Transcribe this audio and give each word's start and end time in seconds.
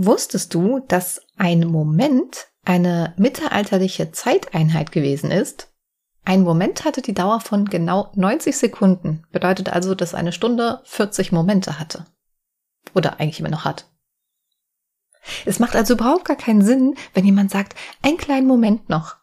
Wusstest 0.00 0.54
du, 0.54 0.78
dass 0.78 1.22
ein 1.38 1.66
Moment 1.66 2.46
eine 2.64 3.14
mittelalterliche 3.16 4.12
Zeiteinheit 4.12 4.92
gewesen 4.92 5.32
ist? 5.32 5.72
Ein 6.24 6.42
Moment 6.42 6.84
hatte 6.84 7.02
die 7.02 7.14
Dauer 7.14 7.40
von 7.40 7.64
genau 7.64 8.12
90 8.14 8.56
Sekunden. 8.56 9.26
Bedeutet 9.32 9.70
also, 9.70 9.96
dass 9.96 10.14
eine 10.14 10.30
Stunde 10.30 10.82
40 10.84 11.32
Momente 11.32 11.80
hatte. 11.80 12.06
Oder 12.94 13.18
eigentlich 13.18 13.40
immer 13.40 13.48
noch 13.48 13.64
hat. 13.64 13.90
Es 15.46 15.58
macht 15.58 15.74
also 15.74 15.94
überhaupt 15.94 16.26
gar 16.26 16.36
keinen 16.36 16.62
Sinn, 16.62 16.94
wenn 17.14 17.24
jemand 17.24 17.50
sagt, 17.50 17.74
einen 18.00 18.18
kleinen 18.18 18.46
Moment 18.46 18.88
noch. 18.88 19.16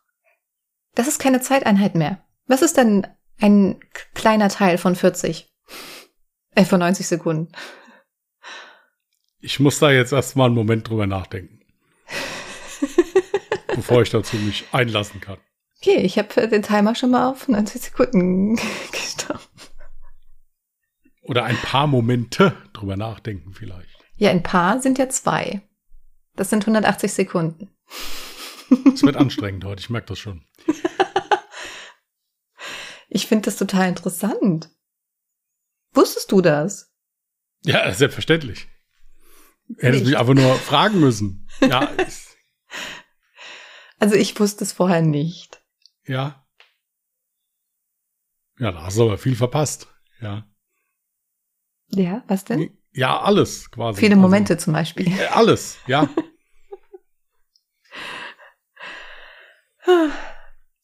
Das 0.94 1.08
ist 1.08 1.20
keine 1.20 1.40
Zeiteinheit 1.40 1.96
mehr. 1.96 2.20
Was 2.48 2.62
ist 2.62 2.76
denn 2.76 3.08
ein 3.40 3.80
kleiner 4.14 4.50
Teil 4.50 4.78
von 4.78 4.98
40? 4.98 5.50
Äh, 6.54 6.66
von 6.66 6.80
90 6.82 7.08
Sekunden. 7.08 7.54
Ich 9.46 9.60
muss 9.60 9.78
da 9.78 9.92
jetzt 9.92 10.12
erstmal 10.12 10.48
einen 10.48 10.56
Moment 10.56 10.90
drüber 10.90 11.06
nachdenken. 11.06 11.60
bevor 13.76 14.02
ich 14.02 14.10
dazu 14.10 14.38
mich 14.38 14.66
einlassen 14.72 15.22
kann. 15.22 15.38
Okay, 15.80 15.98
ich 15.98 16.18
habe 16.18 16.48
den 16.48 16.64
Timer 16.64 16.96
schon 16.96 17.12
mal 17.12 17.30
auf 17.30 17.48
90 17.48 17.80
Sekunden 17.80 18.56
gestoppt. 18.92 19.72
Oder 21.22 21.44
ein 21.44 21.58
paar 21.58 21.86
Momente 21.86 22.58
drüber 22.74 22.98
nachdenken 22.98 23.54
vielleicht. 23.54 24.04
Ja, 24.16 24.32
ein 24.32 24.42
paar 24.42 24.82
sind 24.82 24.98
ja 24.98 25.10
zwei. 25.10 25.62
Das 26.36 26.50
sind 26.50 26.64
180 26.64 27.14
Sekunden. 27.14 27.70
Es 28.96 29.04
wird 29.04 29.16
anstrengend 29.16 29.64
heute, 29.64 29.80
ich 29.80 29.92
merke 29.92 30.08
das 30.08 30.18
schon. 30.18 30.44
ich 33.10 33.28
finde 33.28 33.46
das 33.46 33.58
total 33.58 33.90
interessant. 33.90 34.72
Wusstest 35.94 36.32
du 36.32 36.42
das? 36.42 36.92
Ja, 37.64 37.94
selbstverständlich. 37.94 38.70
Hättest 39.78 40.06
mich 40.06 40.18
einfach 40.18 40.34
nur 40.34 40.56
fragen 40.56 41.00
müssen. 41.00 41.42
Ja. 41.62 41.90
also 43.98 44.16
ich 44.16 44.38
wusste 44.40 44.66
es 44.66 44.74
vorher 44.74 45.02
nicht. 45.02 45.64
Ja. 46.06 46.46
Ja, 48.60 48.74
da 48.74 48.84
hast 48.84 48.98
du 48.98 49.04
aber 49.04 49.18
viel 49.18 49.38
verpasst. 49.38 49.88
Ja. 50.20 50.46
Ja, 51.92 52.24
was 52.28 52.44
denn? 52.44 52.78
Ja, 52.92 53.22
alles 53.22 53.72
quasi. 53.72 54.00
Viele 54.02 54.18
Momente 54.18 54.54
also, 54.54 54.66
zum 54.66 54.74
Beispiel. 54.74 55.12
Alles, 55.32 55.78
ja. 55.88 56.10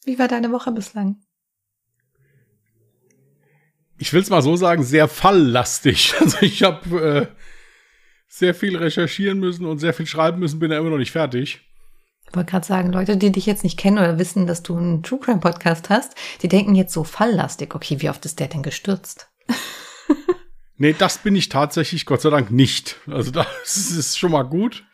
Wie 0.06 0.18
war 0.20 0.28
deine 0.28 0.52
Woche 0.52 0.72
bislang? 0.72 1.22
Ich 3.98 4.12
will 4.14 4.22
es 4.22 4.30
mal 4.30 4.42
so 4.42 4.56
sagen, 4.56 4.84
sehr 4.84 5.08
falllastig. 5.08 6.16
Also 6.20 6.38
ich 6.42 6.64
habe 6.64 7.02
äh, 7.02 7.28
sehr 8.32 8.56
viel 8.56 8.78
recherchieren 8.78 9.40
müssen 9.40 9.66
und 9.66 9.80
sehr 9.80 9.94
viel 9.94 10.06
schreiben 10.06 10.40
müssen, 10.40 10.60
bin 10.60 10.72
ja 10.72 10.80
immer 10.80 10.90
noch 10.90 10.98
nicht 10.98 11.12
fertig. 11.12 11.60
Ich 12.30 12.34
wollte 12.34 12.52
gerade 12.52 12.66
sagen, 12.66 12.94
Leute, 12.94 13.18
die 13.18 13.30
dich 13.30 13.46
jetzt 13.46 13.66
nicht 13.66 13.78
kennen 13.78 13.98
oder 13.98 14.18
wissen, 14.18 14.48
dass 14.48 14.64
du 14.64 14.78
einen 14.78 15.04
True 15.04 15.20
Crime 15.20 15.42
Podcast 15.42 15.90
hast, 15.90 16.16
die 16.42 16.48
denken 16.48 16.73
jetzt 16.73 16.94
so 16.94 17.04
falllastig. 17.04 17.76
Okay, 17.76 17.98
wie 18.00 18.10
oft 18.10 18.23
ist 18.23 18.40
der 18.40 18.48
denn 18.48 18.64
gestürzt? 18.64 19.30
nee, 20.78 20.96
das 20.98 21.18
bin 21.18 21.36
ich 21.36 21.50
tatsächlich 21.50 22.06
Gott 22.06 22.22
sei 22.22 22.30
Dank 22.30 22.52
nicht. 22.52 22.96
Also 23.06 23.32
das 23.64 23.92
ist 23.92 24.18
schon 24.18 24.32
mal 24.32 24.44
gut. 24.44 24.86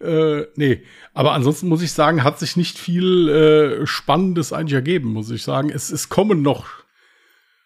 Äh, 0.00 0.46
nee, 0.56 0.82
aber 1.12 1.34
ansonsten 1.34 1.68
muss 1.68 1.82
ich 1.82 1.92
sagen, 1.92 2.24
hat 2.24 2.40
sich 2.40 2.56
nicht 2.56 2.78
viel 2.78 3.28
äh, 3.28 3.86
Spannendes 3.86 4.52
eigentlich 4.52 4.74
ergeben, 4.74 5.12
muss 5.12 5.30
ich 5.30 5.44
sagen. 5.44 5.70
Es, 5.70 5.92
es 5.92 6.08
kommen 6.08 6.42
noch 6.42 6.66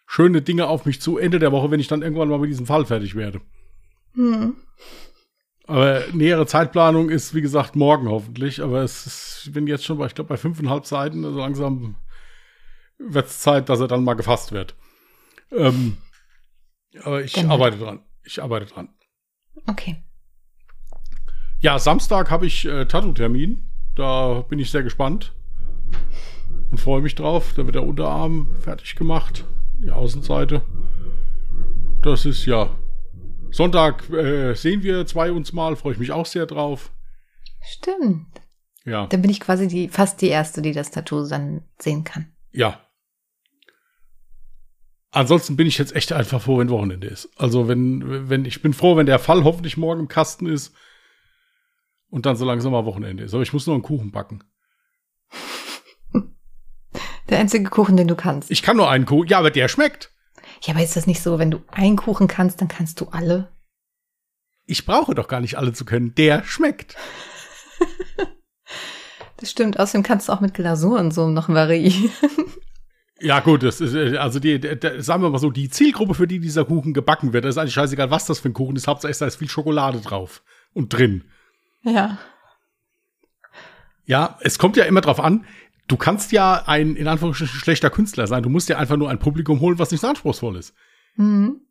schöne 0.06 0.42
Dinge 0.42 0.66
auf 0.66 0.84
mich 0.84 1.00
zu 1.00 1.16
Ende 1.16 1.38
der 1.38 1.52
Woche, 1.52 1.70
wenn 1.70 1.80
ich 1.80 1.88
dann 1.88 2.02
irgendwann 2.02 2.28
mal 2.28 2.38
mit 2.38 2.50
diesem 2.50 2.66
Fall 2.66 2.84
fertig 2.84 3.14
werde. 3.14 3.40
Hm. 4.14 4.56
Aber 5.66 6.02
nähere 6.12 6.46
Zeitplanung 6.46 7.10
ist, 7.10 7.34
wie 7.34 7.42
gesagt, 7.42 7.76
morgen 7.76 8.08
hoffentlich. 8.08 8.62
Aber 8.62 8.82
es 8.82 9.06
ist, 9.06 9.42
ich 9.44 9.52
bin 9.52 9.66
jetzt 9.66 9.84
schon 9.84 9.98
bei, 9.98 10.06
ich 10.06 10.14
glaube, 10.14 10.28
bei 10.28 10.38
fünfeinhalb 10.38 10.86
Seiten. 10.86 11.24
Also 11.24 11.38
langsam 11.38 11.96
wird 12.98 13.26
es 13.26 13.40
Zeit, 13.40 13.68
dass 13.68 13.80
er 13.80 13.88
dann 13.88 14.02
mal 14.02 14.14
gefasst 14.14 14.52
wird. 14.52 14.74
Ähm, 15.52 15.98
aber 17.02 17.22
ich 17.22 17.34
genau. 17.34 17.54
arbeite 17.54 17.76
dran. 17.76 18.00
Ich 18.24 18.42
arbeite 18.42 18.66
dran. 18.66 18.88
Okay. 19.66 20.02
Ja, 21.60 21.78
Samstag 21.78 22.30
habe 22.30 22.46
ich 22.46 22.64
äh, 22.64 22.86
Tattoo-Termin. 22.86 23.70
Da 23.94 24.40
bin 24.48 24.58
ich 24.58 24.70
sehr 24.70 24.82
gespannt 24.82 25.34
und 26.70 26.78
freue 26.78 27.02
mich 27.02 27.14
drauf. 27.14 27.52
Da 27.54 27.66
wird 27.66 27.74
der 27.74 27.82
Unterarm 27.82 28.54
fertig 28.60 28.96
gemacht, 28.96 29.44
die 29.82 29.90
Außenseite. 29.90 30.62
Das 32.02 32.24
ist 32.24 32.46
ja 32.46 32.70
Sonntag 33.50 34.08
äh, 34.10 34.54
sehen 34.54 34.82
wir 34.82 35.06
zwei 35.06 35.32
uns 35.32 35.52
mal, 35.52 35.76
freue 35.76 35.94
ich 35.94 35.98
mich 35.98 36.12
auch 36.12 36.26
sehr 36.26 36.46
drauf. 36.46 36.92
Stimmt. 37.60 38.40
Ja. 38.84 39.06
Dann 39.06 39.22
bin 39.22 39.30
ich 39.30 39.40
quasi 39.40 39.68
die, 39.68 39.88
fast 39.88 40.20
die 40.22 40.28
Erste, 40.28 40.62
die 40.62 40.72
das 40.72 40.90
Tattoo 40.90 41.26
dann 41.26 41.62
sehen 41.78 42.04
kann. 42.04 42.32
Ja. 42.52 42.80
Ansonsten 45.10 45.56
bin 45.56 45.66
ich 45.66 45.78
jetzt 45.78 45.96
echt 45.96 46.12
einfach 46.12 46.40
froh, 46.42 46.58
wenn 46.58 46.70
Wochenende 46.70 47.06
ist. 47.06 47.30
Also 47.36 47.68
wenn, 47.68 48.28
wenn, 48.28 48.44
ich 48.44 48.62
bin 48.62 48.72
froh, 48.72 48.96
wenn 48.96 49.06
der 49.06 49.18
Fall 49.18 49.44
hoffentlich 49.44 49.76
morgen 49.76 50.00
im 50.00 50.08
Kasten 50.08 50.46
ist 50.46 50.74
und 52.10 52.26
dann 52.26 52.36
so 52.36 52.44
langsam 52.44 52.72
mal 52.72 52.84
Wochenende 52.84 53.24
ist. 53.24 53.34
Aber 53.34 53.42
ich 53.42 53.52
muss 53.52 53.66
nur 53.66 53.74
einen 53.74 53.82
Kuchen 53.82 54.10
backen. 54.10 54.44
Der 57.28 57.38
einzige 57.38 57.68
Kuchen, 57.68 57.96
den 57.96 58.08
du 58.08 58.16
kannst. 58.16 58.50
Ich 58.50 58.62
kann 58.62 58.76
nur 58.78 58.88
einen 58.88 59.04
Kuchen. 59.04 59.28
Ja, 59.28 59.38
aber 59.38 59.50
der 59.50 59.68
schmeckt. 59.68 60.12
Ja, 60.62 60.74
aber 60.74 60.82
ist 60.82 60.96
das 60.96 61.06
nicht 61.06 61.22
so, 61.22 61.38
wenn 61.38 61.50
du 61.50 61.62
einen 61.70 61.96
Kuchen 61.96 62.28
kannst, 62.28 62.60
dann 62.60 62.68
kannst 62.68 63.00
du 63.00 63.08
alle? 63.10 63.48
Ich 64.66 64.84
brauche 64.84 65.14
doch 65.14 65.28
gar 65.28 65.40
nicht 65.40 65.56
alle 65.56 65.72
zu 65.72 65.84
können. 65.84 66.14
Der 66.14 66.44
schmeckt. 66.44 66.96
das 69.38 69.50
stimmt. 69.50 69.78
Außerdem 69.78 70.02
kannst 70.02 70.28
du 70.28 70.32
auch 70.32 70.40
mit 70.40 70.54
Glasur 70.54 70.98
und 70.98 71.12
so 71.12 71.28
noch 71.28 71.48
variieren. 71.48 72.10
Ja, 73.20 73.40
gut, 73.40 73.62
das 73.64 73.80
ist, 73.80 73.94
äh, 73.94 74.16
also 74.16 74.38
die, 74.38 74.60
die, 74.60 75.02
sagen 75.02 75.22
wir 75.22 75.30
mal 75.30 75.38
so, 75.38 75.50
die 75.50 75.68
Zielgruppe, 75.68 76.14
für 76.14 76.28
die 76.28 76.38
dieser 76.38 76.64
Kuchen 76.64 76.94
gebacken 76.94 77.32
wird, 77.32 77.44
ist 77.44 77.58
eigentlich 77.58 77.74
scheißegal, 77.74 78.10
was 78.10 78.26
das 78.26 78.38
für 78.38 78.48
ein 78.48 78.54
Kuchen 78.54 78.76
ist. 78.76 78.86
Hauptsache, 78.86 79.12
da 79.18 79.26
ist 79.26 79.36
viel 79.36 79.48
Schokolade 79.48 80.00
drauf 80.00 80.42
und 80.72 80.92
drin. 80.92 81.24
Ja. 81.82 82.18
Ja, 84.04 84.38
es 84.40 84.58
kommt 84.58 84.76
ja 84.76 84.84
immer 84.84 85.00
drauf 85.00 85.20
an, 85.20 85.44
du 85.88 85.96
kannst 85.96 86.32
ja 86.32 86.62
ein, 86.66 86.94
in 86.94 87.08
Anführungsstrichen, 87.08 87.58
schlechter 87.58 87.90
Künstler 87.90 88.26
sein. 88.26 88.42
Du 88.42 88.48
musst 88.48 88.68
ja 88.68 88.78
einfach 88.78 88.96
nur 88.96 89.10
ein 89.10 89.18
Publikum 89.18 89.60
holen, 89.60 89.78
was 89.78 89.90
nicht 89.90 90.00
so 90.00 90.06
anspruchsvoll 90.06 90.56
ist. 90.56 90.74
Mhm. 91.16 91.62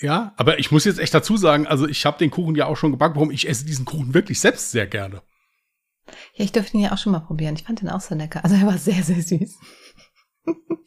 Ja, 0.00 0.34
aber 0.36 0.58
ich 0.58 0.70
muss 0.70 0.84
jetzt 0.84 1.00
echt 1.00 1.14
dazu 1.14 1.36
sagen, 1.36 1.66
also 1.66 1.88
ich 1.88 2.04
habe 2.06 2.18
den 2.18 2.30
Kuchen 2.30 2.54
ja 2.54 2.66
auch 2.66 2.76
schon 2.76 2.92
gebacken 2.92 3.14
bekommen. 3.14 3.32
Ich 3.32 3.48
esse 3.48 3.64
diesen 3.64 3.84
Kuchen 3.84 4.14
wirklich 4.14 4.38
selbst 4.40 4.70
sehr 4.70 4.86
gerne. 4.86 5.22
Ja, 6.34 6.44
ich 6.44 6.52
durfte 6.52 6.76
ihn 6.76 6.84
ja 6.84 6.92
auch 6.92 6.98
schon 6.98 7.12
mal 7.12 7.20
probieren. 7.20 7.56
Ich 7.56 7.64
fand 7.64 7.80
den 7.80 7.88
auch 7.88 8.00
so 8.00 8.14
lecker. 8.14 8.44
Also 8.44 8.56
er 8.56 8.66
war 8.66 8.78
sehr, 8.78 9.02
sehr 9.02 9.22
süß. 9.22 9.58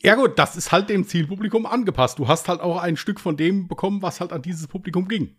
Ja 0.02 0.16
gut, 0.16 0.40
das 0.40 0.56
ist 0.56 0.72
halt 0.72 0.90
dem 0.90 1.06
Zielpublikum 1.06 1.66
angepasst. 1.66 2.20
Du 2.20 2.28
hast 2.28 2.48
halt 2.48 2.62
auch 2.62 2.78
ein 2.78 2.98
Stück 2.98 3.20
von 3.20 3.38
dem 3.38 3.68
bekommen, 3.68 4.02
was 4.02 4.20
halt 4.20 4.34
an 4.34 4.42
dieses 4.42 4.68
Publikum 4.68 5.08
ging. 5.08 5.38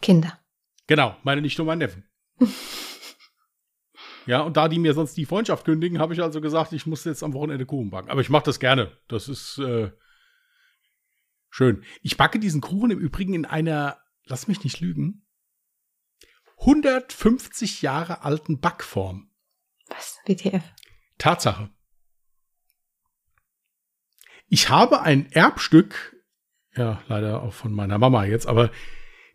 Kinder. 0.00 0.40
Genau, 0.86 1.14
meine 1.22 1.42
nicht 1.42 1.58
nur 1.58 1.66
mein 1.66 1.78
Neffen. 1.78 2.04
Ja, 4.26 4.42
und 4.42 4.56
da 4.56 4.68
die 4.68 4.78
mir 4.78 4.94
sonst 4.94 5.16
die 5.16 5.26
Freundschaft 5.26 5.64
kündigen, 5.64 5.98
habe 5.98 6.14
ich 6.14 6.22
also 6.22 6.40
gesagt, 6.40 6.72
ich 6.72 6.86
muss 6.86 7.04
jetzt 7.04 7.22
am 7.22 7.32
Wochenende 7.32 7.66
Kuchen 7.66 7.90
backen. 7.90 8.10
Aber 8.10 8.20
ich 8.20 8.30
mache 8.30 8.44
das 8.44 8.60
gerne. 8.60 8.96
Das 9.08 9.28
ist 9.28 9.58
äh, 9.58 9.90
schön. 11.48 11.84
Ich 12.02 12.16
backe 12.16 12.38
diesen 12.38 12.60
Kuchen 12.60 12.90
im 12.90 12.98
Übrigen 12.98 13.34
in 13.34 13.44
einer, 13.44 13.98
lass 14.24 14.48
mich 14.48 14.62
nicht 14.62 14.80
lügen, 14.80 15.26
150 16.58 17.82
Jahre 17.82 18.22
alten 18.22 18.60
Backform. 18.60 19.30
Was? 19.88 20.18
WTF? 20.26 20.62
Tatsache. 21.18 21.70
Ich 24.48 24.68
habe 24.68 25.00
ein 25.02 25.30
Erbstück, 25.32 26.16
ja, 26.76 27.02
leider 27.08 27.42
auch 27.42 27.52
von 27.52 27.72
meiner 27.72 27.98
Mama 27.98 28.24
jetzt, 28.24 28.46
aber 28.46 28.70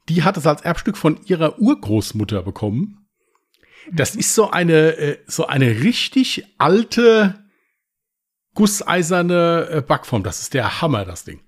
die 0.10 0.24
hat 0.24 0.38
es 0.38 0.46
als 0.46 0.62
Erbstück 0.62 0.98
von 0.98 1.24
ihrer 1.26 1.60
Urgroßmutter 1.60 2.44
bekommen. 2.44 3.05
Das 3.92 4.16
ist 4.16 4.34
so 4.34 4.52
eine, 4.52 4.98
äh, 4.98 5.18
so 5.28 5.46
eine 5.48 5.82
richtig 5.82 6.46
alte, 6.58 7.46
gusseiserne 8.54 9.68
äh, 9.70 9.82
Backform. 9.82 10.24
Das 10.24 10.42
ist 10.42 10.54
der 10.54 10.82
Hammer, 10.82 11.06
das 11.06 11.24
Ding. 11.24 11.42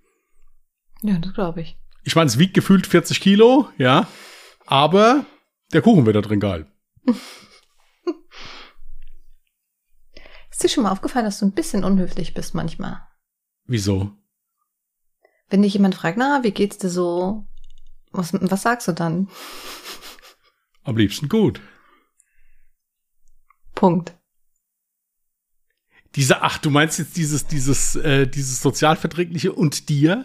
Ja, 1.02 1.18
das 1.18 1.34
glaube 1.34 1.62
ich. 1.62 1.78
Ich 2.04 2.16
meine, 2.16 2.28
es 2.28 2.40
wiegt 2.40 2.54
gefühlt 2.54 2.88
40 2.88 3.20
Kilo, 3.22 3.70
ja. 3.78 4.08
Aber 4.66 5.26
der 5.74 5.82
Kuchen 5.82 6.06
wird 6.06 6.16
da 6.16 6.22
drin 6.22 6.40
geil. 6.40 6.72
Ist 10.50 10.64
dir 10.64 10.70
schon 10.70 10.86
mal 10.86 10.92
aufgefallen, 10.92 11.26
dass 11.26 11.38
du 11.38 11.46
ein 11.46 11.52
bisschen 11.52 11.84
unhöflich 11.84 12.34
bist 12.34 12.56
manchmal? 12.56 13.06
Wieso? 13.66 14.12
Wenn 15.50 15.62
dich 15.62 15.74
jemand 15.74 15.94
fragt, 15.94 16.18
na, 16.18 16.44
wie 16.44 16.50
geht's 16.50 16.80
dir 16.80 16.90
so? 16.90 17.46
Was, 18.12 18.34
was 18.34 18.64
sagst 18.64 18.88
du 18.88 18.94
dann? 18.94 19.30
Am 20.84 20.98
liebsten 20.98 21.30
gut. 21.30 21.62
Punkt. 23.78 24.16
Diese, 26.16 26.42
ach, 26.42 26.58
du 26.58 26.72
meinst 26.72 26.98
jetzt 26.98 27.16
dieses, 27.16 27.46
dieses, 27.46 27.96
äh, 27.96 28.26
dieses 28.26 28.60
sozialverträgliche 28.60 29.54
und 29.54 29.88
dir? 29.90 30.24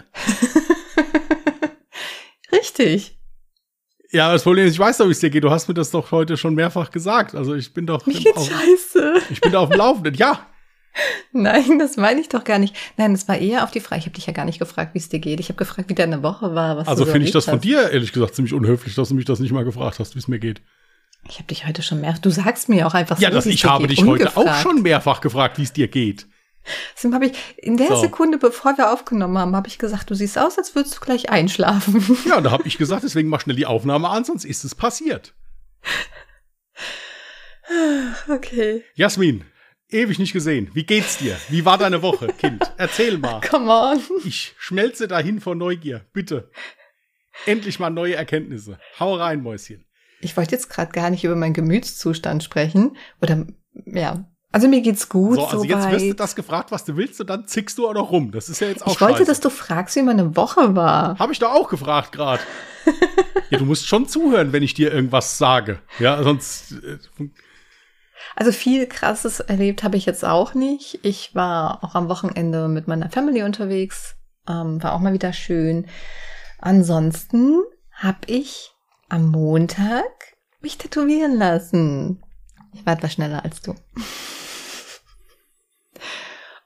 Richtig. 2.53 3.19
Ja, 4.11 4.33
das 4.33 4.45
Problem 4.45 4.67
ist, 4.67 4.73
ich 4.73 4.79
weiß 4.79 4.97
doch, 4.97 5.07
wie 5.07 5.11
es 5.11 5.21
dir 5.21 5.29
geht. 5.29 5.45
Du 5.45 5.51
hast 5.51 5.69
mir 5.69 5.75
das 5.75 5.91
doch 5.91 6.11
heute 6.13 6.39
schon 6.39 6.55
mehrfach 6.55 6.91
gesagt. 6.91 7.35
Also 7.35 7.55
ich 7.55 7.75
bin 7.75 7.87
doch. 7.87 8.07
Mir 8.07 8.15
geht's 8.15 8.39
auf, 8.39 8.49
scheiße. 8.51 9.15
ich 9.29 9.43
bin 9.43 9.53
da 9.53 9.59
auf 9.59 9.69
dem 9.69 9.77
Laufenden. 9.77 10.15
Ja. 10.15 10.47
Nein, 11.33 11.79
das 11.79 11.99
meine 11.99 12.23
ich 12.23 12.31
doch 12.31 12.45
gar 12.45 12.59
nicht. 12.59 12.75
Nein, 12.97 13.13
das 13.13 13.29
war 13.29 13.37
eher 13.37 13.65
auf 13.65 13.71
die 13.71 13.81
Frage. 13.81 14.01
Ich 14.01 14.07
habe 14.07 14.15
dich 14.15 14.27
ja 14.27 14.33
gar 14.33 14.47
nicht 14.47 14.61
gefragt, 14.61 14.95
wie 14.95 14.99
es 14.99 15.11
dir 15.11 15.21
geht. 15.21 15.41
Ich 15.41 15.51
habe 15.51 15.59
gefragt, 15.59 15.91
wie 15.91 15.95
deine 15.95 16.23
Woche 16.23 16.55
war. 16.55 16.79
Was 16.79 16.89
Also 16.89 17.05
so 17.05 17.13
finde 17.13 17.27
ich 17.27 17.33
das 17.33 17.49
erlebt 17.49 17.65
von 17.65 17.75
hast. 17.75 17.85
dir, 17.85 17.91
ehrlich 17.93 18.13
gesagt, 18.13 18.35
ziemlich 18.35 18.55
unhöflich, 18.55 18.95
dass 18.95 19.11
du 19.11 19.15
mich 19.15 19.27
das 19.27 19.41
nicht 19.41 19.53
mal 19.53 19.65
gefragt 19.65 19.99
hast, 19.99 20.15
wie 20.15 20.21
es 20.21 20.29
mir 20.29 20.39
geht. 20.39 20.63
Ich 21.29 21.37
habe 21.37 21.45
dich 21.49 21.67
heute 21.67 21.83
schon 21.83 22.01
mehr. 22.01 22.15
Du 22.21 22.31
sagst 22.31 22.69
mir 22.69 22.87
auch 22.87 22.95
einfach 22.95 23.19
Ja, 23.21 23.31
so, 23.31 23.37
das, 23.37 23.47
ich 23.47 23.65
habe 23.65 23.87
dich 23.87 24.01
heute 24.05 24.31
auch 24.31 24.37
ungefragt. 24.37 24.63
schon 24.63 24.83
mehrfach 24.83 25.21
gefragt, 25.21 25.59
wie 25.59 25.63
es 25.63 25.73
dir 25.73 25.89
geht. 25.89 26.27
Deswegen 26.95 27.15
habe 27.15 27.27
ich 27.27 27.33
in 27.57 27.77
der 27.77 27.89
So. 27.89 27.97
Sekunde, 27.97 28.39
bevor 28.39 28.77
wir 28.77 28.93
aufgenommen 28.93 29.37
haben, 29.39 29.57
habe 29.57 29.67
ich 29.69 29.79
gesagt, 29.79 30.11
du 30.11 30.15
siehst 30.15 30.39
aus, 30.39 30.59
als 30.59 30.75
würdest 30.75 30.97
du 30.97 31.01
gleich 31.01 31.31
einschlafen. 31.31 32.05
Ja, 32.29 32.41
da 32.41 32.51
habe 32.51 32.67
ich 32.69 32.79
gesagt, 32.79 33.03
deswegen 33.03 33.29
mach 33.29 33.41
schnell 33.41 33.57
die 33.57 33.67
Aufnahme 33.67 34.09
an, 34.09 34.25
sonst 34.25 34.45
ist 34.45 34.63
es 34.65 34.75
passiert. 34.75 35.35
okay. 38.29 38.85
Jasmin, 38.95 39.45
ewig 39.89 40.19
nicht 40.19 40.33
gesehen. 40.33 40.71
Wie 40.75 40.85
geht's 40.85 41.19
dir? 41.19 41.37
Wie 41.49 41.65
war 41.65 41.79
deine 41.79 42.03
Woche, 42.03 42.29
Kind? 42.29 42.63
Erzähl 42.77 43.19
mal. 43.19 43.41
Come 43.49 43.71
on. 43.71 44.01
Ich 44.25 44.55
schmelze 44.59 45.09
dahin 45.09 45.41
vor 45.41 45.55
Neugier. 45.55 46.05
Bitte. 46.13 46.51
Endlich 47.47 47.79
mal 47.79 47.91
neue 47.91 48.15
Erkenntnisse. 48.15 48.79
Hau 49.01 49.15
rein, 49.17 49.43
Mäuschen. 49.43 49.85
Ich 50.23 50.37
wollte 50.37 50.53
jetzt 50.55 50.71
gerade 50.71 50.93
gar 50.93 51.11
nicht 51.11 51.25
über 51.25 51.37
meinen 51.37 51.53
Gemütszustand 51.53 52.43
sprechen. 52.43 52.97
Oder 53.21 53.47
ja. 53.87 54.25
Also 54.53 54.69
mir 54.69 54.83
geht's 54.83 55.09
gut. 55.09 55.37
so, 55.37 55.47
also 55.47 55.65
jetzt 55.65 55.91
wirst 55.91 56.05
du 56.07 56.15
das 56.15 56.37
gefragt, 56.37 56.71
was 56.71 56.85
du 56.85 56.97
willst, 56.97 57.21
und 57.21 57.31
dann 57.31 57.47
zickst 57.47 57.79
du 57.79 57.89
auch 57.89 57.95
noch 57.95 58.11
rum. 58.11 58.33
Das 58.33 58.49
ist 58.51 58.61
ja 58.61 58.69
jetzt 58.69 58.87
auch 58.87 58.93
Ich 58.93 59.01
wollte, 59.01 59.19
scheiße. 59.19 59.31
dass 59.31 59.41
du 59.41 59.49
fragst, 59.51 59.97
wie 59.97 60.03
meine 60.03 60.37
Woche 60.37 60.77
war. 60.77 61.19
Habe 61.19 61.33
ich 61.33 61.39
da 61.39 61.49
auch 61.49 61.69
gefragt 61.69 62.13
gerade. 62.13 62.43
ja, 63.51 63.59
du 63.59 63.65
musst 63.65 63.87
schon 63.89 64.07
zuhören, 64.07 64.53
wenn 64.53 64.63
ich 64.63 64.75
dir 64.75 64.93
irgendwas 64.93 65.39
sage. 65.39 65.81
Ja, 65.99 66.23
sonst. 66.23 66.73
Äh, 66.73 66.99
Also 68.37 68.53
viel 68.53 68.87
Krasses 68.87 69.41
erlebt 69.41 69.83
habe 69.85 69.97
ich 69.97 70.05
jetzt 70.07 70.25
auch 70.25 70.53
nicht. 70.55 71.01
Ich 71.03 71.35
war 71.35 71.83
auch 71.83 71.95
am 71.95 72.09
Wochenende 72.09 72.69
mit 72.69 72.89
meiner 72.89 73.09
Family 73.11 73.43
unterwegs. 73.43 74.17
Ähm, 74.49 74.83
war 74.83 74.93
auch 74.93 75.01
mal 75.01 75.15
wieder 75.15 75.33
schön. 75.33 75.87
Ansonsten 76.59 77.63
habe 77.93 78.19
ich 78.27 78.72
am 79.13 79.31
Montag 79.31 80.35
mich 80.63 80.79
tätowieren 80.79 81.37
lassen. 81.37 82.23
Ich 82.73 82.87
war 82.87 82.95
etwas 82.95 83.13
schneller 83.13 83.45
als 83.45 83.61
du. 83.61 83.75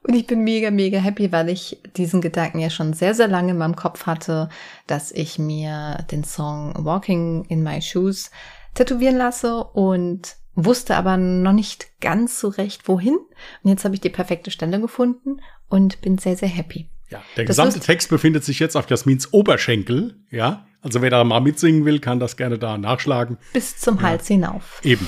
Und 0.03 0.13
ich 0.13 0.25
bin 0.25 0.45
mega, 0.45 0.71
mega 0.71 0.99
happy, 0.99 1.33
weil 1.33 1.49
ich 1.49 1.81
diesen 1.97 2.21
Gedanken 2.21 2.59
ja 2.59 2.69
schon 2.69 2.93
sehr, 2.93 3.13
sehr 3.13 3.27
lange 3.27 3.51
in 3.51 3.57
meinem 3.57 3.75
Kopf 3.75 4.05
hatte, 4.05 4.47
dass 4.87 5.11
ich 5.11 5.37
mir 5.37 6.05
den 6.09 6.23
Song 6.23 6.73
Walking 6.77 7.43
in 7.49 7.63
My 7.63 7.81
Shoes 7.81 8.31
tätowieren 8.75 9.17
lasse 9.17 9.65
und 9.65 10.37
wusste 10.55 10.95
aber 10.95 11.17
noch 11.17 11.51
nicht 11.51 11.99
ganz 11.99 12.39
so 12.39 12.47
recht, 12.47 12.87
wohin. 12.87 13.17
Und 13.63 13.69
jetzt 13.69 13.83
habe 13.83 13.95
ich 13.95 14.01
die 14.01 14.09
perfekte 14.09 14.51
Stelle 14.51 14.79
gefunden 14.79 15.41
und 15.67 15.99
bin 15.99 16.17
sehr, 16.17 16.37
sehr 16.37 16.47
happy. 16.47 16.89
ja, 17.09 17.21
der 17.35 17.43
Das 17.43 17.57
gesamte 17.57 17.81
Text 17.81 18.09
befindet 18.09 18.45
sich 18.45 18.59
jetzt 18.59 18.77
auf 18.77 18.89
Jasmins 18.89 19.33
Oberschenkel. 19.33 20.23
Ja, 20.31 20.66
also 20.81 21.01
wer 21.01 21.09
da 21.09 21.23
mal 21.23 21.39
mitsingen 21.41 21.85
will, 21.85 21.99
kann 21.99 22.19
das 22.19 22.37
gerne 22.37 22.57
da 22.57 22.77
nachschlagen. 22.77 23.37
Bis 23.53 23.77
zum 23.77 24.01
Hals 24.01 24.27
hinauf. 24.27 24.79
Eben. 24.83 25.07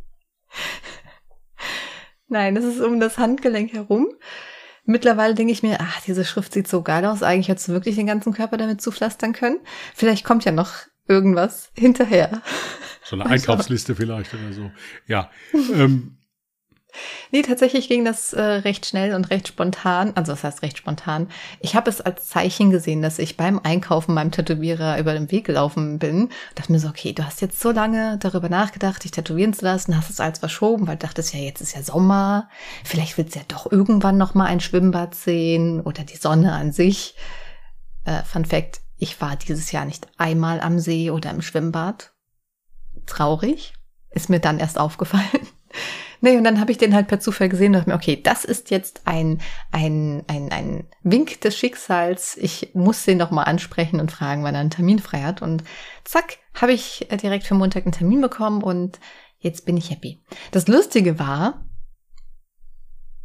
Nein, 2.28 2.56
es 2.56 2.66
ist 2.66 2.82
um 2.82 3.00
das 3.00 3.18
Handgelenk 3.18 3.74
herum. 3.74 4.08
Mittlerweile 4.86 5.36
denke 5.36 5.54
ich 5.54 5.64
mir, 5.64 5.78
ach, 5.80 6.02
diese 6.02 6.26
Schrift 6.26 6.54
sieht 6.54 6.68
so 6.68 6.82
geil 6.82 7.06
aus. 7.06 7.24
Eigentlich 7.24 7.50
hättest 7.50 7.68
du 7.68 7.74
wirklich 7.74 7.96
den 7.96 8.08
ganzen 8.08 8.34
Körper 8.34 8.58
damit 8.58 8.82
zupflastern 8.82 9.34
können. 9.34 9.60
Vielleicht 9.94 10.26
kommt 10.26 10.44
ja 10.44 10.52
noch 10.52 10.74
irgendwas 11.08 11.72
hinterher. 11.76 12.42
So 13.04 13.16
eine 13.16 13.24
schauen. 13.24 13.34
Einkaufsliste 13.34 13.96
vielleicht 13.96 14.34
oder 14.34 14.54
so. 14.54 14.72
Ja. 15.08 15.30
ähm, 15.74 16.18
Nee, 17.32 17.42
tatsächlich 17.42 17.88
ging 17.88 18.04
das 18.04 18.34
äh, 18.34 18.42
recht 18.42 18.86
schnell 18.86 19.14
und 19.14 19.30
recht 19.30 19.48
spontan. 19.48 20.12
Also 20.16 20.32
das 20.34 20.44
heißt 20.44 20.62
recht 20.62 20.78
spontan. 20.78 21.30
Ich 21.60 21.76
habe 21.76 21.90
es 21.90 22.02
als 22.02 22.28
Zeichen 22.28 22.72
gesehen, 22.72 23.02
dass 23.02 23.20
ich 23.20 23.38
beim 23.38 23.60
Einkaufen 23.64 24.14
meinem 24.14 24.32
Tätowierer 24.32 25.00
über 25.00 25.14
den 25.14 25.32
Weg 25.32 25.46
gelaufen 25.46 26.00
bin. 26.00 26.30
Dachte 26.56 26.72
mir 26.72 26.80
so, 26.80 26.90
okay, 26.90 27.14
du 27.14 27.26
hast 27.26 27.42
jetzt 27.42 27.60
so 27.60 27.72
lange 27.72 28.18
darüber 28.20 28.50
nachgedacht, 28.50 29.04
dich 29.04 29.12
tätowieren 29.12 29.54
zu 29.54 29.66
lassen, 29.66 29.96
hast 29.96 30.10
es 30.10 30.20
als 30.20 30.40
verschoben, 30.40 30.88
weil 30.88 30.98
dachtest 30.98 31.34
ja, 31.34 31.40
jetzt 31.40 31.62
ist 31.62 31.76
ja 31.76 31.84
Sommer. 31.84 32.50
Vielleicht 32.84 33.18
willst 33.18 33.36
du 33.36 33.40
ja 33.40 33.46
doch 33.48 33.72
irgendwann 33.72 34.18
noch 34.18 34.34
mal 34.34 34.46
ein 34.46 34.60
Schwimmbad 34.60 35.16
sehen 35.16 35.82
oder 35.82 36.04
die 36.04 36.18
Sonne 36.18 36.54
an 36.54 36.72
sich. 36.72 37.16
Äh, 38.04 38.24
Fun 38.24 38.46
Fact, 38.46 38.82
ich 38.98 39.20
war 39.22 39.36
dieses 39.36 39.72
Jahr 39.72 39.86
nicht 39.86 40.08
einmal 40.18 40.62
am 40.62 40.80
See 40.80 41.10
oder 41.10 41.32
im 41.32 41.42
Schwimmbad. 41.42 42.14
Traurig. 43.06 43.74
Ist 44.12 44.30
mir 44.30 44.40
dann 44.40 44.60
erst 44.60 44.78
aufgefallen. 44.78 45.48
Nee, 46.24 46.38
und 46.38 46.44
dann 46.44 46.60
habe 46.60 46.72
ich 46.72 46.78
den 46.78 46.94
halt 46.94 47.08
per 47.08 47.20
Zufall 47.20 47.50
gesehen 47.50 47.68
und 47.68 47.80
dachte 47.80 47.90
mir, 47.90 47.96
okay, 47.96 48.22
das 48.22 48.46
ist 48.46 48.70
jetzt 48.70 49.02
ein, 49.06 49.42
ein, 49.72 50.24
ein, 50.28 50.52
ein 50.52 50.88
Wink 51.02 51.42
des 51.42 51.58
Schicksals. 51.58 52.38
Ich 52.38 52.72
muss 52.74 53.04
den 53.04 53.18
doch 53.18 53.32
mal 53.32 53.44
ansprechen 53.44 54.00
und 54.00 54.12
fragen, 54.12 54.44
wann 54.44 54.54
er 54.54 54.62
einen 54.62 54.70
Termin 54.70 55.00
frei 55.00 55.22
hat. 55.22 55.42
Und 55.42 55.64
zack, 56.04 56.38
habe 56.54 56.74
ich 56.74 57.12
äh, 57.12 57.18
direkt 57.18 57.46
für 57.46 57.56
Montag 57.56 57.86
einen 57.86 57.92
Termin 57.92 58.22
bekommen 58.22 58.62
und 58.62 59.00
jetzt 59.40 59.66
bin 59.66 59.78
ich 59.78 59.90
happy. 59.90 60.22
Das 60.52 60.68
Lustige 60.68 61.18
war, 61.18 61.66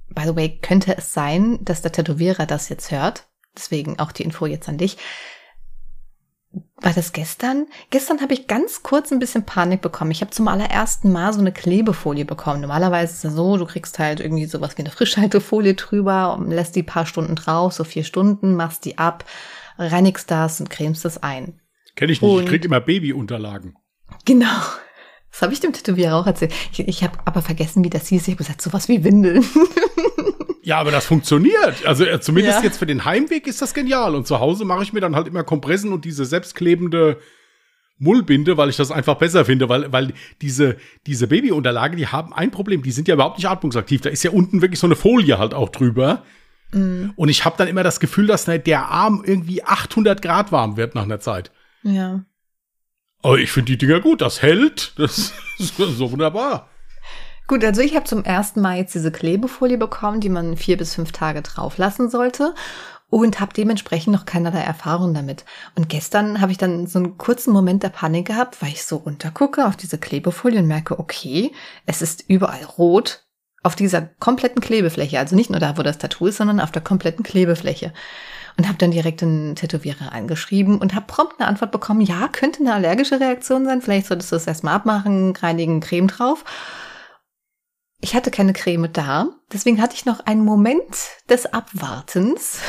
by 0.08 0.22
the 0.24 0.34
way, 0.34 0.58
könnte 0.60 0.96
es 0.96 1.12
sein, 1.12 1.58
dass 1.62 1.82
der 1.82 1.92
Tätowierer 1.92 2.46
das 2.46 2.70
jetzt 2.70 2.90
hört. 2.90 3.28
Deswegen 3.54 3.98
auch 3.98 4.12
die 4.12 4.22
Info 4.22 4.46
jetzt 4.46 4.68
an 4.68 4.78
dich. 4.78 4.96
War 6.80 6.92
das 6.92 7.12
gestern? 7.12 7.66
Gestern 7.90 8.20
habe 8.20 8.34
ich 8.34 8.46
ganz 8.46 8.82
kurz 8.82 9.10
ein 9.10 9.18
bisschen 9.18 9.44
Panik 9.44 9.80
bekommen. 9.80 10.10
Ich 10.10 10.20
habe 10.20 10.30
zum 10.30 10.46
allerersten 10.48 11.10
Mal 11.10 11.32
so 11.32 11.40
eine 11.40 11.52
Klebefolie 11.52 12.24
bekommen. 12.24 12.60
Normalerweise 12.60 13.12
ist 13.12 13.24
es 13.24 13.34
so, 13.34 13.56
du 13.56 13.66
kriegst 13.66 13.98
halt 13.98 14.20
irgendwie 14.20 14.46
sowas 14.46 14.76
wie 14.76 14.82
eine 14.82 14.90
Frischhaltefolie 14.90 15.74
drüber 15.74 16.34
und 16.36 16.50
lässt 16.50 16.76
die 16.76 16.82
paar 16.82 17.06
Stunden 17.06 17.34
drauf, 17.34 17.72
so 17.72 17.84
vier 17.84 18.04
Stunden, 18.04 18.54
machst 18.54 18.84
die 18.84 18.98
ab, 18.98 19.24
reinigst 19.78 20.30
das 20.30 20.60
und 20.60 20.70
cremst 20.70 21.04
das 21.04 21.22
ein. 21.22 21.60
Kenne 21.94 22.12
ich 22.12 22.20
nicht. 22.22 22.30
Und- 22.30 22.42
ich 22.44 22.48
krieg 22.48 22.64
immer 22.64 22.80
Babyunterlagen. 22.80 23.76
Genau. 24.24 24.46
Das 25.32 25.42
habe 25.42 25.52
ich 25.52 25.60
dem 25.60 25.72
Tätowierer 25.74 26.16
auch 26.16 26.26
erzählt. 26.26 26.54
Ich, 26.72 26.80
ich 26.80 27.04
habe 27.04 27.18
aber 27.26 27.42
vergessen, 27.42 27.84
wie 27.84 27.90
das 27.90 28.06
hieß. 28.06 28.22
Ich 28.22 28.28
habe 28.34 28.38
gesagt, 28.38 28.62
sowas 28.62 28.88
wie 28.88 29.04
Windeln. 29.04 29.44
Ja, 30.66 30.78
aber 30.80 30.90
das 30.90 31.06
funktioniert. 31.06 31.86
Also 31.86 32.04
äh, 32.04 32.20
zumindest 32.20 32.58
Ja. 32.58 32.64
jetzt 32.64 32.78
für 32.78 32.86
den 32.86 33.04
Heimweg 33.04 33.46
ist 33.46 33.62
das 33.62 33.72
genial. 33.72 34.16
Und 34.16 34.26
zu 34.26 34.40
Hause 34.40 34.64
mache 34.64 34.82
ich 34.82 34.92
mir 34.92 34.98
dann 35.00 35.14
halt 35.14 35.28
immer 35.28 35.44
Kompressen 35.44 35.92
und 35.92 36.04
diese 36.04 36.24
selbstklebende 36.24 37.20
Mullbinde, 37.98 38.56
weil 38.56 38.68
ich 38.68 38.76
das 38.76 38.90
einfach 38.90 39.14
besser 39.14 39.44
finde, 39.44 39.68
weil, 39.68 39.92
weil 39.92 40.12
diese, 40.42 40.76
diese 41.06 41.28
Babyunterlage, 41.28 41.94
die 41.96 42.08
haben 42.08 42.34
ein 42.34 42.50
Problem, 42.50 42.82
die 42.82 42.90
sind 42.90 43.06
ja 43.06 43.14
überhaupt 43.14 43.38
nicht 43.38 43.48
atmungsaktiv. 43.48 44.00
Da 44.00 44.10
ist 44.10 44.24
ja 44.24 44.32
unten 44.32 44.60
wirklich 44.60 44.80
so 44.80 44.88
eine 44.88 44.96
Folie 44.96 45.38
halt 45.38 45.54
auch 45.54 45.68
drüber. 45.68 46.24
Und 46.72 47.28
ich 47.28 47.44
habe 47.44 47.54
dann 47.56 47.68
immer 47.68 47.84
das 47.84 48.00
Gefühl, 48.00 48.26
dass 48.26 48.46
der 48.46 48.88
Arm 48.88 49.22
irgendwie 49.24 49.62
800 49.62 50.20
Grad 50.20 50.50
warm 50.50 50.76
wird 50.76 50.96
nach 50.96 51.04
einer 51.04 51.20
Zeit. 51.20 51.52
Ja. 51.84 52.24
Aber 53.22 53.38
ich 53.38 53.52
finde 53.52 53.70
die 53.70 53.78
Dinger 53.78 54.00
gut, 54.00 54.20
das 54.20 54.42
hält. 54.42 54.94
Das 54.98 55.32
ist 55.60 55.76
so 55.76 56.10
wunderbar. 56.10 56.68
Gut, 57.48 57.64
also 57.64 57.80
ich 57.80 57.94
habe 57.94 58.04
zum 58.04 58.24
ersten 58.24 58.60
Mal 58.60 58.78
jetzt 58.78 58.94
diese 58.94 59.12
Klebefolie 59.12 59.78
bekommen, 59.78 60.20
die 60.20 60.28
man 60.28 60.56
vier 60.56 60.76
bis 60.76 60.94
fünf 60.94 61.12
Tage 61.12 61.42
drauf 61.42 61.78
lassen 61.78 62.10
sollte 62.10 62.54
und 63.08 63.38
habe 63.38 63.52
dementsprechend 63.52 64.12
noch 64.12 64.26
keinerlei 64.26 64.60
Erfahrung 64.60 65.14
damit. 65.14 65.44
Und 65.76 65.88
gestern 65.88 66.40
habe 66.40 66.50
ich 66.50 66.58
dann 66.58 66.88
so 66.88 66.98
einen 66.98 67.18
kurzen 67.18 67.52
Moment 67.52 67.84
der 67.84 67.90
Panik 67.90 68.26
gehabt, 68.26 68.60
weil 68.60 68.70
ich 68.70 68.84
so 68.84 68.96
runtergucke 68.96 69.64
auf 69.64 69.76
diese 69.76 69.98
Klebefolie 69.98 70.58
und 70.58 70.66
merke, 70.66 70.98
okay, 70.98 71.52
es 71.86 72.02
ist 72.02 72.24
überall 72.26 72.64
rot 72.64 73.22
auf 73.62 73.76
dieser 73.76 74.02
kompletten 74.02 74.60
Klebefläche. 74.60 75.18
Also 75.18 75.36
nicht 75.36 75.50
nur 75.50 75.60
da, 75.60 75.78
wo 75.78 75.82
das 75.82 75.98
Tattoo 75.98 76.26
ist, 76.26 76.38
sondern 76.38 76.60
auf 76.60 76.72
der 76.72 76.82
kompletten 76.82 77.24
Klebefläche. 77.24 77.92
Und 78.56 78.66
habe 78.66 78.78
dann 78.78 78.90
direkt 78.90 79.20
den 79.20 79.54
Tätowierer 79.54 80.12
angeschrieben 80.12 80.78
und 80.78 80.94
habe 80.94 81.06
prompt 81.06 81.34
eine 81.38 81.48
Antwort 81.48 81.70
bekommen, 81.70 82.00
ja, 82.00 82.26
könnte 82.28 82.60
eine 82.60 82.74
allergische 82.74 83.20
Reaktion 83.20 83.66
sein, 83.66 83.82
vielleicht 83.82 84.06
solltest 84.06 84.32
du 84.32 84.36
das 84.36 84.46
erstmal 84.46 84.74
abmachen, 84.74 85.36
reinigen, 85.36 85.80
Creme 85.80 86.08
drauf. 86.08 86.44
Ich 88.00 88.14
hatte 88.14 88.30
keine 88.30 88.52
Creme 88.52 88.92
da, 88.92 89.30
deswegen 89.52 89.80
hatte 89.80 89.94
ich 89.94 90.04
noch 90.04 90.20
einen 90.20 90.44
Moment 90.44 90.96
des 91.28 91.46
Abwartens, 91.46 92.60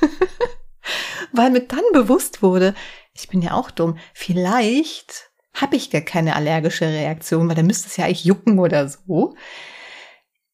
weil 1.32 1.50
mir 1.50 1.60
dann 1.60 1.84
bewusst 1.92 2.42
wurde, 2.42 2.74
ich 3.12 3.28
bin 3.28 3.40
ja 3.40 3.52
auch 3.54 3.70
dumm, 3.70 3.98
vielleicht 4.14 5.30
habe 5.54 5.76
ich 5.76 5.90
gar 5.90 6.00
keine 6.00 6.36
allergische 6.36 6.86
Reaktion, 6.86 7.48
weil 7.48 7.56
dann 7.56 7.66
müsste 7.66 7.88
es 7.88 7.96
ja 7.96 8.04
eigentlich 8.04 8.24
jucken 8.24 8.58
oder 8.58 8.88
so. 8.88 9.34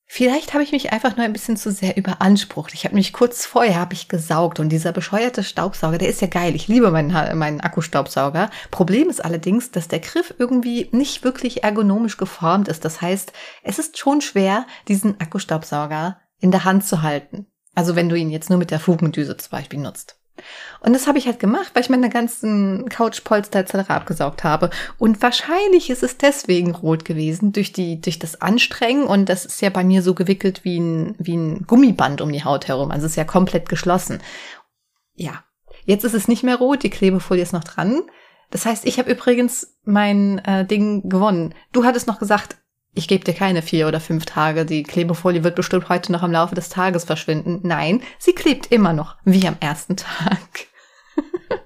Vielleicht 0.06 0.52
habe 0.52 0.62
ich 0.62 0.72
mich 0.72 0.92
einfach 0.92 1.16
nur 1.16 1.24
ein 1.24 1.32
bisschen 1.32 1.56
zu 1.56 1.72
sehr 1.72 1.96
überansprucht. 1.96 2.74
Ich 2.74 2.84
habe 2.84 2.94
mich 2.94 3.12
kurz 3.12 3.46
vorher 3.46 3.80
habe 3.80 3.94
ich 3.94 4.08
gesaugt 4.08 4.60
und 4.60 4.68
dieser 4.68 4.92
bescheuerte 4.92 5.42
Staubsauger, 5.42 5.98
der 5.98 6.08
ist 6.08 6.20
ja 6.20 6.28
geil. 6.28 6.54
Ich 6.54 6.68
liebe 6.68 6.90
meinen, 6.90 7.38
meinen 7.38 7.60
Akkustaubsauger. 7.60 8.50
Problem 8.70 9.08
ist 9.08 9.24
allerdings, 9.24 9.70
dass 9.70 9.88
der 9.88 10.00
Griff 10.00 10.34
irgendwie 10.38 10.88
nicht 10.92 11.24
wirklich 11.24 11.64
ergonomisch 11.64 12.16
geformt 12.16 12.68
ist. 12.68 12.84
Das 12.84 13.00
heißt, 13.00 13.32
es 13.62 13.78
ist 13.78 13.98
schon 13.98 14.20
schwer, 14.20 14.66
diesen 14.88 15.20
Akkustaubsauger 15.20 16.20
in 16.38 16.50
der 16.50 16.64
Hand 16.64 16.86
zu 16.86 17.02
halten. 17.02 17.46
Also 17.74 17.96
wenn 17.96 18.08
du 18.08 18.16
ihn 18.16 18.30
jetzt 18.30 18.50
nur 18.50 18.58
mit 18.58 18.70
der 18.70 18.80
Fugendüse 18.80 19.36
zum 19.36 19.50
Beispiel 19.50 19.80
nutzt. 19.80 20.20
Und 20.80 20.92
das 20.92 21.06
habe 21.06 21.18
ich 21.18 21.26
halt 21.26 21.38
gemacht, 21.38 21.70
weil 21.72 21.82
ich 21.82 21.88
meine 21.88 22.10
ganzen 22.10 22.88
Couchpolster 22.88 23.60
etc. 23.60 23.90
abgesaugt 23.90 24.44
habe. 24.44 24.70
Und 24.98 25.22
wahrscheinlich 25.22 25.90
ist 25.90 26.02
es 26.02 26.18
deswegen 26.18 26.74
rot 26.74 27.04
gewesen, 27.04 27.52
durch, 27.52 27.72
die, 27.72 28.00
durch 28.00 28.18
das 28.18 28.40
Anstrengen. 28.40 29.04
Und 29.04 29.28
das 29.28 29.46
ist 29.46 29.62
ja 29.62 29.70
bei 29.70 29.84
mir 29.84 30.02
so 30.02 30.14
gewickelt 30.14 30.64
wie 30.64 30.78
ein, 30.78 31.14
wie 31.18 31.36
ein 31.36 31.66
Gummiband 31.66 32.20
um 32.20 32.32
die 32.32 32.44
Haut 32.44 32.68
herum. 32.68 32.90
Also 32.90 33.06
es 33.06 33.12
ist 33.12 33.16
ja 33.16 33.24
komplett 33.24 33.68
geschlossen. 33.68 34.20
Ja, 35.14 35.44
jetzt 35.84 36.04
ist 36.04 36.14
es 36.14 36.28
nicht 36.28 36.42
mehr 36.42 36.56
rot, 36.56 36.82
die 36.82 36.90
Klebefolie 36.90 37.42
ist 37.42 37.52
noch 37.52 37.64
dran. 37.64 38.02
Das 38.50 38.66
heißt, 38.66 38.84
ich 38.84 38.98
habe 38.98 39.10
übrigens 39.10 39.76
mein 39.84 40.38
äh, 40.40 40.66
Ding 40.66 41.08
gewonnen. 41.08 41.54
Du 41.72 41.84
hattest 41.84 42.06
noch 42.06 42.18
gesagt, 42.18 42.56
ich 42.94 43.08
gebe 43.08 43.24
dir 43.24 43.34
keine 43.34 43.62
vier 43.62 43.88
oder 43.88 44.00
fünf 44.00 44.24
Tage, 44.24 44.64
die 44.64 44.82
Klebefolie 44.82 45.44
wird 45.44 45.56
bestimmt 45.56 45.88
heute 45.88 46.12
noch 46.12 46.22
im 46.22 46.32
Laufe 46.32 46.54
des 46.54 46.68
Tages 46.68 47.04
verschwinden. 47.04 47.60
Nein, 47.62 48.02
sie 48.18 48.34
klebt 48.34 48.66
immer 48.70 48.92
noch, 48.92 49.16
wie 49.24 49.46
am 49.46 49.56
ersten 49.60 49.96
Tag. 49.96 50.66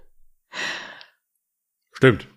Stimmt. 1.93 2.29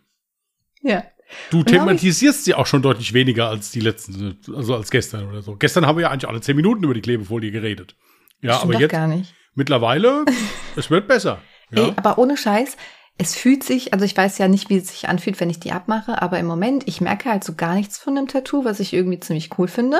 Ja. 0.81 1.03
Du 1.50 1.63
thematisierst 1.63 2.43
sie 2.43 2.53
auch 2.53 2.65
schon 2.65 2.81
deutlich 2.81 3.13
weniger 3.13 3.48
als 3.48 3.71
die 3.71 3.79
letzten, 3.79 4.38
also 4.53 4.75
als 4.75 4.91
gestern 4.91 5.29
oder 5.29 5.41
so. 5.41 5.55
Gestern 5.55 5.86
haben 5.86 5.98
wir 5.98 6.03
ja 6.03 6.10
eigentlich 6.10 6.27
alle 6.27 6.41
zehn 6.41 6.57
Minuten 6.57 6.83
über 6.83 6.93
die 6.93 7.01
Klebefolie 7.01 7.51
geredet. 7.51 7.95
Ja, 8.41 8.62
aber 8.62 8.77
jetzt 8.77 8.91
gar 8.91 9.07
nicht. 9.07 9.33
mittlerweile, 9.53 10.25
es 10.75 10.89
wird 10.89 11.07
besser. 11.07 11.41
Ja. 11.69 11.86
Ey, 11.86 11.93
aber 11.95 12.17
ohne 12.17 12.36
Scheiß, 12.36 12.75
es 13.21 13.35
fühlt 13.35 13.63
sich, 13.63 13.93
also 13.93 14.03
ich 14.03 14.17
weiß 14.17 14.37
ja 14.39 14.47
nicht, 14.47 14.69
wie 14.69 14.77
es 14.77 14.87
sich 14.89 15.07
anfühlt, 15.07 15.39
wenn 15.39 15.49
ich 15.49 15.59
die 15.59 15.71
abmache, 15.71 16.21
aber 16.21 16.39
im 16.39 16.47
Moment, 16.47 16.87
ich 16.87 17.01
merke 17.01 17.29
halt 17.29 17.43
so 17.43 17.53
gar 17.53 17.75
nichts 17.75 17.97
von 17.99 18.15
dem 18.15 18.27
Tattoo, 18.27 18.65
was 18.65 18.79
ich 18.79 18.93
irgendwie 18.93 19.19
ziemlich 19.19 19.57
cool 19.59 19.67
finde. 19.67 19.99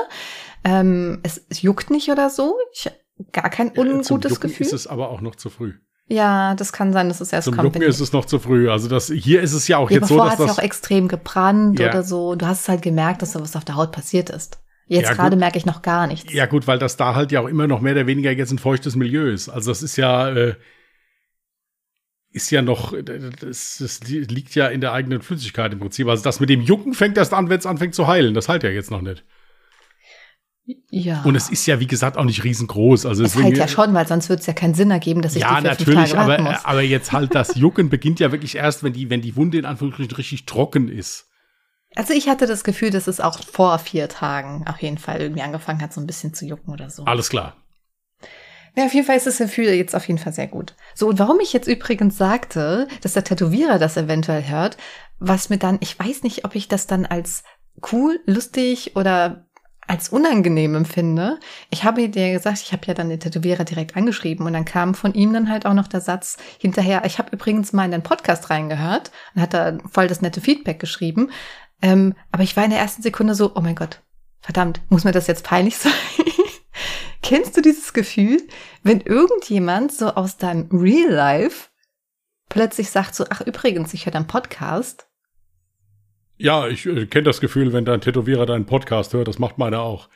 Ähm, 0.64 1.20
es, 1.22 1.40
es 1.48 1.62
juckt 1.62 1.90
nicht 1.90 2.10
oder 2.10 2.30
so. 2.30 2.56
Ich 2.72 2.90
gar 3.32 3.48
kein 3.50 3.68
ungutes 3.76 4.08
ja, 4.08 4.28
zum 4.28 4.40
Gefühl. 4.40 4.66
ist 4.66 4.72
es 4.72 4.86
aber 4.88 5.10
auch 5.10 5.20
noch 5.20 5.36
zu 5.36 5.50
früh. 5.50 5.74
Ja, 6.08 6.54
das 6.56 6.72
kann 6.72 6.92
sein, 6.92 7.08
dass 7.08 7.20
es 7.20 7.32
erst 7.32 7.44
Zum 7.44 7.54
kommt. 7.54 7.74
Jucken 7.74 7.82
ist 7.88 8.00
es 8.00 8.12
noch 8.12 8.24
zu 8.24 8.40
früh. 8.40 8.68
Also 8.68 8.88
das 8.88 9.06
hier 9.06 9.40
ist 9.40 9.52
es 9.52 9.68
ja 9.68 9.78
auch 9.78 9.90
ja, 9.90 9.98
jetzt 9.98 10.08
so, 10.08 10.16
dass 10.16 10.32
hat 10.32 10.40
es 10.40 10.46
das 10.46 10.58
auch 10.58 10.62
extrem 10.62 11.06
gebrannt 11.06 11.78
Ja. 11.78 11.90
oder 11.90 12.02
so. 12.02 12.34
Du 12.34 12.46
hast 12.46 12.62
es 12.62 12.68
halt 12.68 12.82
gemerkt, 12.82 13.22
dass 13.22 13.32
da 13.32 13.40
was 13.40 13.54
auf 13.54 13.64
der 13.64 13.76
Haut 13.76 13.92
passiert 13.92 14.28
ist. 14.28 14.58
Jetzt 14.88 15.10
Ja, 15.10 15.14
gerade 15.14 15.36
merke 15.36 15.56
ich 15.58 15.64
noch 15.64 15.80
gar 15.80 16.08
nichts. 16.08 16.32
ja 16.32 16.46
gut, 16.46 16.66
weil 16.66 16.78
das 16.78 16.96
da 16.96 17.14
halt 17.14 17.30
ja 17.30 17.40
auch 17.40 17.46
immer 17.46 17.68
noch 17.68 17.80
mehr 17.80 17.92
oder 17.92 18.06
weniger 18.08 18.32
jetzt 18.32 18.50
ein 18.50 18.58
feuchtes 18.58 18.96
Milieu 18.96 19.30
ist. 19.30 19.48
Also 19.48 19.70
das 19.70 19.82
ist 19.82 19.96
ja 19.96 20.28
äh, 20.30 20.54
ist 22.32 22.50
ja 22.50 22.62
noch 22.62 22.94
das, 23.02 23.76
das 23.78 24.00
liegt 24.04 24.54
ja 24.54 24.68
in 24.68 24.80
der 24.80 24.92
eigenen 24.92 25.22
Flüssigkeit 25.22 25.72
im 25.72 25.80
Prinzip. 25.80 26.08
Also 26.08 26.24
das 26.24 26.40
mit 26.40 26.48
dem 26.48 26.62
Jucken 26.62 26.94
fängt 26.94 27.16
erst 27.16 27.34
an, 27.34 27.48
wenn 27.48 27.58
es 27.58 27.66
anfängt 27.66 27.94
zu 27.94 28.06
heilen. 28.06 28.34
Das 28.34 28.48
heilt 28.48 28.62
ja 28.62 28.70
jetzt 28.70 28.90
noch 28.90 29.02
nicht. 29.02 29.24
Ja. 30.90 31.22
Und 31.22 31.34
es 31.34 31.50
ist 31.50 31.66
ja 31.66 31.80
wie 31.80 31.86
gesagt 31.86 32.16
auch 32.16 32.24
nicht 32.24 32.44
riesengroß. 32.44 33.06
Also 33.06 33.24
es 33.24 33.36
halt 33.36 33.56
ja 33.56 33.68
schon, 33.68 33.92
weil 33.94 34.06
sonst 34.06 34.28
würde 34.28 34.40
es 34.40 34.46
ja 34.46 34.52
keinen 34.52 34.74
Sinn 34.74 34.90
ergeben, 34.90 35.20
dass 35.20 35.34
ich 35.34 35.42
ja, 35.42 35.60
die 35.60 35.66
natürlich, 35.66 36.12
Tage 36.12 36.28
warten 36.28 36.42
aber, 36.42 36.52
muss. 36.52 36.64
aber 36.64 36.82
jetzt 36.82 37.12
halt 37.12 37.34
das 37.34 37.56
Jucken 37.56 37.90
beginnt 37.90 38.20
ja 38.20 38.32
wirklich 38.32 38.54
erst, 38.54 38.82
wenn 38.82 38.92
die, 38.92 39.10
wenn 39.10 39.20
die 39.20 39.36
Wunde 39.36 39.58
in 39.58 39.64
Anführungsstrichen 39.64 40.16
richtig 40.16 40.46
trocken 40.46 40.88
ist. 40.88 41.28
Also 41.94 42.14
ich 42.14 42.28
hatte 42.28 42.46
das 42.46 42.64
Gefühl, 42.64 42.90
dass 42.90 43.06
es 43.06 43.20
auch 43.20 43.42
vor 43.42 43.78
vier 43.78 44.08
Tagen 44.08 44.64
auf 44.66 44.80
jeden 44.80 44.98
Fall 44.98 45.20
irgendwie 45.20 45.42
angefangen 45.42 45.82
hat, 45.82 45.92
so 45.92 46.00
ein 46.00 46.06
bisschen 46.06 46.32
zu 46.32 46.46
jucken 46.46 46.72
oder 46.72 46.88
so. 46.88 47.04
Alles 47.04 47.28
klar. 47.28 47.61
Ja, 48.74 48.86
auf 48.86 48.94
jeden 48.94 49.06
Fall 49.06 49.16
ist 49.16 49.26
das 49.26 49.38
Gefühl 49.38 49.68
jetzt 49.68 49.94
auf 49.94 50.06
jeden 50.08 50.18
Fall 50.18 50.32
sehr 50.32 50.46
gut. 50.46 50.74
So, 50.94 51.08
und 51.08 51.18
warum 51.18 51.40
ich 51.40 51.52
jetzt 51.52 51.68
übrigens 51.68 52.16
sagte, 52.16 52.88
dass 53.02 53.12
der 53.12 53.24
Tätowierer 53.24 53.78
das 53.78 53.96
eventuell 53.96 54.48
hört, 54.48 54.76
was 55.18 55.50
mir 55.50 55.58
dann, 55.58 55.78
ich 55.80 55.98
weiß 55.98 56.22
nicht, 56.22 56.44
ob 56.44 56.54
ich 56.54 56.68
das 56.68 56.86
dann 56.86 57.04
als 57.04 57.44
cool, 57.92 58.20
lustig 58.26 58.96
oder 58.96 59.46
als 59.86 60.08
unangenehm 60.08 60.74
empfinde. 60.74 61.38
Ich 61.70 61.84
habe 61.84 62.08
dir 62.08 62.32
gesagt, 62.32 62.62
ich 62.62 62.72
habe 62.72 62.86
ja 62.86 62.94
dann 62.94 63.08
den 63.08 63.20
Tätowierer 63.20 63.64
direkt 63.64 63.96
angeschrieben 63.96 64.46
und 64.46 64.52
dann 64.52 64.64
kam 64.64 64.94
von 64.94 65.12
ihm 65.12 65.32
dann 65.32 65.50
halt 65.50 65.66
auch 65.66 65.74
noch 65.74 65.88
der 65.88 66.00
Satz 66.00 66.38
hinterher, 66.58 67.02
ich 67.04 67.18
habe 67.18 67.32
übrigens 67.32 67.72
mal 67.72 67.84
in 67.84 67.90
den 67.90 68.02
Podcast 68.02 68.48
reingehört 68.48 69.10
und 69.34 69.42
hat 69.42 69.54
da 69.54 69.76
voll 69.90 70.06
das 70.06 70.22
nette 70.22 70.40
Feedback 70.40 70.78
geschrieben. 70.78 71.30
Ähm, 71.82 72.14
aber 72.30 72.44
ich 72.44 72.56
war 72.56 72.64
in 72.64 72.70
der 72.70 72.78
ersten 72.78 73.02
Sekunde 73.02 73.34
so, 73.34 73.52
oh 73.54 73.60
mein 73.60 73.74
Gott, 73.74 74.00
verdammt, 74.40 74.80
muss 74.88 75.04
mir 75.04 75.12
das 75.12 75.26
jetzt 75.26 75.44
peinlich 75.44 75.76
sein? 75.78 75.92
Kennst 77.22 77.56
du 77.56 77.62
dieses 77.62 77.92
Gefühl, 77.92 78.42
wenn 78.82 79.00
irgendjemand 79.00 79.92
so 79.92 80.08
aus 80.08 80.36
deinem 80.36 80.68
Real 80.70 81.10
Life 81.10 81.68
plötzlich 82.48 82.90
sagt 82.90 83.14
so, 83.14 83.24
ach 83.30 83.40
übrigens, 83.42 83.94
ich 83.94 84.06
höre 84.06 84.12
deinen 84.12 84.26
Podcast? 84.26 85.08
Ja, 86.36 86.66
ich 86.66 86.84
äh, 86.86 87.06
kenne 87.06 87.24
das 87.24 87.40
Gefühl, 87.40 87.72
wenn 87.72 87.84
dein 87.84 88.00
Tätowierer 88.00 88.46
deinen 88.46 88.66
Podcast 88.66 89.14
hört. 89.14 89.28
Das 89.28 89.38
macht 89.38 89.58
meiner 89.58 89.80
auch. 89.80 90.08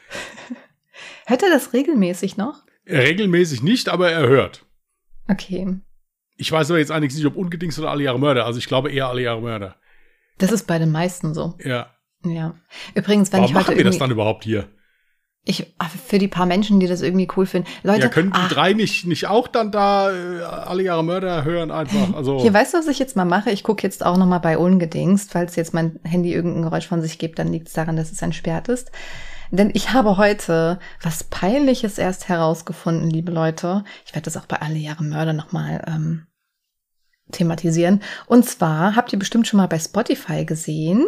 Hört 1.26 1.42
er 1.42 1.50
das 1.50 1.72
regelmäßig 1.72 2.36
noch? 2.36 2.64
Regelmäßig 2.88 3.62
nicht, 3.62 3.88
aber 3.88 4.10
er 4.10 4.28
hört. 4.28 4.64
Okay. 5.28 5.80
Ich 6.36 6.50
weiß 6.52 6.70
aber 6.70 6.78
jetzt 6.78 6.92
eigentlich 6.92 7.14
nicht, 7.14 7.26
ob 7.26 7.36
ungedingst 7.36 7.78
oder 7.78 7.90
alle 7.90 8.04
Jahre 8.04 8.18
Mörder. 8.18 8.46
Also 8.46 8.58
ich 8.58 8.66
glaube 8.66 8.92
eher 8.92 9.08
alle 9.08 9.22
Jahre 9.22 9.40
Mörder. 9.40 9.76
Das 10.38 10.52
ist 10.52 10.66
bei 10.66 10.78
den 10.78 10.92
meisten 10.92 11.34
so. 11.34 11.54
Ja. 11.64 11.90
Ja. 12.24 12.54
Übrigens, 12.94 13.32
wenn 13.32 13.40
Warum 13.40 13.50
ich 13.50 13.56
heute 13.56 13.70
machen 13.70 13.76
wir 13.78 13.84
das 13.84 13.98
dann 13.98 14.10
überhaupt 14.10 14.44
hier? 14.44 14.68
Ich, 15.48 15.72
für 16.04 16.18
die 16.18 16.26
paar 16.26 16.44
Menschen, 16.44 16.80
die 16.80 16.88
das 16.88 17.02
irgendwie 17.02 17.28
cool 17.36 17.46
finden, 17.46 17.68
Leute, 17.84 18.02
Ja, 18.02 18.08
können 18.08 18.32
die 18.32 18.38
ach, 18.38 18.52
drei 18.52 18.72
nicht, 18.72 19.06
nicht 19.06 19.28
auch 19.28 19.46
dann 19.46 19.70
da 19.70 20.10
äh, 20.10 20.42
alle 20.42 20.82
Jahre 20.82 21.04
Mörder 21.04 21.44
hören 21.44 21.70
einfach? 21.70 22.14
Also 22.14 22.40
Hier, 22.40 22.52
weißt 22.52 22.74
du, 22.74 22.78
was 22.78 22.88
ich 22.88 22.98
jetzt 22.98 23.14
mal 23.14 23.24
mache? 23.24 23.50
Ich 23.50 23.62
gucke 23.62 23.84
jetzt 23.84 24.04
auch 24.04 24.16
noch 24.16 24.26
mal 24.26 24.40
bei 24.40 24.58
Ungedingst. 24.58 25.30
Falls 25.30 25.54
jetzt 25.54 25.72
mein 25.72 26.00
Handy 26.02 26.34
irgendein 26.34 26.62
Geräusch 26.62 26.88
von 26.88 27.00
sich 27.00 27.18
gibt, 27.18 27.38
dann 27.38 27.52
liegt 27.52 27.68
es 27.68 27.74
daran, 27.74 27.96
dass 27.96 28.10
es 28.10 28.22
entsperrt 28.22 28.66
ist. 28.68 28.90
Denn 29.52 29.70
ich 29.72 29.92
habe 29.92 30.16
heute 30.16 30.80
was 31.00 31.22
Peinliches 31.22 31.98
erst 31.98 32.28
herausgefunden, 32.28 33.08
liebe 33.08 33.30
Leute. 33.30 33.84
Ich 34.04 34.16
werde 34.16 34.24
das 34.24 34.36
auch 34.36 34.46
bei 34.46 34.60
Alle 34.60 34.78
Jahre 34.78 35.04
Mörder 35.04 35.32
noch 35.32 35.52
mal 35.52 35.80
ähm, 35.86 36.26
thematisieren. 37.30 38.02
Und 38.26 38.48
zwar 38.48 38.96
habt 38.96 39.12
ihr 39.12 39.18
bestimmt 39.20 39.46
schon 39.46 39.58
mal 39.58 39.68
bei 39.68 39.78
Spotify 39.78 40.44
gesehen. 40.44 41.06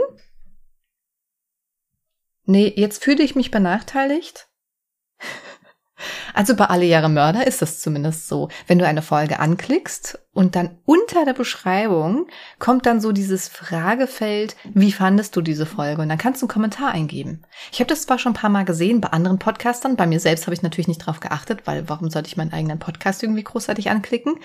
Nee, 2.50 2.72
jetzt 2.74 3.04
fühle 3.04 3.22
ich 3.22 3.36
mich 3.36 3.50
benachteiligt. 3.50 4.48
Also 6.32 6.54
bei 6.54 6.64
Alle 6.66 6.86
Jahre 6.86 7.10
Mörder 7.10 7.46
ist 7.46 7.60
das 7.60 7.80
zumindest 7.80 8.26
so. 8.26 8.48
Wenn 8.66 8.78
du 8.78 8.86
eine 8.86 9.02
Folge 9.02 9.38
anklickst 9.38 10.18
und 10.32 10.56
dann 10.56 10.78
unter 10.86 11.26
der 11.26 11.34
Beschreibung 11.34 12.26
kommt 12.58 12.86
dann 12.86 13.02
so 13.02 13.12
dieses 13.12 13.48
Fragefeld, 13.48 14.56
wie 14.72 14.92
fandest 14.92 15.36
du 15.36 15.42
diese 15.42 15.66
Folge? 15.66 16.00
Und 16.00 16.08
dann 16.08 16.16
kannst 16.16 16.40
du 16.40 16.46
einen 16.46 16.52
Kommentar 16.52 16.92
eingeben. 16.92 17.42
Ich 17.70 17.80
habe 17.80 17.88
das 17.88 18.02
zwar 18.02 18.18
schon 18.18 18.32
ein 18.32 18.40
paar 18.40 18.48
Mal 18.48 18.64
gesehen 18.64 19.02
bei 19.02 19.08
anderen 19.08 19.38
Podcastern, 19.38 19.96
bei 19.96 20.06
mir 20.06 20.20
selbst 20.20 20.46
habe 20.46 20.54
ich 20.54 20.62
natürlich 20.62 20.88
nicht 20.88 21.04
drauf 21.04 21.20
geachtet, 21.20 21.66
weil 21.66 21.88
warum 21.88 22.08
sollte 22.08 22.28
ich 22.28 22.38
meinen 22.38 22.54
eigenen 22.54 22.78
Podcast 22.78 23.22
irgendwie 23.22 23.44
großartig 23.44 23.90
anklicken? 23.90 24.36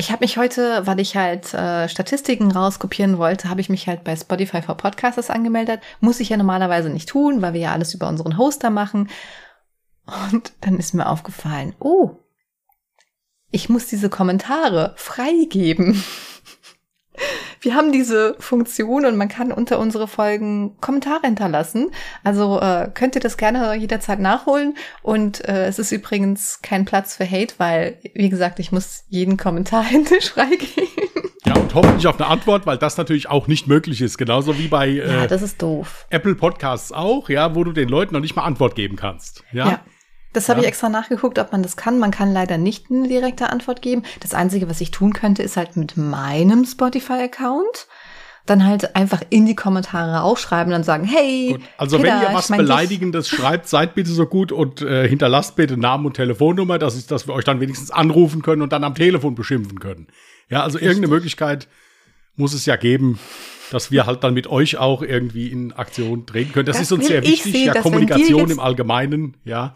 Ich 0.00 0.12
habe 0.12 0.22
mich 0.24 0.38
heute, 0.38 0.86
weil 0.86 1.00
ich 1.00 1.16
halt 1.16 1.52
äh, 1.52 1.88
Statistiken 1.88 2.52
rauskopieren 2.52 3.18
wollte, 3.18 3.50
habe 3.50 3.60
ich 3.60 3.68
mich 3.68 3.88
halt 3.88 4.04
bei 4.04 4.14
Spotify 4.14 4.62
for 4.62 4.76
Podcasters 4.76 5.28
angemeldet. 5.28 5.80
Muss 5.98 6.20
ich 6.20 6.28
ja 6.28 6.36
normalerweise 6.36 6.88
nicht 6.88 7.08
tun, 7.08 7.42
weil 7.42 7.52
wir 7.52 7.60
ja 7.60 7.72
alles 7.72 7.94
über 7.94 8.06
unseren 8.08 8.38
Hoster 8.38 8.70
machen. 8.70 9.10
Und 10.30 10.52
dann 10.60 10.78
ist 10.78 10.94
mir 10.94 11.08
aufgefallen, 11.08 11.74
oh, 11.80 12.12
ich 13.50 13.68
muss 13.68 13.86
diese 13.86 14.08
Kommentare 14.08 14.94
freigeben. 14.96 16.04
Wir 17.60 17.74
haben 17.74 17.92
diese 17.92 18.36
Funktion 18.38 19.04
und 19.04 19.16
man 19.16 19.28
kann 19.28 19.52
unter 19.52 19.78
unsere 19.78 20.08
Folgen 20.08 20.76
Kommentare 20.80 21.22
hinterlassen. 21.22 21.90
Also 22.24 22.60
äh, 22.60 22.90
könnt 22.92 23.14
ihr 23.14 23.20
das 23.20 23.36
gerne 23.36 23.74
jederzeit 23.74 24.20
nachholen. 24.20 24.76
Und 25.02 25.46
äh, 25.48 25.66
es 25.66 25.78
ist 25.78 25.92
übrigens 25.92 26.60
kein 26.62 26.84
Platz 26.84 27.16
für 27.16 27.28
Hate, 27.28 27.54
weil, 27.58 27.98
wie 28.14 28.28
gesagt, 28.28 28.58
ich 28.58 28.72
muss 28.72 29.04
jeden 29.08 29.36
Kommentar 29.36 29.84
freigeben. 30.20 30.88
ja, 31.44 31.54
und 31.54 31.74
hoffentlich 31.74 32.06
auf 32.06 32.20
eine 32.20 32.28
Antwort, 32.28 32.66
weil 32.66 32.78
das 32.78 32.96
natürlich 32.96 33.28
auch 33.28 33.46
nicht 33.46 33.66
möglich 33.66 34.00
ist. 34.00 34.18
Genauso 34.18 34.58
wie 34.58 34.68
bei 34.68 34.86
Ja, 34.86 35.24
äh, 35.24 35.48
doof. 35.58 36.06
Apple 36.10 36.34
Podcasts 36.34 36.92
auch, 36.92 37.28
ja, 37.28 37.54
wo 37.54 37.64
du 37.64 37.72
den 37.72 37.88
Leuten 37.88 38.14
noch 38.14 38.20
nicht 38.20 38.36
mal 38.36 38.42
Antwort 38.44 38.74
geben 38.74 38.96
kannst. 38.96 39.42
Ja. 39.52 39.68
Ja. 39.68 39.80
Das 40.32 40.48
habe 40.48 40.60
Ja. 40.60 40.64
ich 40.64 40.68
extra 40.68 40.88
nachgeguckt, 40.88 41.38
ob 41.38 41.52
man 41.52 41.62
das 41.62 41.76
kann. 41.76 41.98
Man 41.98 42.10
kann 42.10 42.32
leider 42.32 42.58
nicht 42.58 42.90
eine 42.90 43.08
direkte 43.08 43.50
Antwort 43.50 43.82
geben. 43.82 44.02
Das 44.20 44.34
Einzige, 44.34 44.68
was 44.68 44.80
ich 44.80 44.90
tun 44.90 45.12
könnte, 45.12 45.42
ist 45.42 45.56
halt 45.56 45.76
mit 45.76 45.96
meinem 45.96 46.64
Spotify-Account 46.64 47.86
dann 48.46 48.64
halt 48.64 48.96
einfach 48.96 49.20
in 49.28 49.44
die 49.44 49.54
Kommentare 49.54 50.22
aufschreiben 50.22 50.72
und 50.72 50.82
sagen, 50.82 51.04
hey, 51.04 51.52
Gut. 51.52 51.60
Also 51.76 51.98
Peter, 51.98 52.08
wenn 52.14 52.22
ihr 52.22 52.28
ich 52.28 52.34
was 52.34 52.48
mein 52.48 52.60
dich. 52.60 52.68
Beleidigendes 52.68 53.28
schreibt, 53.28 53.68
seid 53.68 53.94
bitte 53.94 54.10
so 54.10 54.24
gut 54.26 54.52
und 54.52 54.80
äh, 54.80 55.06
hinterlasst 55.06 55.54
bitte 55.56 55.76
Namen 55.76 56.06
und 56.06 56.14
Telefonnummer, 56.14 56.78
dass, 56.78 56.96
ich, 56.96 57.06
dass 57.06 57.26
wir 57.26 57.34
euch 57.34 57.44
dann 57.44 57.60
wenigstens 57.60 57.90
anrufen 57.90 58.40
können 58.42 58.62
und 58.62 58.72
dann 58.72 58.84
am 58.84 58.94
Telefon 58.94 59.34
beschimpfen 59.34 59.80
können. 59.80 60.06
Ja, 60.48 60.62
also 60.62 60.78
irgendeine 60.78 61.08
Möglichkeit 61.08 61.68
muss 62.36 62.54
es 62.54 62.64
ja 62.64 62.76
geben, 62.76 63.18
dass 63.70 63.90
wir 63.90 64.06
halt 64.06 64.24
dann 64.24 64.32
mit 64.32 64.46
euch 64.46 64.78
auch 64.78 65.02
irgendwie 65.02 65.48
in 65.48 65.72
Aktion 65.72 66.24
treten 66.24 66.52
können. 66.52 66.64
Das, 66.66 66.76
Das 66.76 66.84
ist 66.84 66.92
uns 66.92 67.06
sehr 67.06 67.22
ich 67.22 67.30
wichtig, 67.44 67.52
sehen, 67.52 67.66
ja, 67.74 67.80
Kommunikation 67.82 68.50
im 68.50 68.60
Allgemeinen, 68.60 69.36
ja. 69.44 69.74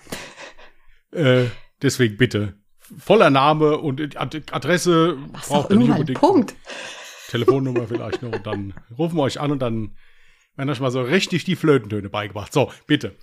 Äh, 1.12 1.45
deswegen 1.81 2.16
bitte. 2.16 2.54
Voller 2.99 3.31
Name 3.31 3.78
und 3.78 4.00
Ad- 4.19 4.42
Adresse 4.50 5.16
Was 5.33 5.49
braucht 5.49 5.66
auch 5.66 5.71
ihr 5.71 5.76
nicht 5.76 5.90
unbedingt. 5.90 6.19
Punkt. 6.19 6.54
Telefonnummer 7.28 7.87
vielleicht 7.87 8.23
noch 8.23 8.33
und 8.33 8.47
dann 8.47 8.75
rufen 8.99 9.16
wir 9.16 9.23
euch 9.23 9.40
an 9.40 9.52
und 9.52 9.61
dann 9.61 9.97
werden 10.57 10.69
euch 10.69 10.81
mal 10.81 10.90
so 10.90 11.00
richtig 11.00 11.45
die 11.45 11.57
Flötentöne 11.57 12.11
beigebracht. 12.11 12.52
So, 12.52 12.71
bitte. 12.87 13.16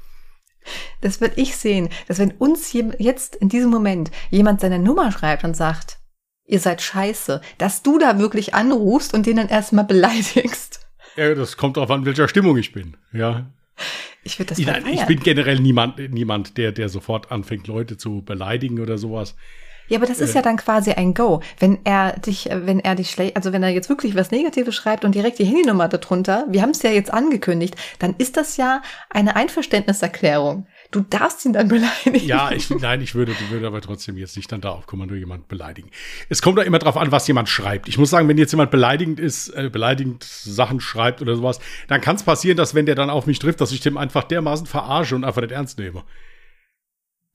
Das 1.01 1.21
will 1.21 1.31
ich 1.35 1.55
sehen, 1.55 1.89
dass 2.07 2.17
wenn 2.19 2.31
uns 2.31 2.73
jetzt 2.73 3.35
in 3.35 3.49
diesem 3.49 3.69
Moment 3.69 4.11
jemand 4.31 4.61
seine 4.61 4.79
Nummer 4.79 5.11
schreibt 5.11 5.43
und 5.43 5.55
sagt, 5.55 5.99
ihr 6.45 6.59
seid 6.59 6.81
scheiße, 6.81 7.41
dass 7.59 7.83
du 7.83 7.99
da 7.99 8.17
wirklich 8.17 8.55
anrufst 8.55 9.13
und 9.13 9.25
den 9.27 9.37
dann 9.37 9.49
erstmal 9.49 9.85
beleidigst. 9.85 10.87
Ja, 11.15 11.33
das 11.35 11.57
kommt 11.57 11.77
darauf 11.77 11.91
an, 11.91 12.05
welcher 12.05 12.27
Stimmung 12.27 12.57
ich 12.57 12.71
bin. 12.71 12.97
Ja. 13.13 13.51
Ich 14.23 14.37
würde 14.39 14.49
das 14.49 14.59
Nein, 14.59 14.85
ich 14.87 15.05
bin 15.05 15.19
generell 15.19 15.59
niemand, 15.59 15.97
niemand, 16.11 16.57
der, 16.57 16.71
der 16.71 16.89
sofort 16.89 17.31
anfängt, 17.31 17.67
Leute 17.67 17.97
zu 17.97 18.21
beleidigen 18.21 18.79
oder 18.79 18.97
sowas. 18.97 19.35
Ja, 19.89 19.97
aber 19.97 20.05
das 20.05 20.19
ist 20.19 20.35
ja 20.35 20.43
dann 20.43 20.57
quasi 20.57 20.91
ein 20.91 21.15
Go. 21.15 21.41
Wenn 21.57 21.79
er 21.83 22.13
dich, 22.19 22.47
wenn 22.51 22.79
er 22.79 22.93
dich 22.93 23.09
schlecht, 23.09 23.35
also 23.35 23.51
wenn 23.51 23.63
er 23.63 23.69
jetzt 23.69 23.89
wirklich 23.89 24.15
was 24.15 24.29
Negatives 24.29 24.75
schreibt 24.75 25.03
und 25.03 25.15
direkt 25.15 25.39
die 25.39 25.45
Handynummer 25.45 25.87
darunter, 25.87 26.45
wir 26.47 26.61
haben 26.61 26.69
es 26.69 26.83
ja 26.83 26.91
jetzt 26.91 27.11
angekündigt, 27.11 27.75
dann 27.97 28.13
ist 28.19 28.37
das 28.37 28.57
ja 28.57 28.83
eine 29.09 29.35
Einverständniserklärung. 29.35 30.67
Du 30.91 31.01
darfst 31.01 31.45
ihn 31.45 31.53
dann 31.53 31.67
beleidigen. 31.67 32.25
Ja, 32.25 32.51
ich, 32.51 32.71
nein, 32.71 33.01
ich 33.01 33.13
würde, 33.13 33.35
würde 33.49 33.67
aber 33.67 33.79
trotzdem 33.79 34.17
jetzt 34.17 34.35
nicht 34.35 34.51
dann 34.51 34.59
da 34.59 34.69
auf 34.69 34.87
Kommando 34.87 35.13
jemand 35.13 35.47
beleidigen. 35.47 35.91
Es 36.29 36.41
kommt 36.41 36.57
da 36.57 36.63
immer 36.63 36.79
drauf 36.79 36.97
an, 36.97 37.11
was 37.11 37.27
jemand 37.27 37.47
schreibt. 37.47 37.87
Ich 37.87 37.99
muss 37.99 38.09
sagen, 38.09 38.27
wenn 38.27 38.39
jetzt 38.39 38.51
jemand 38.53 38.71
beleidigend 38.71 39.19
ist, 39.19 39.49
äh, 39.49 39.69
beleidigend 39.71 40.23
Sachen 40.23 40.79
schreibt 40.79 41.21
oder 41.21 41.35
sowas, 41.35 41.59
dann 41.87 42.01
kann 42.01 42.15
es 42.15 42.23
passieren, 42.23 42.57
dass 42.57 42.73
wenn 42.73 42.87
der 42.87 42.95
dann 42.95 43.11
auf 43.11 43.27
mich 43.27 43.37
trifft, 43.37 43.61
dass 43.61 43.71
ich 43.71 43.81
dem 43.81 43.97
einfach 43.97 44.23
dermaßen 44.23 44.65
verarsche 44.65 45.15
und 45.15 45.25
einfach 45.25 45.41
nicht 45.41 45.51
ernst 45.51 45.77
nehme. 45.77 46.03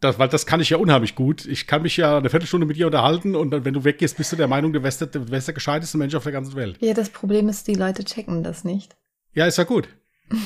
Das, 0.00 0.18
weil 0.18 0.28
das 0.28 0.46
kann 0.46 0.60
ich 0.60 0.70
ja 0.70 0.78
unheimlich 0.78 1.14
gut. 1.14 1.46
Ich 1.46 1.68
kann 1.68 1.82
mich 1.82 1.96
ja 1.96 2.18
eine 2.18 2.30
Viertelstunde 2.30 2.66
mit 2.66 2.76
dir 2.76 2.86
unterhalten 2.86 3.36
und 3.36 3.52
dann, 3.52 3.64
wenn 3.64 3.72
du 3.72 3.84
weggehst, 3.84 4.16
bist 4.16 4.32
du 4.32 4.36
der 4.36 4.48
Meinung, 4.48 4.72
du 4.72 4.82
wärst 4.82 5.00
der, 5.00 5.08
du 5.08 5.30
wärst 5.30 5.46
der 5.46 5.54
gescheiteste 5.54 5.96
Mensch 5.96 6.14
auf 6.16 6.24
der 6.24 6.32
ganzen 6.32 6.56
Welt. 6.56 6.76
Ja, 6.80 6.92
das 6.92 7.08
Problem 7.08 7.48
ist, 7.48 7.68
die 7.68 7.74
Leute 7.74 8.04
checken 8.04 8.42
das 8.42 8.64
nicht. 8.64 8.96
Ja, 9.32 9.46
ist 9.46 9.58
ja 9.58 9.64
gut. 9.64 9.88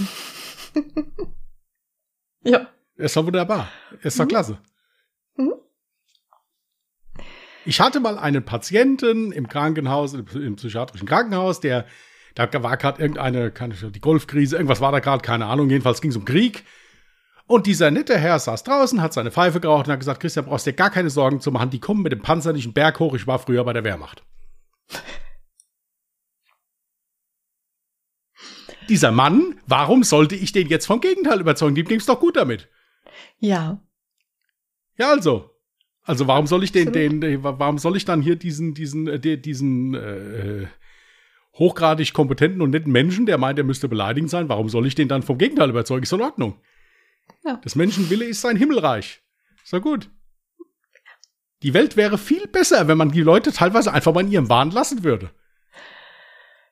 ja. 2.44 2.68
Ist 2.98 3.16
doch 3.16 3.24
wunderbar. 3.24 3.68
Ist 4.02 4.18
doch 4.18 4.24
mhm. 4.24 4.28
klasse. 4.28 4.58
Mhm. 5.36 5.54
Ich 7.64 7.80
hatte 7.80 8.00
mal 8.00 8.18
einen 8.18 8.44
Patienten 8.44 9.30
im 9.30 9.48
Krankenhaus, 9.48 10.14
im 10.14 10.56
psychiatrischen 10.56 11.06
Krankenhaus, 11.06 11.60
der, 11.60 11.86
da 12.34 12.50
war 12.62 12.76
gerade 12.76 13.00
irgendeine, 13.00 13.50
keine, 13.50 13.74
die 13.74 14.00
Golfkrise, 14.00 14.56
irgendwas 14.56 14.80
war 14.80 14.90
da 14.90 15.00
gerade, 15.00 15.22
keine 15.22 15.46
Ahnung, 15.46 15.70
jedenfalls 15.70 16.00
ging 16.00 16.10
es 16.10 16.16
um 16.16 16.24
Krieg. 16.24 16.64
Und 17.46 17.66
dieser 17.66 17.90
nette 17.90 18.18
Herr 18.18 18.38
saß 18.38 18.64
draußen, 18.64 19.00
hat 19.00 19.12
seine 19.12 19.30
Pfeife 19.30 19.60
geraucht 19.60 19.86
und 19.86 19.92
hat 19.92 20.00
gesagt, 20.00 20.20
Christian, 20.20 20.46
brauchst 20.46 20.66
dir 20.66 20.72
gar 20.72 20.90
keine 20.90 21.10
Sorgen 21.10 21.40
zu 21.40 21.52
machen, 21.52 21.70
die 21.70 21.80
kommen 21.80 22.02
mit 22.02 22.12
dem 22.12 22.22
Panzer 22.22 22.52
nicht 22.52 22.64
einen 22.64 22.74
Berg 22.74 22.98
hoch, 23.00 23.14
ich 23.14 23.26
war 23.26 23.38
früher 23.38 23.64
bei 23.64 23.72
der 23.72 23.84
Wehrmacht. 23.84 24.24
Dieser 28.88 29.12
Mann, 29.12 29.60
warum 29.66 30.02
sollte 30.02 30.34
ich 30.34 30.52
den 30.52 30.68
jetzt 30.68 30.86
vom 30.86 31.00
Gegenteil 31.00 31.40
überzeugen? 31.40 31.74
Dem 31.74 31.86
ging's 31.86 32.06
doch 32.06 32.18
gut 32.18 32.36
damit. 32.36 32.68
Ja. 33.38 33.80
Ja, 34.96 35.10
also. 35.10 35.50
Also 36.02 36.26
warum 36.26 36.46
soll 36.46 36.64
ich 36.64 36.72
den, 36.72 36.92
den, 36.92 37.42
warum 37.42 37.76
soll 37.76 37.96
ich 37.96 38.06
dann 38.06 38.22
hier 38.22 38.36
diesen, 38.36 38.72
diesen, 38.72 39.08
äh, 39.08 39.36
diesen 39.36 39.94
äh, 39.94 40.66
hochgradig 41.58 42.14
kompetenten 42.14 42.62
und 42.62 42.70
netten 42.70 42.92
Menschen, 42.92 43.26
der 43.26 43.36
meint, 43.36 43.58
er 43.58 43.64
müsste 43.64 43.88
beleidigend 43.88 44.30
sein, 44.30 44.48
warum 44.48 44.68
soll 44.70 44.86
ich 44.86 44.94
den 44.94 45.08
dann 45.08 45.22
vom 45.22 45.36
Gegenteil 45.36 45.68
überzeugen? 45.68 46.04
Ist 46.04 46.12
in 46.12 46.22
Ordnung. 46.22 46.58
Ja. 47.44 47.60
Das 47.62 47.74
Menschenwille 47.74 48.24
ist 48.24 48.40
sein 48.40 48.56
Himmelreich. 48.56 49.22
Ist 49.62 49.72
doch 49.72 49.82
gut. 49.82 50.10
Die 51.62 51.74
Welt 51.74 51.96
wäre 51.96 52.16
viel 52.16 52.46
besser, 52.46 52.88
wenn 52.88 52.96
man 52.96 53.10
die 53.10 53.20
Leute 53.20 53.52
teilweise 53.52 53.92
einfach 53.92 54.14
mal 54.14 54.20
in 54.20 54.30
ihrem 54.30 54.48
Wahn 54.48 54.70
lassen 54.70 55.02
würde. 55.04 55.30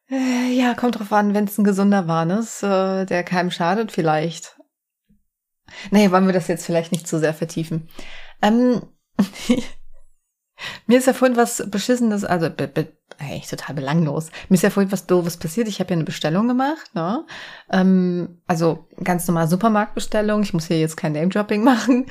Äh, 0.08 0.52
ja, 0.52 0.74
kommt 0.74 0.98
drauf 0.98 1.12
an, 1.12 1.34
wenn 1.34 1.44
es 1.44 1.58
ein 1.58 1.64
gesunder 1.64 2.06
Wahn 2.06 2.30
ist, 2.30 2.62
äh, 2.62 3.04
der 3.04 3.24
keinem 3.24 3.50
schadet 3.50 3.90
vielleicht. 3.90 4.55
Nee, 5.90 6.10
wollen 6.10 6.26
wir 6.26 6.32
das 6.32 6.48
jetzt 6.48 6.66
vielleicht 6.66 6.92
nicht 6.92 7.06
zu 7.08 7.18
sehr 7.18 7.34
vertiefen. 7.34 7.88
Ähm, 8.42 8.82
mir 10.86 10.98
ist 10.98 11.06
ja 11.06 11.12
vorhin 11.12 11.36
was 11.36 11.64
Beschissenes, 11.70 12.24
also 12.24 12.50
be, 12.50 12.68
be, 12.68 12.88
echt 13.18 13.50
total 13.50 13.74
belanglos. 13.74 14.30
Mir 14.48 14.56
ist 14.56 14.62
ja 14.62 14.70
vorhin 14.70 14.92
was 14.92 15.06
Doofes 15.06 15.36
passiert. 15.36 15.68
Ich 15.68 15.80
habe 15.80 15.90
ja 15.90 15.96
eine 15.96 16.04
Bestellung 16.04 16.48
gemacht, 16.48 16.94
ne? 16.94 17.24
Ähm, 17.70 18.42
also 18.46 18.86
ganz 19.02 19.26
normal 19.26 19.48
Supermarktbestellung. 19.48 20.42
Ich 20.42 20.52
muss 20.52 20.66
hier 20.66 20.78
jetzt 20.78 20.96
kein 20.96 21.12
Name-Dropping 21.12 21.62
machen. 21.62 22.06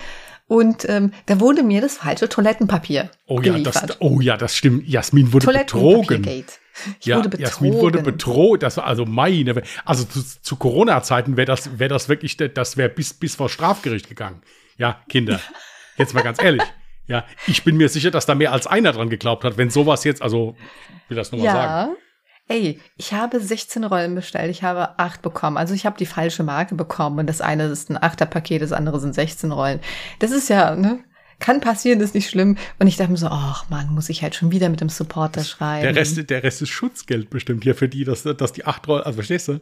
Und 0.47 0.87
ähm, 0.89 1.11
da 1.25 1.39
wurde 1.39 1.63
mir 1.63 1.81
das 1.81 1.97
falsche 1.97 2.29
Toilettenpapier 2.29 3.09
oh 3.27 3.41
ja, 3.41 3.53
geliefert. 3.53 3.89
Das, 3.89 4.01
oh 4.01 4.21
ja, 4.21 4.37
das 4.37 4.55
stimmt. 4.55 4.87
Jasmin 4.87 5.33
wurde 5.33 5.47
betrogen. 5.47 6.45
Ich 6.99 7.05
ja, 7.05 7.17
wurde 7.17 7.29
betrogen. 7.29 7.45
Jasmin 7.45 7.73
wurde 7.73 8.01
betrogen. 8.01 8.59
Das 8.59 8.77
war 8.77 8.85
also 8.85 9.05
meine. 9.05 9.61
Also 9.85 10.03
zu, 10.03 10.21
zu 10.41 10.55
Corona-Zeiten 10.55 11.37
wäre 11.37 11.45
das, 11.45 11.79
wäre 11.79 11.89
das 11.89 12.09
wirklich, 12.09 12.37
das 12.37 12.77
wäre 12.77 12.89
bis, 12.89 13.13
bis 13.13 13.35
vor 13.35 13.49
Strafgericht 13.49 14.09
gegangen. 14.09 14.41
Ja, 14.77 15.01
Kinder. 15.09 15.39
Jetzt 15.97 16.13
mal 16.13 16.23
ganz 16.23 16.41
ehrlich. 16.41 16.63
Ja, 17.07 17.23
ich 17.47 17.63
bin 17.63 17.77
mir 17.77 17.87
sicher, 17.87 18.11
dass 18.11 18.25
da 18.25 18.35
mehr 18.35 18.51
als 18.51 18.67
einer 18.67 18.91
dran 18.91 19.09
geglaubt 19.09 19.43
hat, 19.43 19.57
wenn 19.57 19.69
sowas 19.69 20.03
jetzt, 20.03 20.23
also, 20.23 20.55
ich 21.03 21.09
will 21.11 21.17
das 21.17 21.31
nur 21.31 21.39
mal 21.39 21.45
ja. 21.45 21.53
sagen. 21.53 21.95
Ey, 22.47 22.79
ich 22.97 23.13
habe 23.13 23.39
16 23.39 23.83
Rollen 23.83 24.13
bestellt, 24.13 24.51
ich 24.51 24.63
habe 24.63 24.99
8 24.99 25.21
bekommen. 25.21 25.57
Also 25.57 25.73
ich 25.73 25.85
habe 25.85 25.97
die 25.97 26.05
falsche 26.05 26.43
Marke 26.43 26.75
bekommen 26.75 27.19
und 27.19 27.27
das 27.27 27.41
eine 27.41 27.65
ist 27.65 27.89
ein 27.89 27.97
8er 27.97 28.25
Paket, 28.25 28.61
das 28.61 28.71
andere 28.71 28.99
sind 28.99 29.15
16 29.15 29.51
Rollen. 29.51 29.79
Das 30.19 30.31
ist 30.31 30.49
ja, 30.49 30.75
ne? 30.75 31.03
Kann 31.39 31.61
passieren, 31.61 31.99
ist 31.99 32.15
nicht 32.15 32.29
schlimm. 32.29 32.57
Und 32.79 32.87
ich 32.87 32.97
dachte 32.97 33.11
mir 33.11 33.17
so, 33.17 33.27
ach 33.27 33.69
man, 33.69 33.93
muss 33.93 34.09
ich 34.09 34.23
halt 34.23 34.35
schon 34.35 34.51
wieder 34.51 34.69
mit 34.69 34.81
dem 34.81 34.89
Supporter 34.89 35.43
schreiben. 35.43 35.83
Der 35.83 35.95
Rest, 35.95 36.29
der 36.29 36.43
Rest 36.43 36.61
ist 36.61 36.69
Schutzgeld 36.69 37.29
bestimmt 37.29 37.63
hier 37.63 37.75
für 37.75 37.89
die, 37.89 38.03
dass, 38.03 38.23
dass 38.23 38.53
die 38.53 38.65
8 38.65 38.87
Rollen, 38.87 39.03
also 39.03 39.17
verstehst 39.17 39.47
du? 39.49 39.59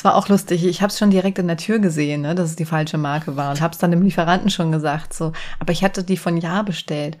Es 0.00 0.04
war 0.04 0.14
auch 0.14 0.28
lustig. 0.28 0.64
Ich 0.64 0.80
habe 0.80 0.90
es 0.90 0.98
schon 0.98 1.10
direkt 1.10 1.38
in 1.38 1.46
der 1.46 1.58
Tür 1.58 1.78
gesehen, 1.78 2.22
ne, 2.22 2.34
dass 2.34 2.50
es 2.50 2.56
die 2.56 2.64
falsche 2.64 2.96
Marke 2.96 3.36
war 3.36 3.50
und 3.50 3.60
habe 3.60 3.72
es 3.72 3.78
dann 3.78 3.90
dem 3.90 4.02
Lieferanten 4.02 4.48
schon 4.48 4.72
gesagt. 4.72 5.12
So, 5.12 5.32
aber 5.58 5.72
ich 5.72 5.84
hatte 5.84 6.04
die 6.04 6.16
von 6.16 6.36
Jahr 6.38 6.64
bestellt. 6.64 7.18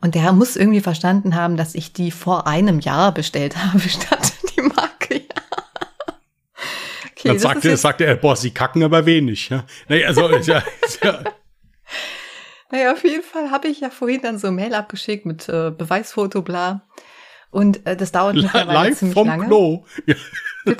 Und 0.00 0.16
der 0.16 0.32
muss 0.32 0.56
irgendwie 0.56 0.80
verstanden 0.80 1.36
haben, 1.36 1.56
dass 1.56 1.76
ich 1.76 1.92
die 1.92 2.10
vor 2.10 2.48
einem 2.48 2.80
Jahr 2.80 3.14
bestellt 3.14 3.56
habe, 3.64 3.80
statt 3.80 4.32
die 4.56 4.62
Marke. 4.62 5.18
Ja. 5.18 5.42
Okay, 7.22 7.28
dann 7.28 7.38
sagte, 7.38 7.76
sagte 7.76 8.04
er, 8.04 8.16
boah, 8.16 8.34
sie 8.34 8.50
kacken 8.50 8.82
aber 8.82 9.06
wenig. 9.06 9.48
Ja? 9.48 9.64
Naja, 9.88 10.08
also, 10.08 10.28
ja, 10.38 10.62
ja. 11.02 11.24
Naja, 12.72 12.92
auf 12.92 13.04
jeden 13.04 13.22
Fall 13.22 13.52
habe 13.52 13.68
ich 13.68 13.80
ja 13.80 13.90
vorhin 13.90 14.22
dann 14.22 14.38
so 14.38 14.48
ein 14.48 14.56
Mail 14.56 14.74
abgeschickt 14.74 15.24
mit 15.24 15.48
äh, 15.48 15.70
Beweisfoto, 15.70 16.42
bla. 16.42 16.88
Und 17.50 17.86
äh, 17.86 17.96
das 17.96 18.10
dauert 18.10 18.34
mittlerweile 18.34 18.72
Live 18.72 18.98
ziemlich 18.98 19.14
vom 19.14 19.28
lange. 19.28 19.46
Klo. 19.46 19.84
Ja. 20.06 20.14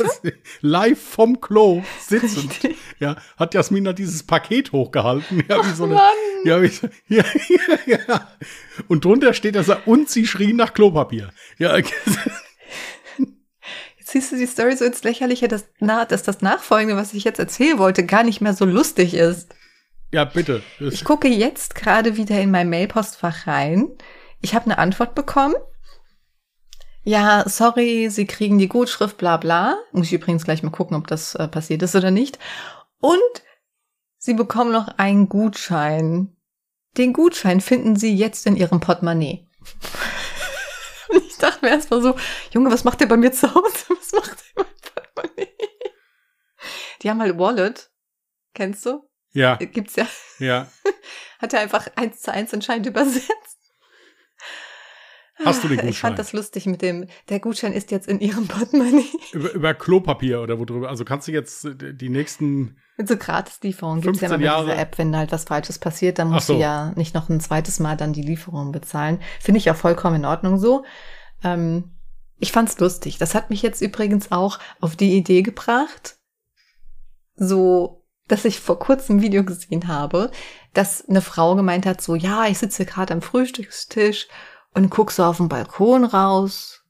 live 0.63 1.01
vom 1.01 1.41
Klo 1.41 1.85
sitzend. 2.01 2.59
Ja, 2.99 3.17
hat 3.37 3.55
Jasmina 3.55 3.93
dieses 3.93 4.23
Paket 4.23 4.73
hochgehalten. 4.73 5.45
Ja, 5.49 5.65
wie 5.65 5.73
so 5.73 5.85
eine, 5.85 6.01
ja, 6.45 6.63
wie 6.63 6.69
so, 6.69 6.89
ja, 7.09 7.25
ja, 7.49 7.99
ja. 8.09 8.29
Und 8.89 9.05
drunter 9.05 9.35
steht, 9.35 9.55
dass 9.55 9.69
er 9.69 9.87
und 9.87 10.09
sie 10.09 10.27
schrien 10.27 10.57
nach 10.57 10.73
Klopapier. 10.73 11.31
Ja. 11.59 11.77
Jetzt 14.13 14.29
siehst 14.29 14.33
du 14.33 14.37
die 14.37 14.47
Story 14.47 14.77
so 14.77 14.85
ins 14.85 15.05
Lächerliche, 15.05 15.49
dass, 15.49 15.65
na, 15.79 16.05
dass 16.05 16.23
das 16.23 16.43
Nachfolgende, 16.43 16.97
was 16.97 17.15
ich 17.15 17.25
jetzt 17.25 17.39
erzählen 17.39 17.79
wollte, 17.79 18.05
gar 18.05 18.25
nicht 18.25 18.41
mehr 18.41 18.55
so 18.55 18.65
lustig 18.65 19.15
ist. 19.15 19.55
Ja, 20.13 20.25
bitte. 20.25 20.63
Ich 20.79 21.05
gucke 21.05 21.29
jetzt 21.29 21.75
gerade 21.75 22.17
wieder 22.17 22.39
in 22.41 22.51
mein 22.51 22.69
Mailpostfach 22.69 23.47
rein. 23.47 23.89
Ich 24.43 24.55
habe 24.55 24.67
eine 24.67 24.79
Antwort 24.79 25.15
bekommen 25.15 25.55
ja, 27.05 27.45
sorry, 27.49 28.09
Sie 28.11 28.27
kriegen 28.27 28.59
die 28.59 28.69
Gutschrift, 28.69 29.17
bla 29.17 29.37
bla. 29.37 29.77
Muss 29.93 30.07
ich 30.07 30.13
übrigens 30.13 30.45
gleich 30.45 30.63
mal 30.63 30.71
gucken, 30.71 30.97
ob 30.97 31.09
das 31.09 31.35
äh, 31.35 31.49
passiert 31.49 31.83
ist 31.83 31.97
oder 31.97 32.11
nicht. 32.11 32.39
Und 33.01 33.19
Sie 34.19 34.35
bekommen 34.35 34.71
noch 34.71 34.87
einen 34.99 35.29
Gutschein. 35.29 36.37
Den 36.97 37.13
Gutschein 37.13 37.61
finden 37.61 37.97
Sie 37.97 38.15
jetzt 38.15 38.47
in 38.47 38.57
Ihrem 38.57 38.79
Portemonnaie. 38.79 39.49
Dachte 41.43 41.65
mir 41.65 41.73
erstmal 41.73 42.03
so, 42.03 42.17
Junge, 42.53 42.71
was 42.71 42.85
macht 42.85 43.01
der 43.01 43.07
bei 43.07 43.17
mir 43.17 43.33
zu 43.33 43.53
Hause? 43.53 43.85
Was 43.89 44.13
macht 44.13 44.45
der 44.57 44.63
bei 44.63 44.71
Portemonnaie? 44.81 45.49
Die 47.03 47.11
haben 47.11 47.21
halt 47.21 47.39
Wallet. 47.39 47.91
Kennst 48.55 48.87
du? 48.87 49.09
Ja. 49.33 49.57
Gibt's 49.57 49.97
ja. 49.97 50.07
Ja. 50.39 50.69
Hat 51.41 51.53
er 51.53 51.61
einfach 51.61 51.89
eins 51.97 52.21
zu 52.21 52.33
eins 52.33 52.53
anscheinend 52.55 52.87
übersetzt. 52.87 53.59
Hast 55.45 55.65
du 55.65 55.69
den 55.69 55.79
Gutschein? 55.79 55.91
Ich 55.91 55.99
fand 55.99 56.19
das 56.19 56.33
lustig 56.33 56.67
mit 56.67 56.83
dem, 56.83 57.07
der 57.29 57.41
Gutschein 57.41 57.73
ist 57.73 57.91
jetzt 57.91 58.07
in 58.07 58.21
ihrem 58.21 58.47
Portemonnaie. 58.49 59.11
Über, 59.33 59.53
über 59.53 59.75
Klopapier 59.75 60.41
oder 60.41 60.59
wo 60.59 60.65
drüber. 60.65 60.89
Also 60.89 61.05
kannst 61.05 61.27
du 61.29 61.33
jetzt 61.33 61.67
die 61.81 62.09
nächsten. 62.09 62.77
Mit 62.97 63.09
so 63.09 63.17
Gratislieferungen 63.17 64.03
gibt 64.03 64.17
es 64.17 64.23
ja 64.23 64.29
immer 64.29 64.39
mit 64.39 64.47
dieser 64.47 64.79
App, 64.79 64.99
wenn 64.99 65.17
halt 65.17 65.33
was 65.33 65.45
Falsches 65.45 65.79
passiert, 65.79 66.19
dann 66.19 66.29
musst 66.29 66.47
so. 66.47 66.55
du 66.55 66.61
ja 66.61 66.93
nicht 66.95 67.15
noch 67.15 67.29
ein 67.29 67.41
zweites 67.41 67.81
Mal 67.81 67.97
dann 67.97 68.13
die 68.13 68.23
Lieferung 68.23 68.71
bezahlen. 68.71 69.21
Finde 69.41 69.59
ich 69.59 69.71
auch 69.71 69.77
vollkommen 69.77 70.17
in 70.17 70.25
Ordnung 70.25 70.59
so. 70.59 70.85
Ähm, 71.43 71.91
ich 72.39 72.53
fand's 72.53 72.79
lustig. 72.79 73.19
Das 73.19 73.35
hat 73.35 73.51
mich 73.51 73.63
jetzt 73.63 73.81
übrigens 73.81 74.33
auch 74.33 74.59
auf 74.81 74.97
die 74.97 75.17
Idee 75.17 75.43
gebracht, 75.43 76.17
so, 77.37 78.05
dass 78.29 78.45
ich 78.45 78.61
vor 78.61 78.79
kurzem 78.79 79.17
ein 79.17 79.23
Video 79.23 79.45
gesehen 79.45 79.89
habe, 79.89 80.31
dass 80.75 81.09
eine 81.09 81.23
Frau 81.23 81.55
gemeint 81.55 81.87
hat, 81.87 82.01
so, 82.01 82.15
ja, 82.15 82.47
ich 82.47 82.59
sitze 82.59 82.85
gerade 82.85 83.15
am 83.15 83.23
Frühstückstisch 83.23 84.29
und 84.75 84.91
guck 84.91 85.13
so 85.13 85.25
auf 85.25 85.37
den 85.37 85.49
Balkon 85.49 86.05
raus 86.05 86.83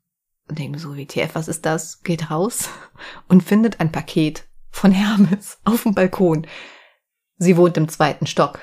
und 0.49 0.59
denke 0.59 0.79
so, 0.79 0.97
WTF, 0.97 1.35
was 1.35 1.49
ist 1.49 1.67
das? 1.67 2.03
Geht 2.03 2.31
raus 2.31 2.69
und 3.29 3.43
findet 3.43 3.81
ein 3.81 3.93
Paket 3.93 4.45
von 4.71 4.93
Hermes 4.93 5.59
auf 5.65 5.83
dem 5.83 5.95
Balkon. 5.95 6.47
Sie 7.37 7.57
wohnt 7.57 7.77
im 7.77 7.88
zweiten 7.88 8.27
Stock. 8.27 8.61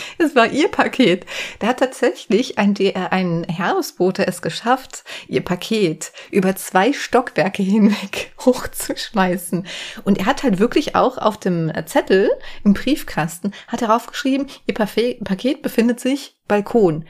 Es 0.18 0.34
war 0.34 0.50
ihr 0.50 0.68
Paket. 0.68 1.26
Da 1.58 1.68
hat 1.68 1.78
tatsächlich 1.78 2.58
ein, 2.58 2.74
DR 2.74 3.12
ein 3.12 3.44
Heeresbote 3.44 4.26
es 4.26 4.42
geschafft, 4.42 5.04
ihr 5.26 5.42
Paket 5.42 6.12
über 6.30 6.56
zwei 6.56 6.92
Stockwerke 6.92 7.62
hinweg 7.62 8.32
hochzuschmeißen. 8.44 9.66
Und 10.04 10.18
er 10.18 10.26
hat 10.26 10.42
halt 10.42 10.58
wirklich 10.58 10.94
auch 10.94 11.18
auf 11.18 11.38
dem 11.38 11.72
Zettel 11.86 12.30
im 12.64 12.74
Briefkasten, 12.74 13.52
hat 13.66 13.82
er 13.82 13.94
aufgeschrieben, 13.94 14.48
ihr 14.66 14.74
Paket 14.74 15.62
befindet 15.62 16.00
sich 16.00 16.36
Balkon. 16.46 17.04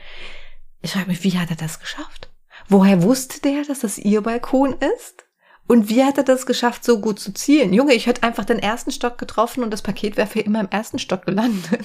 Ich 0.80 0.92
frage 0.92 1.08
mich, 1.08 1.24
wie 1.24 1.38
hat 1.38 1.50
er 1.50 1.56
das 1.56 1.80
geschafft? 1.80 2.30
Woher 2.68 3.02
wusste 3.02 3.40
der, 3.40 3.64
dass 3.64 3.80
das 3.80 3.98
ihr 3.98 4.20
Balkon 4.20 4.76
ist? 4.96 5.24
Und 5.66 5.90
wie 5.90 6.02
hat 6.02 6.16
er 6.16 6.24
das 6.24 6.46
geschafft, 6.46 6.82
so 6.82 7.00
gut 7.00 7.20
zu 7.20 7.32
zielen? 7.32 7.74
Junge, 7.74 7.92
ich 7.92 8.06
hätte 8.06 8.22
einfach 8.22 8.46
den 8.46 8.58
ersten 8.58 8.90
Stock 8.90 9.18
getroffen 9.18 9.62
und 9.62 9.70
das 9.70 9.82
Paket 9.82 10.16
wäre 10.16 10.26
für 10.26 10.40
immer 10.40 10.60
im 10.60 10.68
ersten 10.70 10.98
Stock 10.98 11.26
gelandet. 11.26 11.84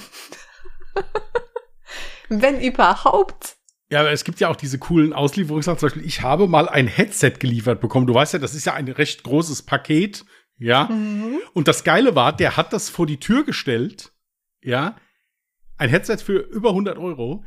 Wenn 2.28 2.60
überhaupt. 2.60 3.56
Ja, 3.90 4.00
aber 4.00 4.12
es 4.12 4.24
gibt 4.24 4.40
ja 4.40 4.48
auch 4.48 4.56
diese 4.56 4.78
coolen 4.78 5.12
Auslieferungssachen. 5.12 5.78
Zum 5.78 5.88
Beispiel, 5.88 6.06
ich 6.06 6.22
habe 6.22 6.48
mal 6.48 6.68
ein 6.68 6.86
Headset 6.86 7.34
geliefert 7.38 7.80
bekommen. 7.80 8.06
Du 8.06 8.14
weißt 8.14 8.32
ja, 8.32 8.38
das 8.38 8.54
ist 8.54 8.64
ja 8.64 8.74
ein 8.74 8.88
recht 8.88 9.22
großes 9.22 9.62
Paket. 9.62 10.24
Ja. 10.58 10.84
Mhm. 10.84 11.38
Und 11.52 11.68
das 11.68 11.84
Geile 11.84 12.14
war, 12.14 12.34
der 12.34 12.56
hat 12.56 12.72
das 12.72 12.88
vor 12.88 13.06
die 13.06 13.20
Tür 13.20 13.44
gestellt. 13.44 14.12
Ja. 14.62 14.96
Ein 15.76 15.90
Headset 15.90 16.18
für 16.18 16.38
über 16.38 16.70
100 16.70 16.98
Euro 16.98 17.44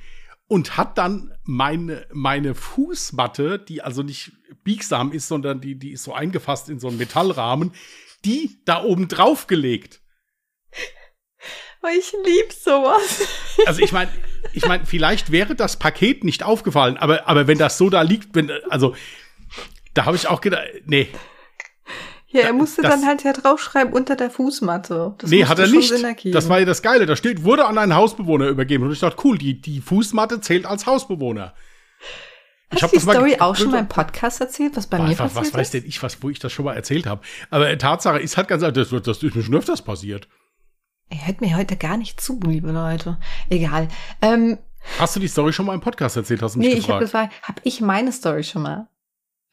und 0.47 0.77
hat 0.77 0.97
dann 0.97 1.33
meine, 1.43 2.05
meine 2.11 2.55
Fußmatte, 2.55 3.59
die 3.59 3.81
also 3.81 4.03
nicht 4.03 4.31
biegsam 4.63 5.11
ist, 5.11 5.27
sondern 5.27 5.61
die, 5.61 5.77
die 5.77 5.91
ist 5.91 6.03
so 6.03 6.13
eingefasst 6.13 6.69
in 6.69 6.79
so 6.79 6.87
einen 6.87 6.97
Metallrahmen, 6.97 7.71
die 8.25 8.57
da 8.65 8.83
oben 8.83 9.07
drauf 9.07 9.47
gelegt. 9.47 10.01
Oh, 11.83 11.87
ich 11.95 12.13
lieb 12.25 12.51
sowas. 12.51 13.27
Also 13.65 13.81
ich 13.81 13.91
meine, 13.91 14.11
ich 14.53 14.65
meine, 14.65 14.85
vielleicht 14.85 15.31
wäre 15.31 15.55
das 15.55 15.77
Paket 15.77 16.23
nicht 16.23 16.43
aufgefallen, 16.43 16.97
aber, 16.97 17.27
aber 17.27 17.47
wenn 17.47 17.57
das 17.57 17.77
so 17.77 17.89
da 17.89 18.01
liegt, 18.01 18.35
wenn, 18.35 18.51
also, 18.69 18.95
da 19.93 20.05
habe 20.05 20.15
ich 20.15 20.27
auch 20.27 20.41
gedacht, 20.41 20.63
nee, 20.85 21.09
ja, 22.29 22.41
er 22.41 22.53
musste 22.53 22.81
das, 22.81 22.91
dann 22.91 23.05
halt 23.05 23.23
ja 23.23 23.31
draufschreiben 23.31 23.93
unter 23.93 24.15
der 24.15 24.29
Fußmatte. 24.29 25.15
Das 25.17 25.29
nee, 25.29 25.45
hat 25.45 25.59
er 25.59 25.67
nicht. 25.67 25.91
Das 26.33 26.49
war 26.49 26.59
ja 26.59 26.65
das 26.65 26.81
Geile. 26.81 27.05
Da 27.05 27.15
steht, 27.15 27.43
wurde 27.43 27.65
an 27.65 27.77
einen 27.77 27.95
Hausbewohner 27.95 28.47
übergeben. 28.47 28.83
Und 28.83 28.91
ich 28.91 28.99
dachte, 28.99 29.17
cool, 29.23 29.37
die, 29.37 29.61
die 29.61 29.79
Fußmatte 29.79 30.41
zählt 30.41 30.65
als 30.65 30.85
Hausbewohner. 30.85 31.53
Hast 32.69 32.83
du 32.83 32.87
die 32.87 32.99
Story 32.99 33.37
auch 33.39 33.55
schon 33.55 33.71
mal 33.71 33.79
im 33.79 33.87
Podcast 33.87 34.41
erzählt, 34.41 34.75
was 34.75 34.87
bei 34.87 34.99
was, 34.99 35.07
mir 35.07 35.19
was, 35.19 35.33
passiert 35.33 35.53
Was 35.53 35.59
weiß 35.59 35.71
denn 35.71 35.85
ich, 35.85 36.03
was, 36.03 36.21
wo 36.21 36.29
ich 36.29 36.39
das 36.39 36.51
schon 36.51 36.65
mal 36.65 36.75
erzählt 36.75 37.05
habe. 37.05 37.21
Aber 37.49 37.75
Tatsache 37.77 38.19
ist 38.19 38.35
halt 38.35 38.49
ganz 38.49 38.61
das, 38.61 38.89
das 38.89 39.23
ist 39.23 39.35
mir 39.35 39.43
schon 39.43 39.55
öfters 39.55 39.81
passiert. 39.81 40.27
Er 41.09 41.27
hört 41.27 41.41
mir 41.41 41.55
heute 41.55 41.77
gar 41.77 41.97
nicht 41.97 42.19
zu, 42.19 42.39
liebe 42.43 42.71
Leute. 42.71 43.17
Egal. 43.49 43.87
Ähm, 44.21 44.57
hast 44.99 45.15
du 45.15 45.19
die 45.19 45.27
Story 45.27 45.53
schon 45.53 45.65
mal 45.65 45.73
im 45.73 45.81
Podcast 45.81 46.17
erzählt? 46.17 46.41
Hast 46.41 46.55
du 46.55 46.59
mich 46.59 46.67
nee, 46.67 46.75
gefragt? 46.75 46.87
ich 46.87 47.13
habe 47.13 47.27
gefragt, 47.27 47.47
habe 47.47 47.61
ich 47.63 47.81
meine 47.81 48.11
Story 48.11 48.43
schon 48.43 48.63
mal? 48.63 48.87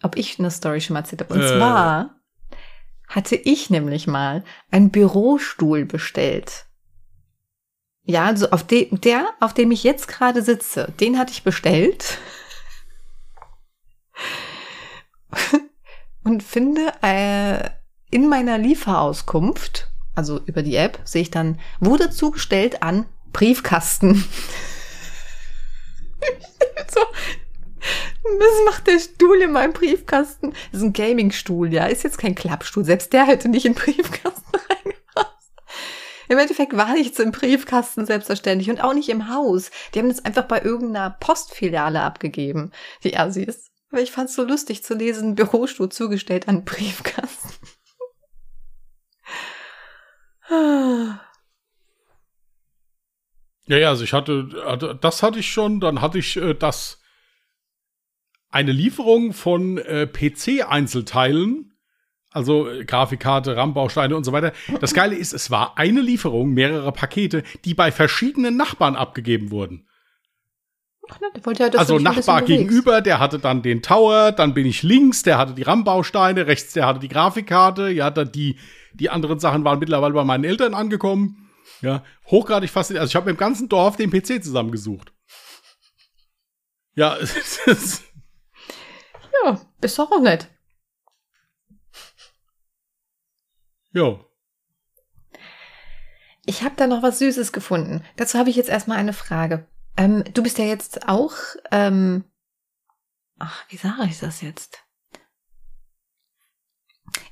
Ob 0.03 0.17
ich 0.17 0.38
eine 0.38 0.51
Story 0.51 0.81
schon 0.81 0.95
mal 0.95 1.01
erzählt 1.01 1.23
habe? 1.23 1.35
Und 1.35 1.40
äh, 1.40 1.49
zwar 1.49 2.17
hatte 3.07 3.37
ich 3.37 3.71
nämlich 3.71 4.07
mal 4.07 4.43
einen 4.71 4.90
Bürostuhl 4.90 5.85
bestellt. 5.85 6.67
Ja, 8.03 8.25
also 8.25 8.51
auf 8.51 8.67
dem, 8.67 9.01
der, 9.01 9.31
auf 9.40 9.55
dem 9.55 9.71
ich 9.71 9.85
jetzt 9.85 10.09
gerade 10.09 10.43
sitze, 10.43 10.93
den 11.01 11.19
hatte 11.19 11.33
ich 11.33 11.43
bestellt. 11.43 12.19
Und 16.25 16.43
finde 16.43 16.93
äh, 17.03 17.71
in 18.11 18.29
meiner 18.29 18.59
Lieferauskunft, 18.59 19.90
also 20.14 20.40
über 20.46 20.62
die 20.62 20.77
App, 20.77 21.00
sehe 21.05 21.22
ich 21.22 21.31
dann, 21.31 21.59
wurde 21.81 22.11
zugestellt 22.11 22.83
an 22.83 23.07
Briefkasten. 23.33 24.14
so, 26.92 27.00
was 28.24 28.64
macht 28.64 28.87
der 28.87 28.98
Stuhl 28.98 29.42
in 29.42 29.53
meinem 29.53 29.72
Briefkasten? 29.72 30.55
Das 30.72 30.81
ist 30.81 30.87
ein 30.87 30.92
Gaming-Stuhl, 30.92 31.72
ja. 31.72 31.87
Ist 31.87 32.05
jetzt 32.05 32.18
kein 32.18 32.35
Klappstuhl. 32.35 32.85
Selbst 32.85 33.12
der 33.12 33.27
hätte 33.27 33.48
nicht 33.48 33.66
in 33.66 33.74
den 33.74 33.83
Briefkasten 33.83 34.57
reingepasst. 34.70 35.53
Im 36.29 36.38
Endeffekt 36.38 36.77
war 36.77 36.94
nichts 36.94 37.18
im 37.18 37.33
Briefkasten 37.33 38.07
selbstverständlich 38.07 38.70
und 38.70 38.83
auch 38.83 38.94
nicht 38.94 39.11
im 39.11 39.29
Haus. 39.29 39.70
Die 39.92 39.98
haben 39.98 40.09
das 40.09 40.24
einfach 40.24 40.44
bei 40.44 40.62
irgendeiner 40.62 41.11
Postfiliale 41.11 42.00
abgegeben, 42.00 42.72
die 43.03 43.16
Assis. 43.16 43.70
Aber 43.90 44.00
ich 44.00 44.11
fand 44.11 44.31
es 44.31 44.35
so 44.35 44.42
lustig 44.42 44.83
zu 44.83 44.94
lesen, 44.94 45.35
Bürostuhl 45.35 45.88
zugestellt 45.90 46.48
an 46.48 46.64
Briefkasten. 46.64 47.50
Ja, 53.67 53.79
ja, 53.79 53.88
also 53.88 54.05
ich 54.05 54.12
hatte, 54.12 54.99
das 55.01 55.23
hatte 55.23 55.38
ich 55.38 55.51
schon, 55.51 55.81
dann 55.81 56.03
hatte 56.03 56.19
ich 56.19 56.37
äh, 56.37 56.55
das 56.55 57.01
eine 58.51 58.73
Lieferung 58.73 59.33
von 59.33 59.79
äh, 59.79 60.07
PC-Einzelteilen, 60.07 61.73
also 62.31 62.69
äh, 62.69 62.85
Grafikkarte, 62.85 63.57
RAM-Bausteine 63.57 64.14
und 64.17 64.25
so 64.25 64.33
weiter. 64.33 64.53
Das 64.81 64.93
Geile 64.93 65.17
ist, 65.17 65.33
es 65.33 65.51
war 65.51 65.79
eine 65.79 66.03
Lieferung, 66.03 66.51
mehrere 66.51 66.93
Pakete, 66.93 67.43
die 67.64 67.75
bei 67.75 67.90
verschiedenen 67.90 68.57
Nachbarn 68.57 68.97
abgegeben 68.97 69.51
wurden. 69.51 69.88
Ach, 71.11 71.21
ne, 71.21 71.29
ja, 71.59 71.69
also 71.79 71.99
Nachbar 71.99 72.43
gegenüber, 72.43 73.01
der 73.01 73.19
hatte 73.19 73.38
dann 73.38 73.62
den 73.62 73.83
Tower, 73.83 74.33
dann 74.33 74.55
bin 74.55 74.67
ich 74.67 74.83
links, 74.83 75.23
der 75.23 75.38
hatte 75.38 75.55
die 75.55 75.62
RAM-Bausteine, 75.62 76.47
rechts 76.47 76.75
der 76.75 76.87
hatte 76.87 77.01
die 77.01 77.09
Grafikkarte, 77.09 77.88
ja, 77.88 78.11
dann 78.11 78.31
die, 78.31 78.57
die 78.94 79.11
anderen 79.11 79.38
Sachen 79.38 79.64
waren 79.64 79.78
mittlerweile 79.78 80.14
bei 80.14 80.24
meinen 80.24 80.44
Eltern 80.44 80.74
angekommen. 80.74 81.50
Ja, 81.80 82.04
hochgradig 82.26 82.70
fasziniert. 82.70 83.02
Also 83.02 83.11
ich 83.11 83.16
habe 83.16 83.30
im 83.30 83.37
ganzen 83.37 83.68
Dorf 83.68 83.96
den 83.96 84.11
PC 84.11 84.42
zusammengesucht. 84.42 85.12
Ja, 86.94 87.16
ja, 89.44 89.61
ist 89.80 89.98
doch 89.98 90.12
auch 90.12 90.20
nett. 90.20 90.48
Ja. 93.92 94.20
Ich 96.46 96.62
habe 96.62 96.74
da 96.76 96.87
noch 96.87 97.02
was 97.02 97.18
Süßes 97.18 97.52
gefunden. 97.52 98.04
Dazu 98.16 98.38
habe 98.38 98.50
ich 98.50 98.57
jetzt 98.57 98.68
erstmal 98.68 98.98
eine 98.98 99.12
Frage. 99.12 99.66
Ähm, 99.96 100.24
du 100.35 100.42
bist 100.42 100.59
ja 100.59 100.64
jetzt 100.64 101.09
auch, 101.09 101.33
ähm, 101.70 102.24
ach, 103.38 103.64
wie 103.68 103.76
sage 103.76 104.04
ich 104.07 104.18
das 104.18 104.40
jetzt? 104.40 104.84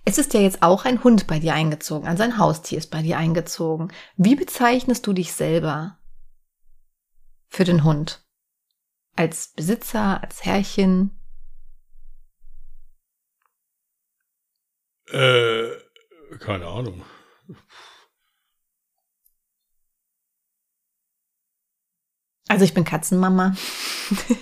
Es 0.05 0.19
ist 0.19 0.35
ja 0.35 0.41
jetzt 0.41 0.63
auch 0.63 0.85
ein 0.85 1.05
Hund 1.05 1.27
bei 1.27 1.39
dir 1.39 1.55
eingezogen, 1.55 2.09
also 2.09 2.23
ein 2.23 2.39
Haustier 2.39 2.79
ist 2.79 2.91
bei 2.91 3.03
dir 3.03 3.19
eingezogen. 3.19 3.93
Wie 4.17 4.35
bezeichnest 4.35 5.07
du 5.07 5.13
dich 5.13 5.33
selber 5.33 5.99
für 7.49 7.65
den 7.65 7.85
Hund? 7.85 8.25
Als 9.15 9.53
Besitzer, 9.55 10.23
als 10.23 10.45
Herrchen? 10.45 11.19
Äh, 15.09 15.69
keine 16.39 16.67
Ahnung. 16.67 17.05
Also 22.49 22.65
ich 22.65 22.75
bin 22.75 22.85
Katzenmama. 22.85 23.55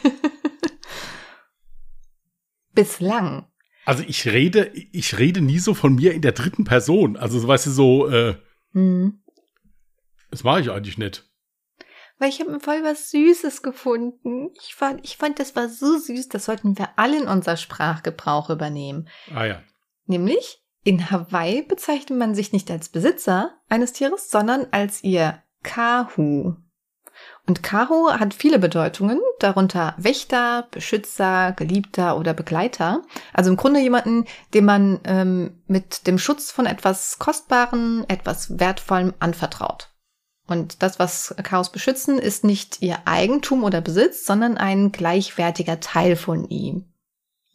Bislang. 2.72 3.46
Also 3.84 4.04
ich 4.06 4.26
rede, 4.26 4.70
ich 4.74 5.18
rede 5.18 5.40
nie 5.40 5.58
so 5.58 5.74
von 5.74 5.94
mir 5.94 6.12
in 6.12 6.22
der 6.22 6.32
dritten 6.32 6.64
Person. 6.64 7.16
Also 7.16 7.46
weißt 7.46 7.66
du 7.66 7.70
so, 7.70 8.08
äh, 8.08 8.36
hm. 8.72 9.22
das 10.30 10.44
mache 10.44 10.60
ich 10.60 10.70
eigentlich 10.70 10.98
nicht. 10.98 11.26
Weil 12.18 12.28
ich 12.28 12.40
habe 12.40 12.60
voll 12.60 12.82
was 12.82 13.10
Süßes 13.10 13.62
gefunden. 13.62 14.50
Ich 14.62 14.74
fand, 14.74 15.02
ich 15.04 15.16
fand, 15.16 15.38
das 15.38 15.56
war 15.56 15.70
so 15.70 15.98
süß, 15.98 16.28
das 16.28 16.44
sollten 16.44 16.78
wir 16.78 16.90
alle 16.96 17.18
in 17.18 17.26
unser 17.26 17.56
Sprachgebrauch 17.56 18.50
übernehmen. 18.50 19.08
Ah 19.34 19.46
ja. 19.46 19.62
Nämlich, 20.04 20.62
in 20.84 21.10
Hawaii 21.10 21.62
bezeichnet 21.62 22.18
man 22.18 22.34
sich 22.34 22.52
nicht 22.52 22.70
als 22.70 22.90
Besitzer 22.90 23.58
eines 23.70 23.94
Tieres, 23.94 24.30
sondern 24.30 24.66
als 24.70 25.02
ihr 25.02 25.42
Kahu. 25.62 26.56
Und 27.46 27.62
Kahu 27.62 28.10
hat 28.10 28.34
viele 28.34 28.58
Bedeutungen, 28.58 29.20
darunter 29.40 29.94
Wächter, 29.96 30.68
Beschützer, 30.70 31.52
Geliebter 31.52 32.16
oder 32.16 32.34
Begleiter. 32.34 33.02
Also 33.32 33.50
im 33.50 33.56
Grunde 33.56 33.80
jemanden, 33.80 34.26
dem 34.54 34.64
man 34.66 35.00
ähm, 35.04 35.62
mit 35.66 36.06
dem 36.06 36.18
Schutz 36.18 36.50
von 36.50 36.66
etwas 36.66 37.18
Kostbaren, 37.18 38.04
etwas 38.08 38.58
Wertvollem 38.60 39.14
anvertraut. 39.18 39.88
Und 40.46 40.82
das, 40.82 40.98
was 40.98 41.34
Chaos 41.42 41.70
beschützen, 41.70 42.18
ist 42.18 42.44
nicht 42.44 42.82
ihr 42.82 42.98
Eigentum 43.04 43.64
oder 43.64 43.80
Besitz, 43.80 44.26
sondern 44.26 44.56
ein 44.56 44.90
gleichwertiger 44.92 45.80
Teil 45.80 46.16
von 46.16 46.48
ihm. 46.48 46.92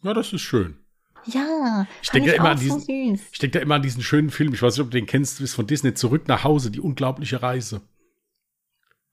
Ja, 0.02 0.14
das 0.14 0.32
ist 0.32 0.42
schön. 0.42 0.78
Ja, 1.26 1.86
ich 2.02 2.10
denke 2.10 2.30
ich 2.30 2.36
immer 2.36 2.50
an 2.50 2.58
diesen, 2.58 2.80
so 2.80 3.22
ich 3.32 3.38
denke 3.38 3.58
da 3.58 3.60
immer 3.60 3.74
an 3.74 3.82
diesen 3.82 4.02
schönen 4.02 4.30
Film. 4.30 4.54
Ich 4.54 4.62
weiß 4.62 4.76
nicht, 4.76 4.84
ob 4.84 4.90
du 4.90 4.96
den 4.96 5.06
kennst, 5.06 5.38
du 5.38 5.42
bist 5.42 5.54
von 5.54 5.66
Disney 5.66 5.92
zurück 5.94 6.28
nach 6.28 6.44
Hause, 6.44 6.70
die 6.70 6.80
unglaubliche 6.80 7.42
Reise. 7.42 7.80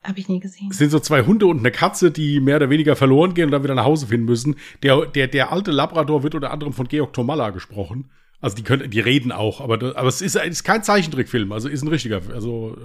Habe 0.04 0.20
ich 0.20 0.28
nie 0.28 0.40
gesehen. 0.40 0.70
Es 0.70 0.78
sind 0.78 0.90
so 0.90 1.00
zwei 1.00 1.26
Hunde 1.26 1.46
und 1.46 1.60
eine 1.60 1.72
Katze, 1.72 2.12
die 2.12 2.40
mehr 2.40 2.58
oder 2.58 2.70
weniger 2.70 2.96
verloren 2.96 3.34
gehen 3.34 3.46
und 3.46 3.52
dann 3.52 3.64
wieder 3.64 3.76
nach 3.76 3.86
Hause 3.86 4.08
finden 4.08 4.26
müssen. 4.26 4.56
Der, 4.82 5.06
der, 5.06 5.28
der 5.28 5.52
alte 5.52 5.72
Labrador 5.72 6.24
wird 6.24 6.36
unter 6.36 6.52
anderem 6.52 6.74
von 6.74 6.88
Georg 6.88 7.14
Tomalla 7.14 7.52
gesprochen. 7.52 8.10
Also 8.42 8.58
die 8.58 8.64
können, 8.64 8.92
die 8.92 9.00
reden 9.00 9.32
auch, 9.32 9.62
aber, 9.62 9.96
aber 9.96 10.08
es 10.10 10.22
ist, 10.22 10.36
ist 10.36 10.66
kein 10.66 10.84
Zeichentrickfilm, 10.84 11.54
also 11.54 11.70
ist 11.70 11.82
ein 11.82 11.88
richtiger, 11.88 12.22
also 12.34 12.78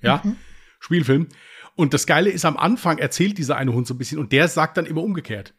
ja, 0.00 0.20
mhm. 0.22 0.36
Spielfilm. 0.78 1.26
Und 1.74 1.94
das 1.94 2.06
Geile 2.06 2.30
ist, 2.30 2.44
am 2.44 2.56
Anfang 2.56 2.98
erzählt 2.98 3.36
dieser 3.36 3.56
eine 3.56 3.72
Hund 3.72 3.88
so 3.88 3.94
ein 3.94 3.98
bisschen 3.98 4.18
und 4.18 4.30
der 4.30 4.46
sagt 4.46 4.76
dann 4.76 4.86
immer 4.86 5.02
umgekehrt. 5.02 5.54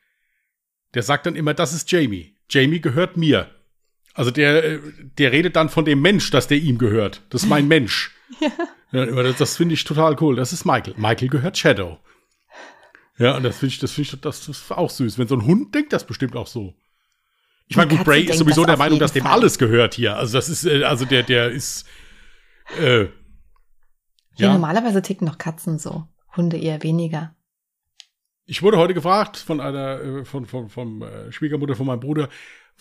Der 0.94 1.04
sagt 1.04 1.26
dann 1.26 1.36
immer, 1.36 1.54
das 1.54 1.74
ist 1.74 1.92
Jamie. 1.92 2.38
Jamie 2.50 2.80
gehört 2.80 3.18
mir. 3.18 3.50
Also 4.14 4.32
der, 4.32 4.64
äh, 4.64 4.80
der 5.18 5.34
redet 5.34 5.58
dann 5.58 5.68
von 5.68 5.84
dem 5.84 6.02
Mensch, 6.02 6.32
dass 6.32 6.48
der 6.48 6.58
ihm 6.58 6.78
gehört. 6.78 7.22
Das 7.30 7.44
ist 7.44 7.50
mein 7.50 7.68
Mensch. 7.68 8.12
Ja. 8.40 9.06
ja 9.06 9.34
das, 9.34 9.58
finde 9.58 9.74
ich 9.74 9.84
total 9.84 10.16
cool. 10.22 10.36
Das 10.36 10.54
ist 10.54 10.66
Michael. 10.66 10.94
Michael 10.98 11.30
gehört 11.30 11.58
Shadow. 11.58 12.00
Ja, 13.18 13.38
und 13.38 13.44
das 13.44 13.58
finde 13.60 13.74
ich, 13.74 13.80
das 13.80 13.92
finde 13.92 14.10
ich, 14.14 14.22
das 14.22 14.48
ist 14.48 14.72
auch 14.72 14.90
süß. 14.90 15.18
Wenn 15.18 15.28
so 15.28 15.36
ein 15.36 15.46
Hund 15.46 15.76
denkt, 15.76 15.94
das 15.94 16.06
bestimmt 16.06 16.36
auch 16.36 16.48
so. 16.48 16.74
Ich 17.68 17.78
meine, 17.78 17.90
gut, 17.90 18.04
Bray 18.04 18.24
ist 18.24 18.38
sowieso 18.38 18.66
der 18.66 18.78
Meinung, 18.78 19.00
dass 19.00 19.14
dem 19.14 19.24
Fall. 19.24 19.34
alles 19.34 19.58
gehört 19.58 19.94
hier. 19.94 20.18
Also 20.18 20.38
das 20.38 20.50
ist, 20.50 20.66
äh, 20.66 20.84
also 20.84 21.06
der, 21.06 21.24
der 21.24 21.52
ist. 21.52 21.86
Äh, 22.80 23.04
ja, 23.04 23.10
ja, 24.36 24.54
normalerweise 24.54 25.02
ticken 25.02 25.28
doch 25.28 25.38
Katzen 25.38 25.78
so. 25.80 26.08
Hunde 26.36 26.58
eher 26.58 26.84
weniger. 26.84 27.36
Ich 28.46 28.62
wurde 28.62 28.78
heute 28.78 28.94
gefragt 28.94 29.38
von 29.38 29.62
einer, 29.62 30.02
äh, 30.02 30.26
von, 30.26 30.46
von, 30.46 30.70
von 30.70 31.02
äh, 31.02 31.32
Schwiegermutter 31.32 31.76
von 31.76 31.86
meinem 31.86 32.00
Bruder, 32.00 32.28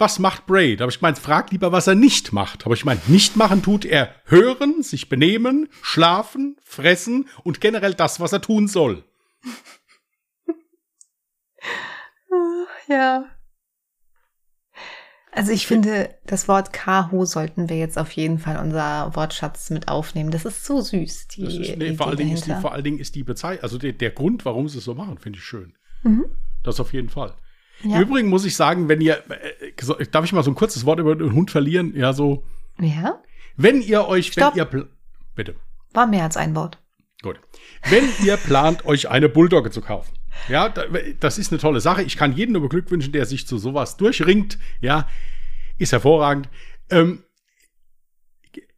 was 0.01 0.19
macht 0.19 0.47
Bray? 0.47 0.77
Da 0.77 0.83
habe 0.83 0.93
ich 0.93 0.99
gemeint, 0.99 1.19
frag 1.19 1.51
lieber, 1.51 1.73
was 1.73 1.87
er 1.87 1.95
nicht 1.95 2.33
macht. 2.33 2.65
Aber 2.65 2.75
ich 2.75 2.85
meine, 2.85 3.01
nicht 3.07 3.37
machen 3.37 3.63
tut 3.63 3.85
er 3.85 4.15
hören, 4.25 4.83
sich 4.83 5.09
benehmen, 5.09 5.69
schlafen, 5.83 6.57
fressen 6.63 7.29
und 7.45 7.61
generell 7.61 7.95
das, 7.95 8.21
was 8.21 8.33
er 8.33 8.41
tun 8.41 8.67
soll. 8.67 9.05
ja. 12.89 13.27
Also 15.33 15.53
ich 15.53 15.67
finde, 15.67 16.19
das 16.27 16.49
Wort 16.49 16.73
Kahu 16.73 17.25
sollten 17.25 17.69
wir 17.69 17.79
jetzt 17.79 17.99
auf 17.99 18.11
jeden 18.13 18.39
Fall 18.39 18.57
unser 18.57 19.15
Wortschatz 19.15 19.71
mit 19.71 19.87
aufnehmen. 19.87 20.33
Das 20.33 20.45
ist 20.45 20.65
so 20.65 20.81
süß. 20.81 21.29
Die, 21.29 21.45
ist, 21.45 21.79
nee, 21.79 21.95
vor, 21.95 22.09
allen 22.09 22.17
Dingen 22.17 22.33
ist 22.33 22.47
die, 22.47 22.55
vor 22.55 22.73
allen 22.73 22.83
Dingen 22.83 22.99
ist 22.99 23.15
die 23.15 23.23
Bezeichnung, 23.23 23.63
also 23.63 23.79
der, 23.79 23.93
der 23.93 24.11
Grund, 24.11 24.45
warum 24.45 24.69
sie 24.69 24.79
es 24.79 24.85
so 24.85 24.95
machen, 24.95 25.19
finde 25.19 25.39
ich 25.39 25.45
schön. 25.45 25.75
Mhm. 26.03 26.25
Das 26.65 26.81
auf 26.81 26.93
jeden 26.93 27.09
Fall. 27.09 27.35
Ja. 27.83 27.97
Im 27.97 28.03
Übrigen 28.03 28.29
muss 28.29 28.45
ich 28.45 28.57
sagen, 28.57 28.89
wenn 28.89 29.01
ihr, 29.01 29.23
äh, 29.31 30.07
darf 30.11 30.25
ich 30.25 30.33
mal 30.33 30.43
so 30.43 30.51
ein 30.51 30.55
kurzes 30.55 30.85
Wort 30.85 30.99
über 30.99 31.15
den 31.17 31.33
Hund 31.33 31.51
verlieren? 31.51 31.95
Ja, 31.97 32.13
so. 32.13 32.45
Ja. 32.79 33.23
Wenn 33.57 33.83
ihr 33.83 34.07
euch, 34.07 34.29
Stopp. 34.29 34.55
wenn 34.55 34.59
ihr, 34.73 34.89
bitte. 35.35 35.57
War 35.93 36.07
mehr 36.07 36.25
als 36.25 36.37
ein 36.37 36.55
Wort. 36.55 36.79
Gut. 37.23 37.41
Wenn 37.89 38.05
ihr 38.25 38.37
plant, 38.37 38.87
euch 38.87 39.09
eine 39.09 39.29
Bulldogge 39.29 39.71
zu 39.71 39.83
kaufen, 39.83 40.15
ja, 40.49 40.69
das 40.69 41.39
ist 41.39 41.53
eine 41.53 41.61
tolle 41.61 41.81
Sache. 41.81 42.03
Ich 42.03 42.17
kann 42.17 42.33
jeden 42.33 42.53
nur 42.53 42.63
beglückwünschen, 42.63 43.13
der 43.13 43.27
sich 43.27 43.47
zu 43.47 43.59
sowas 43.59 43.97
durchringt. 43.97 44.59
Ja, 44.81 45.09
ist 45.79 45.93
hervorragend. 45.93 46.49
Ähm, 46.89 47.25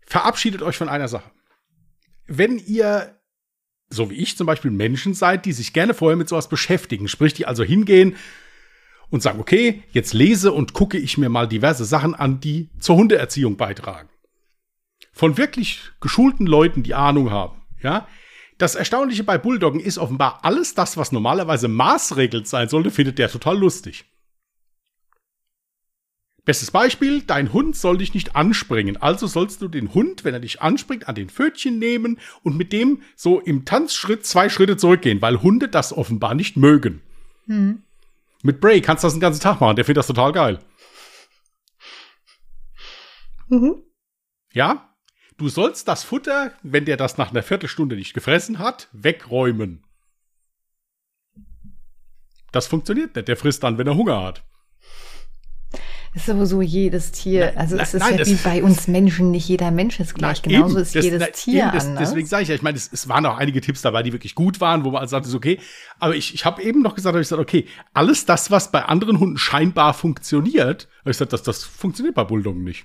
verabschiedet 0.07 0.63
euch 0.63 0.77
von 0.77 0.89
einer 0.89 1.09
Sache. 1.09 1.31
Wenn 2.27 2.59
ihr, 2.59 3.19
so 3.91 4.11
wie 4.11 4.15
ich 4.15 4.37
zum 4.37 4.47
Beispiel, 4.47 4.71
Menschen 4.71 5.15
seid, 5.15 5.45
die 5.45 5.53
sich 5.53 5.73
gerne 5.73 5.95
vorher 5.95 6.17
mit 6.17 6.29
sowas 6.29 6.49
beschäftigen, 6.49 7.09
sprich, 7.09 7.35
die 7.35 7.47
also 7.47 7.63
hingehen 7.63 8.17
und 9.13 9.23
sagen, 9.23 9.39
okay, 9.39 9.83
jetzt 9.93 10.15
lese 10.15 10.53
und 10.53 10.73
gucke 10.73 10.99
ich 10.99 11.19
mir 11.19 11.29
mal 11.29 11.47
diverse 11.47 11.85
Sachen 11.85 12.15
an, 12.15 12.41
die 12.41 12.71
zur 12.81 12.97
Hundeerziehung 12.97 13.57
beitragen. 13.57 14.09
Von 15.13 15.37
wirklich 15.37 15.81
geschulten 16.01 16.47
Leuten, 16.47 16.83
die 16.83 16.95
Ahnung 16.95 17.31
haben, 17.31 17.61
ja, 17.83 18.09
das 18.57 18.75
Erstaunliche 18.75 19.23
bei 19.23 19.39
Bulldoggen 19.39 19.81
ist 19.81 19.99
offenbar 19.99 20.41
alles 20.45 20.75
das, 20.75 20.97
was 20.97 21.13
normalerweise 21.13 21.69
maßregelt 21.69 22.49
sein 22.49 22.69
sollte, 22.69 22.91
findet 22.91 23.19
der 23.19 23.31
total 23.31 23.59
lustig. 23.59 24.07
Bestes 26.45 26.71
Beispiel, 26.71 27.23
dein 27.23 27.53
Hund 27.53 27.77
soll 27.77 27.99
dich 27.99 28.15
nicht 28.15 28.35
anspringen. 28.35 28.97
Also 28.97 29.27
sollst 29.27 29.61
du 29.63 29.69
den 29.69 29.93
Hund, 29.95 30.25
wenn 30.25 30.35
er 30.35 30.41
dich 30.41 30.63
anspringt, 30.63 31.07
an 31.07 31.15
den 31.15 31.29
Pfötchen 31.29 31.79
nehmen 31.79 32.19
und 32.43 32.57
mit 32.57 32.73
dem 32.73 33.03
so 33.15 33.41
im 33.41 33.65
Tanzschritt 33.65 34.25
zwei 34.25 34.49
Schritte 34.49 34.77
zurückgehen, 34.77 35.21
weil 35.21 35.43
Hunde 35.43 35.69
das 35.69 35.93
offenbar 35.93 36.35
nicht 36.35 36.57
mögen. 36.57 37.03
Hm. 37.47 37.83
Mit 38.43 38.61
Bray 38.61 38.81
kannst 38.81 39.05
du 39.05 39.07
das 39.07 39.15
den 39.15 39.21
ganzen 39.21 39.41
Tag 39.41 39.61
machen, 39.61 39.77
der 39.77 39.85
findet 39.85 40.01
das 40.01 40.09
total 40.09 40.33
geil. 40.33 40.59
Mhm. 43.49 43.83
Ja? 44.53 44.95
Du 45.39 45.49
sollst 45.49 45.89
das 45.89 46.05
Futter, 46.05 46.53
wenn 46.63 46.85
der 46.85 46.97
das 46.97 47.19
nach 47.19 47.31
einer 47.31 47.43
Viertelstunde 47.43 47.97
nicht 47.97 48.15
gefressen 48.15 48.59
hat, 48.59 48.89
wegräumen. 48.93 49.85
Das 52.53 52.67
funktioniert 52.67 53.17
nicht. 53.17 53.29
Der 53.29 53.37
frisst 53.37 53.63
dann, 53.63 53.79
wenn 53.79 53.87
er 53.87 53.97
Hunger 53.97 54.23
hat. 54.23 54.45
Das 56.15 56.29
ist 56.29 56.35
sowieso 56.35 56.61
jedes 56.61 57.11
Tier. 57.11 57.55
Also 57.57 57.79
es 57.79 57.95
ist 57.95 58.01
nein, 58.01 58.19
ja 58.19 58.27
wie 58.27 58.35
bei 58.35 58.63
uns 58.63 58.87
Menschen, 58.87 59.31
nicht 59.31 59.49
jeder 59.49 59.71
Mensch 59.71 59.99
ist 59.99 60.15
gleich. 60.15 60.43
Nein, 60.43 60.53
Genauso 60.53 60.75
eben, 60.75 60.83
ist 60.83 60.95
das, 60.95 61.05
jedes 61.05 61.21
na, 61.21 61.27
Tier 61.29 61.71
das, 61.73 61.87
anders. 61.87 62.09
Deswegen 62.11 62.27
sage 62.27 62.43
ich 62.43 62.49
ja, 62.51 62.55
ich 62.55 62.61
meine, 62.61 62.77
es, 62.77 62.91
es, 62.93 63.09
waren 63.09 63.25
auch 63.25 63.39
einige 63.39 63.63
Tipps 63.63 63.81
dabei, 63.81 64.03
die 64.03 64.13
wirklich 64.13 64.35
gut 64.35 64.61
waren, 64.61 64.85
wo 64.85 64.91
man 64.91 65.01
also 65.01 65.13
sagt, 65.13 65.25
ist 65.25 65.35
okay. 65.35 65.59
Aber 65.99 66.15
ich, 66.15 66.35
ich 66.35 66.45
habe 66.45 66.63
eben 66.63 66.83
noch 66.83 66.95
gesagt, 66.95 67.17
ich 67.17 67.21
gesagt, 67.21 67.41
okay, 67.41 67.67
alles 67.95 68.27
das, 68.27 68.51
was 68.51 68.71
bei 68.71 68.85
anderen 68.85 69.21
Hunden 69.21 69.39
scheinbar 69.39 69.95
funktioniert, 69.95 70.87
habe 71.01 71.11
ich 71.11 71.17
gesagt, 71.17 71.33
das, 71.33 71.45
das 71.45 71.65
funktioniert 71.65 72.15
bei 72.15 72.25
Bulldoggen 72.25 72.63
nicht. 72.63 72.85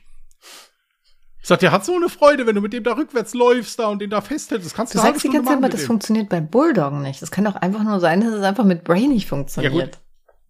Ich 1.42 1.50
sag, 1.50 1.60
der 1.60 1.74
hat 1.74 1.84
so 1.84 1.96
eine 1.96 2.08
Freude, 2.08 2.48
wenn 2.48 2.56
du 2.56 2.62
mit 2.62 2.72
dem 2.72 2.84
da 2.84 2.94
rückwärts 2.94 3.34
läufst 3.34 3.80
da 3.80 3.88
und 3.88 4.02
den 4.02 4.10
da 4.10 4.22
festhältst. 4.22 4.66
Das 4.66 4.74
kannst 4.74 4.94
du 4.94 5.00
Du 5.00 5.04
sagst 5.04 5.24
die 5.26 5.30
ganze 5.30 5.50
Zeit, 5.50 5.58
aber 5.58 5.70
das 5.70 5.82
dem. 5.82 5.88
funktioniert 5.88 6.30
bei 6.30 6.40
Bulldoggen 6.40 7.02
nicht. 7.02 7.22
Das 7.22 7.32
kann 7.32 7.44
doch 7.44 7.56
einfach 7.56 7.84
nur 7.84 8.00
sein, 8.00 8.22
dass 8.22 8.34
es 8.34 8.44
einfach 8.44 8.64
mit 8.64 8.86
Brain 8.86 9.10
nicht 9.10 9.28
funktioniert. 9.28 9.96
Ja 9.96 10.02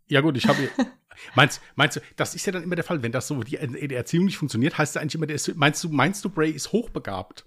ja, 0.08 0.22
gut 0.22 0.38
ich 0.38 0.48
habe. 0.48 0.70
meinst, 1.36 1.62
meinst 1.76 1.98
du, 1.98 2.02
das 2.16 2.36
ist 2.36 2.46
ja 2.46 2.52
dann 2.52 2.64
immer 2.64 2.76
der 2.76 2.84
Fall, 2.84 3.04
wenn 3.04 3.12
das 3.12 3.28
so 3.28 3.42
die, 3.44 3.58
die 3.58 3.96
Erziehung 3.96 4.26
nicht 4.26 4.38
funktioniert, 4.38 4.78
heißt 4.78 4.96
das 4.96 5.02
eigentlich 5.02 5.16
immer, 5.16 5.28
der 5.28 5.36
ist, 5.36 5.56
meinst 5.56 5.84
du, 5.84 5.90
meinst 5.90 6.24
du, 6.26 6.30
Bray 6.30 6.52
ist 6.52 6.72
hochbegabt? 6.72 7.46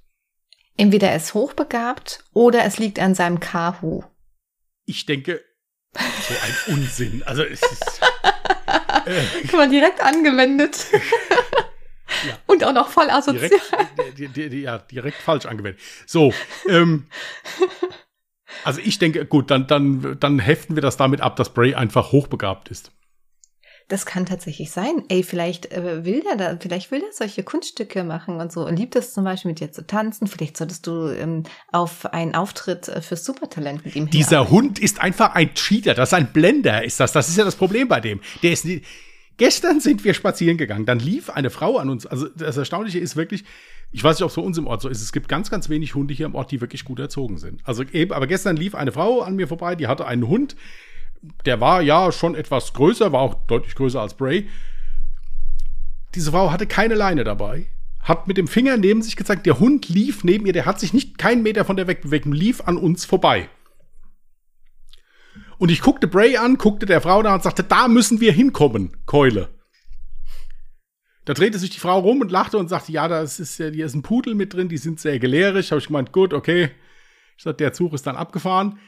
Entweder 0.77 1.11
er 1.11 1.17
ist 1.17 1.35
hochbegabt 1.35 2.25
oder 2.33 2.65
es 2.65 2.79
liegt 2.79 2.99
an 2.99 3.15
seinem 3.15 3.41
Kahu. 3.41 4.03
Ich 4.87 5.07
denke, 5.07 5.43
so 5.95 6.35
ein 6.35 6.75
Unsinn. 6.75 7.23
Also 7.25 7.43
es 7.43 7.61
ist. 7.63 8.01
Äh, 9.07 9.23
Guck 9.43 9.55
mal, 9.55 9.69
direkt 9.69 10.01
angewendet. 10.01 10.87
Ja. 12.27 12.37
Und 12.47 12.65
auch 12.65 12.73
noch 12.73 12.91
voll 12.91 13.09
asozial. 13.09 13.61
Direkt, 14.19 14.53
die, 14.53 14.63
ja, 14.63 14.79
direkt 14.79 15.19
falsch 15.19 15.47
angewendet. 15.47 15.81
So, 16.07 16.35
ähm, 16.69 17.07
also 18.65 18.81
ich 18.83 18.99
denke, 18.99 19.25
gut, 19.27 19.51
dann, 19.51 19.67
dann, 19.67 20.17
dann 20.19 20.39
heften 20.39 20.77
wir 20.77 20.83
das 20.83 20.97
damit 20.97 21.21
ab, 21.21 21.37
dass 21.37 21.53
Bray 21.53 21.75
einfach 21.75 22.13
hochbegabt 22.13 22.69
ist. 22.69 22.93
Das 23.89 24.07
kann 24.07 24.25
tatsächlich 24.25 24.71
sein. 24.71 25.03
Ey, 25.09 25.25
vielleicht 25.25 25.73
äh, 25.73 26.05
will 26.05 26.23
der 26.23 26.37
da, 26.37 26.57
vielleicht 26.61 26.93
will 26.93 27.01
der 27.01 27.13
solche 27.13 27.43
Kunststücke 27.43 28.05
machen 28.05 28.37
und 28.37 28.53
so. 28.53 28.65
Und 28.65 28.79
liebt 28.79 28.95
es 28.95 29.13
zum 29.13 29.25
Beispiel 29.25 29.51
mit 29.51 29.59
dir 29.59 29.73
zu 29.73 29.85
tanzen. 29.85 30.29
Vielleicht 30.29 30.57
solltest 30.57 30.87
du 30.87 31.09
ähm, 31.09 31.43
auf 31.73 32.07
einen 32.07 32.37
Auftritt 32.37 32.87
äh, 32.87 33.03
für 33.03 33.17
Supertalent 33.17 33.85
mit 33.85 33.97
ihm 33.97 34.09
Dieser 34.09 34.49
Hund 34.49 34.79
ist 34.79 35.01
einfach 35.01 35.35
ein 35.35 35.55
Cheater. 35.55 35.95
Das 35.95 36.11
ist 36.11 36.15
ein 36.15 36.33
Blender, 36.33 36.85
ist 36.85 37.01
das. 37.01 37.11
Das 37.11 37.29
ist 37.29 37.37
ja 37.37 37.45
das 37.45 37.57
Problem 37.57 37.89
bei 37.89 37.99
dem. 37.99 38.21
Der 38.45 38.53
ist 38.53 38.65
nicht, 38.65 38.85
Gestern 39.41 39.81
sind 39.81 40.05
wir 40.05 40.13
spazieren 40.13 40.59
gegangen. 40.59 40.85
Dann 40.85 40.99
lief 40.99 41.31
eine 41.31 41.49
Frau 41.49 41.79
an 41.79 41.89
uns. 41.89 42.05
Also 42.05 42.29
das 42.29 42.59
Erstaunliche 42.59 42.99
ist 42.99 43.17
wirklich, 43.17 43.45
ich 43.93 44.05
weiß 44.05 44.17
nicht, 44.17 44.23
ob 44.23 44.31
es 44.31 44.37
bei 44.37 44.43
uns 44.43 44.57
im 44.57 44.67
Ort 44.67 44.83
so 44.83 44.89
ist. 44.89 45.03
Es 45.03 45.13
gibt 45.13 45.29
ganz, 45.29 45.51
ganz 45.51 45.69
wenig 45.69 45.95
Hunde 45.95 46.15
hier 46.15 46.27
im 46.27 46.35
Ort, 46.35 46.53
die 46.53 46.61
wirklich 46.61 46.85
gut 46.85 47.01
erzogen 47.01 47.39
sind. 47.39 47.61
Also 47.65 47.83
eben, 47.83 48.13
aber 48.13 48.27
gestern 48.27 48.57
lief 48.57 48.75
eine 48.75 48.93
Frau 48.93 49.21
an 49.21 49.37
mir 49.37 49.49
vorbei, 49.49 49.75
die 49.75 49.89
hatte 49.89 50.07
einen 50.07 50.29
Hund. 50.29 50.55
Der 51.45 51.61
war 51.61 51.83
ja 51.83 52.13
schon 52.13 52.35
etwas 52.35 52.73
größer, 52.73 53.13
war 53.13 53.21
auch 53.21 53.47
deutlich 53.47 53.75
größer 53.75 54.01
als 54.01 54.15
Bray. 54.15 54.49
Diese 56.15 56.31
Frau 56.31 56.51
hatte 56.51 56.67
keine 56.67 56.95
Leine 56.95 57.25
dabei, 57.25 57.67
hat 58.01 58.27
mit 58.27 58.37
dem 58.37 58.49
Finger 58.49 58.77
neben 58.77 59.03
sich 59.03 59.17
gezeigt, 59.17 59.47
der 59.47 59.59
Hund 59.59 59.89
lief 59.89 60.25
neben 60.25 60.47
ihr, 60.47 60.53
der 60.53 60.67
hat 60.67 60.81
sich 60.81 60.93
nicht 60.93 61.19
keinen 61.19 61.43
Meter 61.43 61.65
von 61.65 61.77
der 61.77 61.87
wegbewegt 61.87 62.27
und 62.27 62.33
lief 62.33 62.63
an 62.63 62.77
uns 62.77 63.05
vorbei. 63.05 63.49
Und 65.59 65.71
ich 65.71 65.83
guckte 65.83 66.09
Bray 66.09 66.37
an, 66.37 66.57
guckte 66.57 66.87
der 66.87 67.01
Frau 67.01 67.23
da 67.23 67.35
und 67.35 67.43
sagte, 67.43 67.63
da 67.63 67.87
müssen 67.87 68.21
wir 68.21 68.33
hinkommen, 68.33 68.97
Keule. 69.05 69.49
Da 71.25 71.35
drehte 71.35 71.59
sich 71.59 71.71
die 71.71 71.81
Frau 71.81 71.99
rum 72.01 72.21
und 72.21 72.31
lachte 72.31 72.59
und 72.59 72.69
sagte, 72.69 72.93
ja, 72.93 73.07
da 73.07 73.21
ist, 73.21 73.57
hier 73.57 73.85
ist 73.85 73.95
ein 73.95 74.03
Pudel 74.03 74.35
mit 74.35 74.55
drin, 74.55 74.69
die 74.69 74.79
sind 74.79 75.01
sehr 75.01 75.19
gelehrig. 75.19 75.71
Habe 75.71 75.81
ich 75.81 75.87
gemeint, 75.87 76.13
gut, 76.13 76.33
okay. 76.33 76.71
Ich 77.37 77.45
sagte, 77.45 77.65
der 77.65 77.73
Zug 77.73 77.93
ist 77.93 78.07
dann 78.07 78.17
abgefahren. 78.17 78.79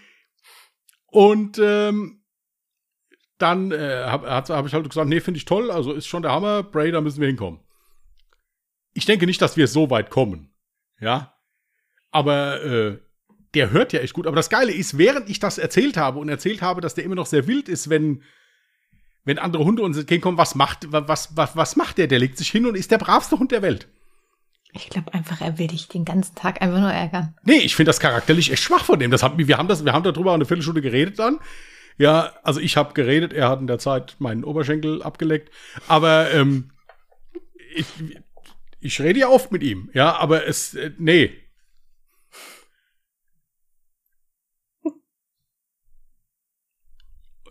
Und 1.07 1.59
ähm, 1.63 2.23
dann 3.39 3.71
äh, 3.73 4.05
habe 4.07 4.31
hab 4.31 4.67
ich 4.67 4.73
halt 4.73 4.89
gesagt, 4.89 5.09
nee, 5.09 5.21
finde 5.21 5.39
ich 5.39 5.45
toll, 5.45 5.71
also 5.71 5.93
ist 5.93 6.07
schon 6.07 6.23
der 6.23 6.33
Hammer, 6.33 6.63
Bray, 6.63 6.91
da 6.93 7.01
müssen 7.01 7.21
wir 7.21 7.27
hinkommen. 7.27 7.61
Ich 8.95 9.05
denke 9.05 9.27
nicht, 9.27 9.43
dass 9.43 9.57
wir 9.57 9.67
so 9.67 9.91
weit 9.91 10.11
kommen. 10.11 10.55
Ja. 11.01 11.35
Aber 12.11 12.63
äh, 12.63 12.99
der 13.55 13.71
hört 13.71 13.93
ja 13.93 14.01
echt 14.01 14.15
gut. 14.15 14.27
Aber 14.27 14.37
das 14.37 14.51
Geile 14.51 14.73
ist, 14.73 14.97
während 14.99 15.29
ich 15.29 15.41
das 15.41 15.59
erzählt 15.59 15.97
habe 15.97 16.19
und 16.19 16.29
erzählt 16.29 16.63
habe, 16.63 16.81
dass 16.81 16.95
der 16.95 17.05
immer 17.05 17.15
noch 17.15 17.27
sehr 17.27 17.47
wild 17.47 17.69
ist, 17.69 17.91
wenn, 17.91 18.23
wenn 19.25 19.39
andere 19.39 19.65
Hunde 19.65 19.83
uns 19.83 19.97
entgegenkommen, 19.97 20.39
was 20.39 20.55
macht, 20.55 20.91
was, 20.91 21.37
was, 21.37 21.57
was 21.57 21.77
macht 21.77 21.99
der? 21.99 22.07
Der 22.07 22.19
legt 22.19 22.39
sich 22.39 22.51
hin 22.51 22.67
und 22.67 22.77
ist 22.77 22.91
der 22.91 22.99
bravste 22.99 23.39
Hund 23.39 23.53
der 23.53 23.63
Welt. 23.63 23.89
Ich 24.75 24.89
glaube 24.89 25.13
einfach, 25.13 25.41
er 25.41 25.59
will 25.59 25.67
dich 25.67 25.89
den 25.89 26.05
ganzen 26.05 26.35
Tag 26.35 26.63
einfach 26.63 26.81
nur 26.81 26.91
ärgern. 26.91 27.35
Nee, 27.45 27.59
ich 27.59 27.77
finde 27.77 27.91
das 27.91 28.01
charakterlich 28.01 28.51
echt 28.51 28.63
schwach 28.63 28.85
von 28.85 28.99
dem. 28.99 29.11
Das 29.11 29.23
hat, 29.23 29.37
wir 29.37 29.59
haben 29.59 29.69
das, 29.69 29.85
wir 29.85 29.93
haben 29.93 30.03
darüber 30.03 30.33
eine 30.33 30.47
Viertelstunde 30.47 30.81
geredet 30.81 31.19
dann. 31.19 31.39
Ja, 31.99 32.33
also 32.43 32.59
ich 32.59 32.79
habe 32.79 32.95
geredet, 32.95 33.35
er 33.35 33.51
hat 33.51 33.61
in 33.61 33.67
der 33.67 33.79
Zeit 33.79 34.17
meinen 34.19 34.45
Oberschenkel 34.45 35.03
abgeleckt. 35.03 35.51
Aber 35.89 36.33
ähm, 36.33 36.73
ich, 37.75 37.85
ich 38.81 39.01
rede 39.01 39.21
ja 39.21 39.29
oft 39.29 39.53
mit 39.53 39.63
ihm, 39.63 39.91
ja, 39.93 40.17
aber 40.17 40.47
es, 40.47 40.75
äh, 40.75 40.93
nee, 40.99 41.39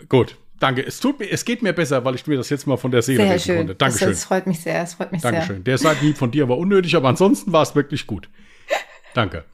Gut, 0.10 0.38
danke. 0.62 0.86
Es 0.86 1.00
tut 1.00 1.19
mir, 1.19 1.30
es 1.30 1.43
geht 1.43 1.62
mir 1.62 1.74
besser, 1.74 2.04
weil 2.06 2.15
ich 2.15 2.26
mir 2.28 2.38
das 2.38 2.50
jetzt 2.50 2.67
mal 2.67 2.78
von 2.78 2.91
der 2.91 3.02
Seele 3.02 3.28
Sehr 3.28 3.39
schön. 3.39 3.58
konnte. 3.58 3.76
Dankeschön. 3.76 4.10
Das, 4.10 4.17
das 4.19 4.26
freut 4.26 4.47
mich 4.47 4.60
sehr. 4.60 4.82
Das 4.82 4.93
freut 4.93 5.12
mich 5.12 5.21
Dankeschön. 5.21 5.63
Der 5.63 5.78
Seitenhieb 5.78 6.17
von 6.17 6.32
dir 6.32 6.47
war 6.47 6.58
unnötig, 6.58 6.95
aber 6.95 7.10
ansonsten 7.10 7.52
war 7.52 7.63
es 7.63 7.76
wirklich 7.76 8.08
gut. 8.08 8.30
Danke. 9.13 9.45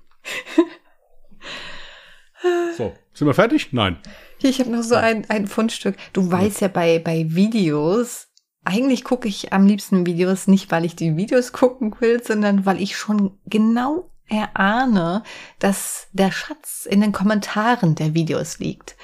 So, 2.77 2.93
sind 3.13 3.25
wir 3.25 3.33
fertig? 3.33 3.69
Nein. 3.71 3.97
sehr. 4.03 4.11
Hier, 4.39 4.49
ich 4.51 4.59
habe 4.59 4.69
noch 4.69 4.83
so 4.83 4.95
ein, 4.95 5.27
ein 5.29 5.47
Fundstück. 5.47 5.95
Du 6.13 6.31
weißt 6.31 6.61
ja 6.61 6.67
bei, 6.67 6.99
bei 6.99 7.25
Videos, 7.29 8.27
eigentlich 8.63 9.03
gucke 9.03 9.27
ich 9.27 9.51
am 9.53 9.65
liebsten 9.65 10.05
Videos 10.05 10.47
nicht, 10.47 10.71
weil 10.71 10.85
ich 10.85 10.95
die 10.95 11.17
Videos 11.17 11.51
gucken 11.53 11.95
will, 11.99 12.23
sondern 12.23 12.65
weil 12.65 12.81
ich 12.81 12.97
schon 12.97 13.39
genau 13.45 14.11
erahne, 14.29 15.23
dass 15.59 16.07
der 16.11 16.31
Schatz 16.31 16.85
in 16.85 17.01
den 17.01 17.13
Kommentaren 17.13 17.95
der 17.95 18.13
Videos 18.13 18.59
liegt. 18.59 18.95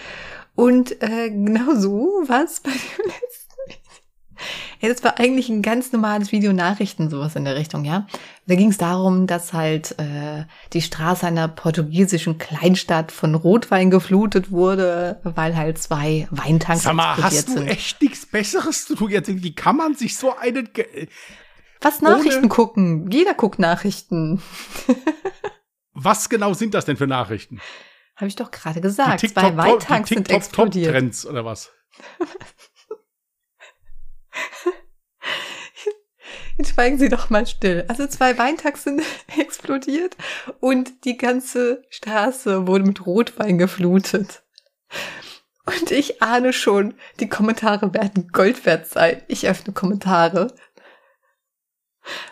Und 0.55 1.01
äh, 1.01 1.29
genau 1.29 1.75
so 1.75 2.23
war 2.27 2.43
es 2.43 2.59
bei 2.59 2.69
dem 2.71 2.79
letzten 3.07 3.53
Video. 3.67 3.79
Ja, 4.81 4.89
das 4.89 5.03
war 5.03 5.19
eigentlich 5.19 5.49
ein 5.49 5.61
ganz 5.61 5.91
normales 5.93 6.31
Video 6.31 6.51
Nachrichten, 6.53 7.09
sowas 7.09 7.35
in 7.35 7.45
der 7.45 7.55
Richtung, 7.55 7.85
ja. 7.85 8.05
Da 8.45 8.55
ging 8.55 8.69
es 8.69 8.77
darum, 8.77 9.25
dass 9.25 9.53
halt 9.53 9.97
äh, 9.99 10.43
die 10.73 10.81
Straße 10.81 11.25
einer 11.25 11.47
portugiesischen 11.47 12.37
Kleinstadt 12.37 13.11
von 13.13 13.33
Rotwein 13.35 13.89
geflutet 13.89 14.51
wurde, 14.51 15.21
weil 15.23 15.55
halt 15.55 15.77
zwei 15.77 16.27
Weintanks 16.29 16.83
Sag 16.83 16.93
mal, 16.95 17.15
hast 17.17 17.47
du 17.47 17.53
sind. 17.53 17.67
echt 17.67 18.01
nichts 18.01 18.25
Besseres 18.25 18.85
zu 18.85 18.95
tun? 18.95 19.09
Jetzt, 19.09 19.29
wie 19.43 19.55
kann 19.55 19.77
man 19.77 19.95
sich 19.95 20.17
so 20.17 20.35
einen. 20.35 20.69
Ge 20.73 21.07
Was 21.81 22.01
ohne- 22.01 22.11
Nachrichten 22.17 22.49
gucken? 22.49 23.09
Jeder 23.09 23.33
guckt 23.33 23.59
Nachrichten. 23.59 24.41
Was 25.93 26.27
genau 26.27 26.53
sind 26.53 26.73
das 26.73 26.85
denn 26.85 26.97
für 26.97 27.07
Nachrichten? 27.07 27.61
Habe 28.15 28.27
ich 28.27 28.35
doch 28.35 28.51
gerade 28.51 28.81
gesagt. 28.81 29.21
die 29.21 29.33
Zwei 29.33 29.55
Weintanks 29.57 30.09
sind 30.09 30.29
explodiert. 30.29 30.93
Top-Trends 30.93 31.25
oder 31.25 31.45
was? 31.45 31.71
Jetzt 36.57 36.73
schweigen 36.73 36.99
Sie 36.99 37.09
doch 37.09 37.29
mal 37.29 37.47
still. 37.47 37.85
Also 37.87 38.05
zwei 38.07 38.37
Weintanks 38.37 38.83
sind 38.83 39.01
explodiert 39.37 40.15
und 40.59 41.05
die 41.05 41.17
ganze 41.17 41.83
Straße 41.89 42.67
wurde 42.67 42.83
mit 42.85 43.05
Rotwein 43.05 43.57
geflutet. 43.57 44.43
Und 45.65 45.91
ich 45.91 46.21
ahne 46.21 46.53
schon, 46.53 46.93
die 47.19 47.29
Kommentare 47.29 47.93
werden 47.93 48.27
Gold 48.31 48.65
wert 48.65 48.87
sein. 48.87 49.23
Ich 49.27 49.47
öffne 49.47 49.73
Kommentare. 49.73 50.53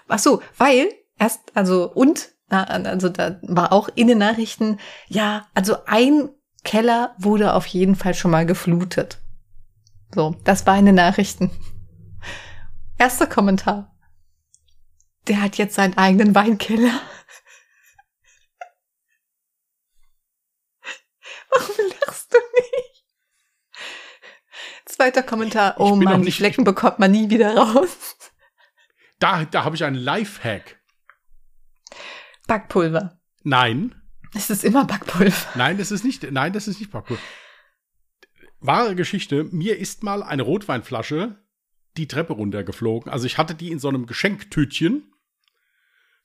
Ach 0.07 0.19
so, 0.19 0.41
weil 0.57 0.93
erst, 1.17 1.39
also, 1.55 1.89
und, 1.89 2.31
also 2.51 3.09
da 3.09 3.39
war 3.43 3.71
auch 3.71 3.89
in 3.95 4.07
den 4.07 4.17
Nachrichten, 4.17 4.79
ja, 5.07 5.47
also 5.53 5.85
ein 5.85 6.29
Keller 6.63 7.15
wurde 7.17 7.53
auf 7.53 7.65
jeden 7.65 7.95
Fall 7.95 8.13
schon 8.13 8.31
mal 8.31 8.45
geflutet. 8.45 9.19
So, 10.13 10.35
das 10.43 10.65
war 10.67 10.77
in 10.77 10.85
den 10.85 10.95
Nachrichten. 10.95 11.51
Erster 12.97 13.27
Kommentar. 13.27 13.97
Der 15.27 15.41
hat 15.41 15.57
jetzt 15.57 15.75
seinen 15.75 15.97
eigenen 15.97 16.35
Weinkeller. 16.35 16.99
Warum 21.49 21.91
lachst 22.05 22.33
du 22.33 22.37
nicht? 22.37 23.05
Zweiter 24.85 25.23
Kommentar. 25.23 25.75
Oh 25.79 25.95
Mann, 25.95 26.23
die 26.23 26.31
Flecken 26.31 26.63
bekommt 26.63 26.99
man 26.99 27.11
nie 27.11 27.29
wieder 27.29 27.55
raus. 27.55 28.17
Da, 29.19 29.45
da 29.45 29.63
habe 29.63 29.75
ich 29.75 29.83
einen 29.83 29.95
Lifehack. 29.95 30.80
Backpulver. 32.51 33.17
Nein, 33.43 33.95
Es 34.33 34.49
ist 34.49 34.65
immer 34.65 34.83
Backpulver. 34.83 35.51
nein, 35.55 35.77
das 35.77 35.89
ist 35.89 36.03
nicht, 36.03 36.29
nein, 36.29 36.51
das 36.51 36.67
ist 36.67 36.81
nicht 36.81 36.91
Backpulver. 36.91 37.23
Wahre 38.59 38.93
Geschichte. 38.93 39.45
Mir 39.45 39.77
ist 39.77 40.03
mal 40.03 40.21
eine 40.21 40.41
Rotweinflasche 40.41 41.41
die 41.95 42.09
Treppe 42.09 42.33
runtergeflogen. 42.33 43.09
Also 43.09 43.25
ich 43.25 43.37
hatte 43.37 43.55
die 43.55 43.71
in 43.71 43.79
so 43.79 43.87
einem 43.87 44.05
Geschenktütchen. 44.05 45.13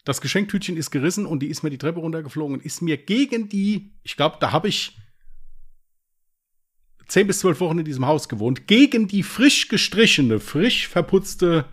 Das 0.04 0.20
Geschenktütchen 0.20 0.76
ist 0.76 0.90
gerissen 0.90 1.26
und 1.26 1.44
die 1.44 1.46
ist 1.46 1.62
mir 1.62 1.70
die 1.70 1.78
Treppe 1.78 2.00
runtergeflogen 2.00 2.56
und 2.56 2.64
ist 2.64 2.82
mir 2.82 2.96
gegen 2.96 3.48
die, 3.48 3.96
ich 4.02 4.16
glaube, 4.16 4.38
da 4.40 4.50
habe 4.50 4.66
ich 4.66 4.98
zehn 7.06 7.28
bis 7.28 7.38
zwölf 7.38 7.60
Wochen 7.60 7.78
in 7.78 7.84
diesem 7.84 8.04
Haus 8.04 8.28
gewohnt, 8.28 8.66
gegen 8.66 9.06
die 9.06 9.22
frisch 9.22 9.68
gestrichene, 9.68 10.40
frisch 10.40 10.88
verputzte 10.88 11.66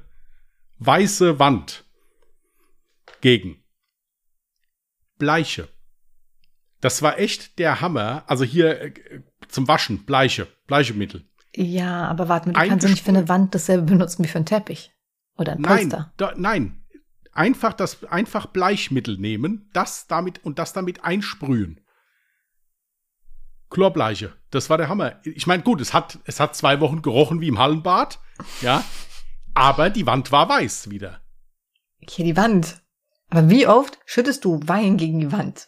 weiße 0.77 1.39
Wand. 1.39 1.85
Gegen. 3.21 3.62
Bleiche. 5.23 5.69
Das 6.81 7.01
war 7.01 7.17
echt 7.17 7.59
der 7.59 7.79
Hammer. 7.79 8.23
Also 8.27 8.43
hier 8.43 8.81
äh, 8.81 8.93
zum 9.47 9.69
Waschen, 9.69 10.05
Bleiche, 10.05 10.47
Bleichemittel. 10.67 11.25
Ja, 11.55 12.07
aber 12.07 12.27
warte 12.27 12.49
mal, 12.49 12.61
du 12.61 12.69
kannst 12.69 12.87
nicht 12.87 13.03
für 13.03 13.09
eine 13.09 13.29
Wand 13.29 13.55
dasselbe 13.55 13.83
benutzen 13.83 14.23
wie 14.23 14.27
für 14.27 14.37
einen 14.37 14.45
Teppich. 14.45 14.91
Oder 15.37 15.53
ein 15.53 15.61
Nein, 15.61 15.89
Polster. 15.89 16.13
da, 16.17 16.33
nein. 16.35 16.83
Einfach 17.31 17.73
das, 17.73 18.03
einfach 18.03 18.47
Bleichmittel 18.47 19.17
nehmen, 19.17 19.69
das 19.73 20.07
damit 20.07 20.43
und 20.43 20.59
das 20.59 20.73
damit 20.73 21.03
einsprühen. 21.05 21.79
Chlorbleiche. 23.69 24.33
Das 24.51 24.69
war 24.69 24.77
der 24.77 24.89
Hammer. 24.89 25.19
Ich 25.23 25.47
meine, 25.47 25.63
gut, 25.63 25.79
es 25.79 25.93
hat, 25.93 26.19
es 26.25 26.39
hat 26.39 26.55
zwei 26.55 26.79
Wochen 26.81 27.01
gerochen 27.01 27.39
wie 27.41 27.47
im 27.47 27.57
Hallenbad, 27.59 28.19
ja. 28.61 28.83
Aber 29.55 29.89
die 29.89 30.05
Wand 30.05 30.31
war 30.33 30.49
weiß 30.49 30.89
wieder. 30.89 31.21
Hier 32.09 32.25
die 32.25 32.37
Wand. 32.37 32.82
Aber 33.33 33.49
wie 33.49 33.65
oft 33.65 33.97
schüttest 34.05 34.45
du 34.45 34.59
Wein 34.67 34.95
gegen 34.95 35.19
die 35.19 35.31
Wand? 35.31 35.67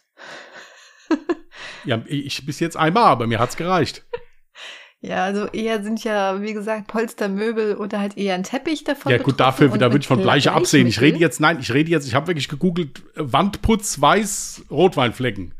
Ja, 1.84 2.00
ich 2.06 2.46
bis 2.46 2.60
jetzt 2.60 2.76
einmal, 2.76 3.04
aber 3.04 3.26
mir 3.26 3.40
hat's 3.40 3.56
gereicht. 3.56 4.04
Ja, 5.00 5.24
also 5.24 5.46
eher 5.46 5.82
sind 5.82 6.02
ja, 6.04 6.42
wie 6.42 6.52
gesagt, 6.52 6.86
Polstermöbel 6.86 7.76
oder 7.76 8.00
halt 8.00 8.16
eher 8.16 8.34
ein 8.34 8.44
Teppich 8.44 8.84
davon. 8.84 9.12
ja, 9.12 9.18
gut, 9.18 9.40
dafür, 9.40 9.68
da 9.68 9.86
würde 9.86 9.98
ich 9.98 10.06
von 10.06 10.20
Bleiche 10.20 10.52
absehen. 10.52 10.86
Ich 10.86 11.00
rede 11.00 11.18
jetzt, 11.18 11.40
nein, 11.40 11.58
ich 11.60 11.72
rede 11.72 11.90
jetzt, 11.90 12.06
ich 12.06 12.14
habe 12.14 12.28
wirklich 12.28 12.48
gegoogelt, 12.48 13.00
äh, 13.14 13.32
Wandputz, 13.32 14.00
weiß, 14.00 14.66
Rotweinflecken. 14.70 15.54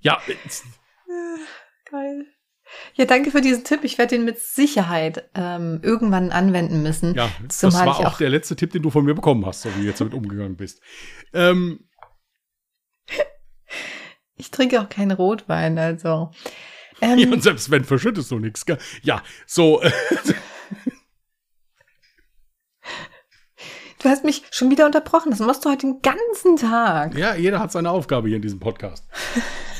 Ja, 0.00 0.20
Geil. 1.90 2.26
Ja, 2.94 3.04
danke 3.06 3.30
für 3.30 3.40
diesen 3.40 3.64
Tipp. 3.64 3.80
Ich 3.84 3.98
werde 3.98 4.16
den 4.16 4.24
mit 4.24 4.38
Sicherheit 4.38 5.28
ähm, 5.34 5.80
irgendwann 5.82 6.30
anwenden 6.30 6.82
müssen. 6.82 7.14
Ja, 7.14 7.30
das 7.46 7.58
Zumal 7.58 7.86
war 7.86 8.00
ich 8.00 8.06
auch, 8.06 8.12
auch- 8.14 8.18
der 8.18 8.28
letzte 8.30 8.54
Tipp, 8.56 8.72
den 8.72 8.82
du 8.82 8.90
von 8.90 9.04
mir 9.04 9.14
bekommen 9.14 9.44
hast, 9.46 9.62
so 9.62 9.74
wie 9.76 9.80
du 9.82 9.86
jetzt 9.86 10.00
damit 10.00 10.14
umgegangen 10.14 10.56
bist. 10.56 10.80
Ähm, 11.32 11.80
Ich 14.36 14.50
trinke 14.50 14.80
auch 14.80 14.88
keinen 14.88 15.12
Rotwein, 15.12 15.78
also. 15.78 16.30
Ähm, 17.04 17.18
ja, 17.18 17.28
und 17.32 17.42
selbst 17.42 17.68
wenn, 17.72 17.82
verschüttest 17.84 18.30
du 18.30 18.38
nichts. 18.38 18.64
gell? 18.64 18.78
Ja, 19.02 19.24
so, 19.44 19.82
äh, 19.82 19.90
Du 24.02 24.08
hast 24.08 24.24
mich 24.24 24.42
schon 24.50 24.70
wieder 24.70 24.86
unterbrochen. 24.86 25.30
Das 25.30 25.38
machst 25.40 25.64
du 25.64 25.70
heute 25.70 25.86
den 25.86 26.00
ganzen 26.02 26.56
Tag. 26.56 27.16
ja, 27.16 27.34
jeder 27.34 27.58
hat 27.60 27.70
seine 27.72 27.90
Aufgabe 27.90 28.28
hier 28.28 28.36
in 28.36 28.42
diesem 28.42 28.60
Podcast. 28.60 29.04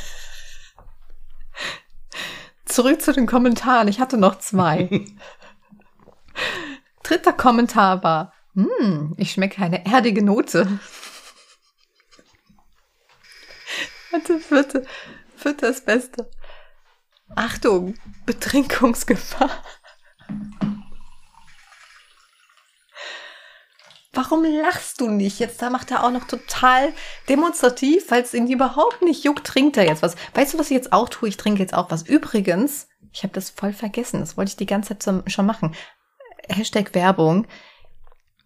Zurück 2.73 3.03
zu 3.03 3.13
den 3.13 3.27
Kommentaren. 3.27 3.87
Ich 3.87 4.01
hatte 4.01 4.17
noch 4.17 4.39
zwei. 4.39 4.89
Dritter 7.03 7.35
Kommentar 7.35 8.03
war, 8.03 8.33
hm, 8.55 9.13
ich 9.19 9.33
schmecke 9.33 9.61
eine 9.61 9.85
erdige 9.85 10.25
Note. 10.25 10.79
Warte, 14.11 14.39
vierte, 14.39 14.87
vierte 15.37 15.67
das 15.67 15.85
Beste. 15.85 16.31
Achtung, 17.37 17.95
Betrinkungsgefahr. 18.25 19.51
Warum 24.14 24.44
lachst 24.44 25.01
du 25.01 25.09
nicht? 25.09 25.38
Jetzt 25.38 25.62
da 25.62 25.70
macht 25.70 25.90
er 25.90 26.05
auch 26.05 26.11
noch 26.11 26.25
total 26.27 26.92
demonstrativ, 27.31 28.11
weil 28.11 28.22
es 28.22 28.35
ihn 28.35 28.46
überhaupt 28.46 29.00
nicht 29.02 29.25
juckt, 29.25 29.46
trinkt 29.46 29.77
er 29.79 29.87
jetzt 29.87 30.02
was. 30.02 30.17
Weißt 30.35 30.52
du, 30.54 30.58
was 30.58 30.71
ich 30.71 30.77
jetzt 30.77 30.92
auch 30.92 31.08
tue? 31.08 31.31
Ich 31.31 31.38
trinke 31.38 31.60
jetzt 31.60 31.73
auch 31.75 31.90
was. 31.90 32.02
Übrigens, 32.02 32.88
ich 33.13 33.23
habe 33.23 33.33
das 33.33 33.48
voll 33.50 33.73
vergessen. 33.73 34.21
Das 34.21 34.37
wollte 34.37 34.50
ich 34.50 34.56
die 34.56 34.67
ganze 34.67 34.98
Zeit 34.98 35.23
schon 35.33 35.46
machen. 35.46 35.75
Hashtag 36.48 36.94
Werbung. 36.94 37.46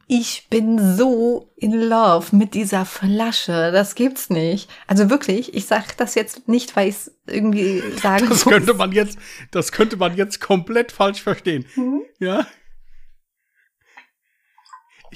Ich 0.08 0.46
bin 0.50 0.96
so 0.96 1.50
in 1.56 1.72
love 1.72 2.36
mit 2.36 2.54
dieser 2.54 2.84
Flasche. 2.84 3.72
Das 3.72 3.96
gibt's 3.96 4.30
nicht. 4.30 4.70
Also 4.86 5.10
wirklich, 5.10 5.52
ich 5.54 5.66
sag 5.66 5.96
das 5.96 6.14
jetzt 6.14 6.46
nicht, 6.46 6.76
weil 6.76 6.90
ich 6.90 6.94
es 6.94 7.12
irgendwie 7.26 7.82
sagen 8.00 8.28
Das 8.28 8.44
muss. 8.44 8.52
könnte 8.54 8.74
man 8.74 8.92
jetzt, 8.92 9.18
das 9.50 9.72
könnte 9.72 9.96
man 9.96 10.16
jetzt 10.16 10.40
komplett 10.40 10.92
falsch 10.92 11.22
verstehen. 11.22 11.66
Mhm. 11.74 12.02
Ja. 12.20 12.46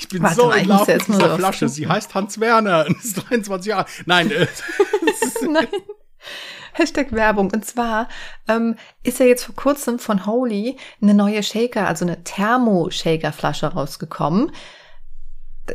Ich 0.00 0.08
bin 0.08 0.22
Warte 0.22 0.36
so 0.36 0.50
in 0.50 0.66
Love 0.66 0.90
jetzt 0.90 1.10
mit 1.10 1.18
dieser 1.18 1.36
Flasche. 1.36 1.68
Sie 1.68 1.86
heißt 1.86 2.14
Hans 2.14 2.40
Werner 2.40 2.86
und 2.88 2.96
ist 3.04 3.28
23 3.28 3.68
Jahre. 3.68 3.84
Nein, 4.06 4.30
äh, 4.30 4.46
Nein. 5.48 5.66
Hashtag 6.72 7.12
Werbung. 7.12 7.50
Und 7.52 7.66
zwar 7.66 8.08
ähm, 8.48 8.76
ist 9.02 9.20
ja 9.20 9.26
jetzt 9.26 9.44
vor 9.44 9.54
kurzem 9.54 9.98
von 9.98 10.24
Holy 10.24 10.78
eine 11.02 11.12
neue 11.12 11.42
Shaker, 11.42 11.86
also 11.86 12.06
eine 12.06 12.24
Thermo-Shaker-Flasche 12.24 13.66
rausgekommen. 13.66 14.52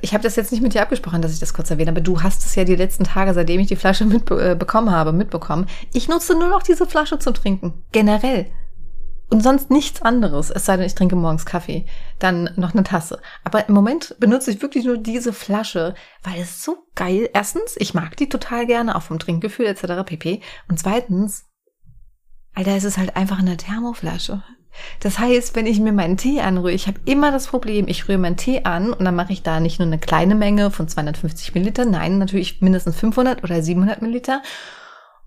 Ich 0.01 0.13
habe 0.13 0.23
das 0.23 0.35
jetzt 0.35 0.51
nicht 0.51 0.61
mit 0.61 0.73
dir 0.73 0.81
abgesprochen, 0.81 1.21
dass 1.21 1.31
ich 1.31 1.39
das 1.39 1.53
kurz 1.53 1.69
erwähne, 1.69 1.91
aber 1.91 2.01
du 2.01 2.23
hast 2.23 2.43
es 2.45 2.55
ja 2.55 2.63
die 2.63 2.75
letzten 2.75 3.03
Tage, 3.03 3.33
seitdem 3.35 3.59
ich 3.59 3.67
die 3.67 3.75
Flasche 3.75 4.05
mitbekommen 4.05 4.87
äh, 4.87 4.91
habe, 4.91 5.13
mitbekommen. 5.13 5.67
Ich 5.93 6.07
nutze 6.07 6.33
nur 6.33 6.49
noch 6.49 6.63
diese 6.63 6.87
Flasche 6.87 7.19
zum 7.19 7.35
Trinken. 7.35 7.83
Generell. 7.91 8.47
Und 9.29 9.41
sonst 9.41 9.71
nichts 9.71 10.03
anderes, 10.03 10.51
es 10.51 10.65
sei 10.65 10.77
denn, 10.77 10.85
ich 10.85 10.93
trinke 10.93 11.15
morgens 11.15 11.45
Kaffee, 11.45 11.85
dann 12.19 12.51
noch 12.57 12.73
eine 12.73 12.83
Tasse. 12.83 13.19
Aber 13.43 13.67
im 13.67 13.73
Moment 13.73 14.15
benutze 14.19 14.51
ich 14.51 14.61
wirklich 14.61 14.85
nur 14.85 14.97
diese 14.97 15.33
Flasche, 15.33 15.95
weil 16.23 16.41
es 16.41 16.63
so 16.63 16.77
geil. 16.93 17.29
Erstens, 17.33 17.75
ich 17.77 17.95
mag 17.95 18.15
die 18.17 18.29
total 18.29 18.67
gerne, 18.67 18.95
auch 18.95 19.01
vom 19.01 19.17
Trinkgefühl 19.17 19.65
etc. 19.65 20.05
pp. 20.05 20.41
Und 20.69 20.79
zweitens, 20.79 21.45
Alter, 22.53 22.75
es 22.75 22.83
ist 22.83 22.97
halt 22.97 23.15
einfach 23.15 23.39
eine 23.39 23.57
Thermoflasche. 23.57 24.43
Das 24.99 25.19
heißt, 25.19 25.55
wenn 25.55 25.65
ich 25.65 25.79
mir 25.79 25.93
meinen 25.93 26.17
Tee 26.17 26.41
anrühre, 26.41 26.73
ich 26.73 26.87
habe 26.87 26.99
immer 27.05 27.31
das 27.31 27.47
Problem, 27.47 27.87
ich 27.87 28.07
rühre 28.07 28.17
meinen 28.17 28.37
Tee 28.37 28.63
an 28.63 28.93
und 28.93 29.05
dann 29.05 29.15
mache 29.15 29.33
ich 29.33 29.41
da 29.41 29.59
nicht 29.59 29.79
nur 29.79 29.87
eine 29.87 29.99
kleine 29.99 30.35
Menge 30.35 30.69
von 30.69 30.87
250 30.87 31.53
Milliliter, 31.53 31.85
nein, 31.85 32.17
natürlich 32.17 32.61
mindestens 32.61 32.95
500 32.97 33.43
oder 33.43 33.61
700 33.61 34.01
Milliliter. 34.01 34.41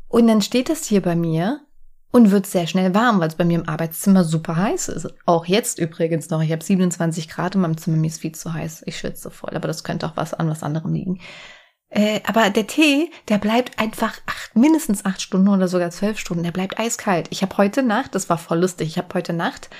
Und 0.08 0.26
dann 0.26 0.42
steht 0.42 0.68
das 0.68 0.84
hier 0.84 1.02
bei 1.02 1.16
mir 1.16 1.60
und 2.10 2.30
wird 2.30 2.46
sehr 2.46 2.66
schnell 2.66 2.94
warm, 2.94 3.20
weil 3.20 3.28
es 3.28 3.34
bei 3.34 3.44
mir 3.44 3.58
im 3.58 3.68
Arbeitszimmer 3.68 4.24
super 4.24 4.56
heiß 4.56 4.88
ist. 4.88 5.08
Auch 5.26 5.46
jetzt 5.46 5.78
übrigens 5.78 6.30
noch. 6.30 6.42
Ich 6.42 6.52
habe 6.52 6.64
27 6.64 7.28
Grad 7.28 7.54
in 7.54 7.60
meinem 7.60 7.76
Zimmer, 7.76 7.96
mir 7.96 8.06
ist 8.06 8.20
viel 8.20 8.34
zu 8.34 8.52
heiß. 8.52 8.82
Ich 8.86 8.98
schwitze 8.98 9.30
voll, 9.30 9.54
aber 9.54 9.68
das 9.68 9.84
könnte 9.84 10.06
auch 10.06 10.16
was 10.16 10.34
an 10.34 10.48
was 10.48 10.62
anderem 10.62 10.92
liegen. 10.92 11.20
Äh, 11.90 12.20
aber 12.26 12.50
der 12.50 12.66
Tee, 12.66 13.10
der 13.28 13.38
bleibt 13.38 13.78
einfach 13.78 14.18
acht, 14.26 14.56
mindestens 14.56 15.04
acht 15.04 15.22
Stunden 15.22 15.48
oder 15.48 15.68
sogar 15.68 15.90
zwölf 15.90 16.18
Stunden. 16.18 16.42
Der 16.42 16.52
bleibt 16.52 16.78
eiskalt. 16.78 17.28
Ich 17.30 17.42
habe 17.42 17.56
heute 17.56 17.82
Nacht, 17.82 18.14
das 18.14 18.28
war 18.28 18.38
voll 18.38 18.60
lustig, 18.60 18.88
ich 18.88 18.98
habe 18.98 19.14
heute 19.14 19.32
Nacht 19.32 19.70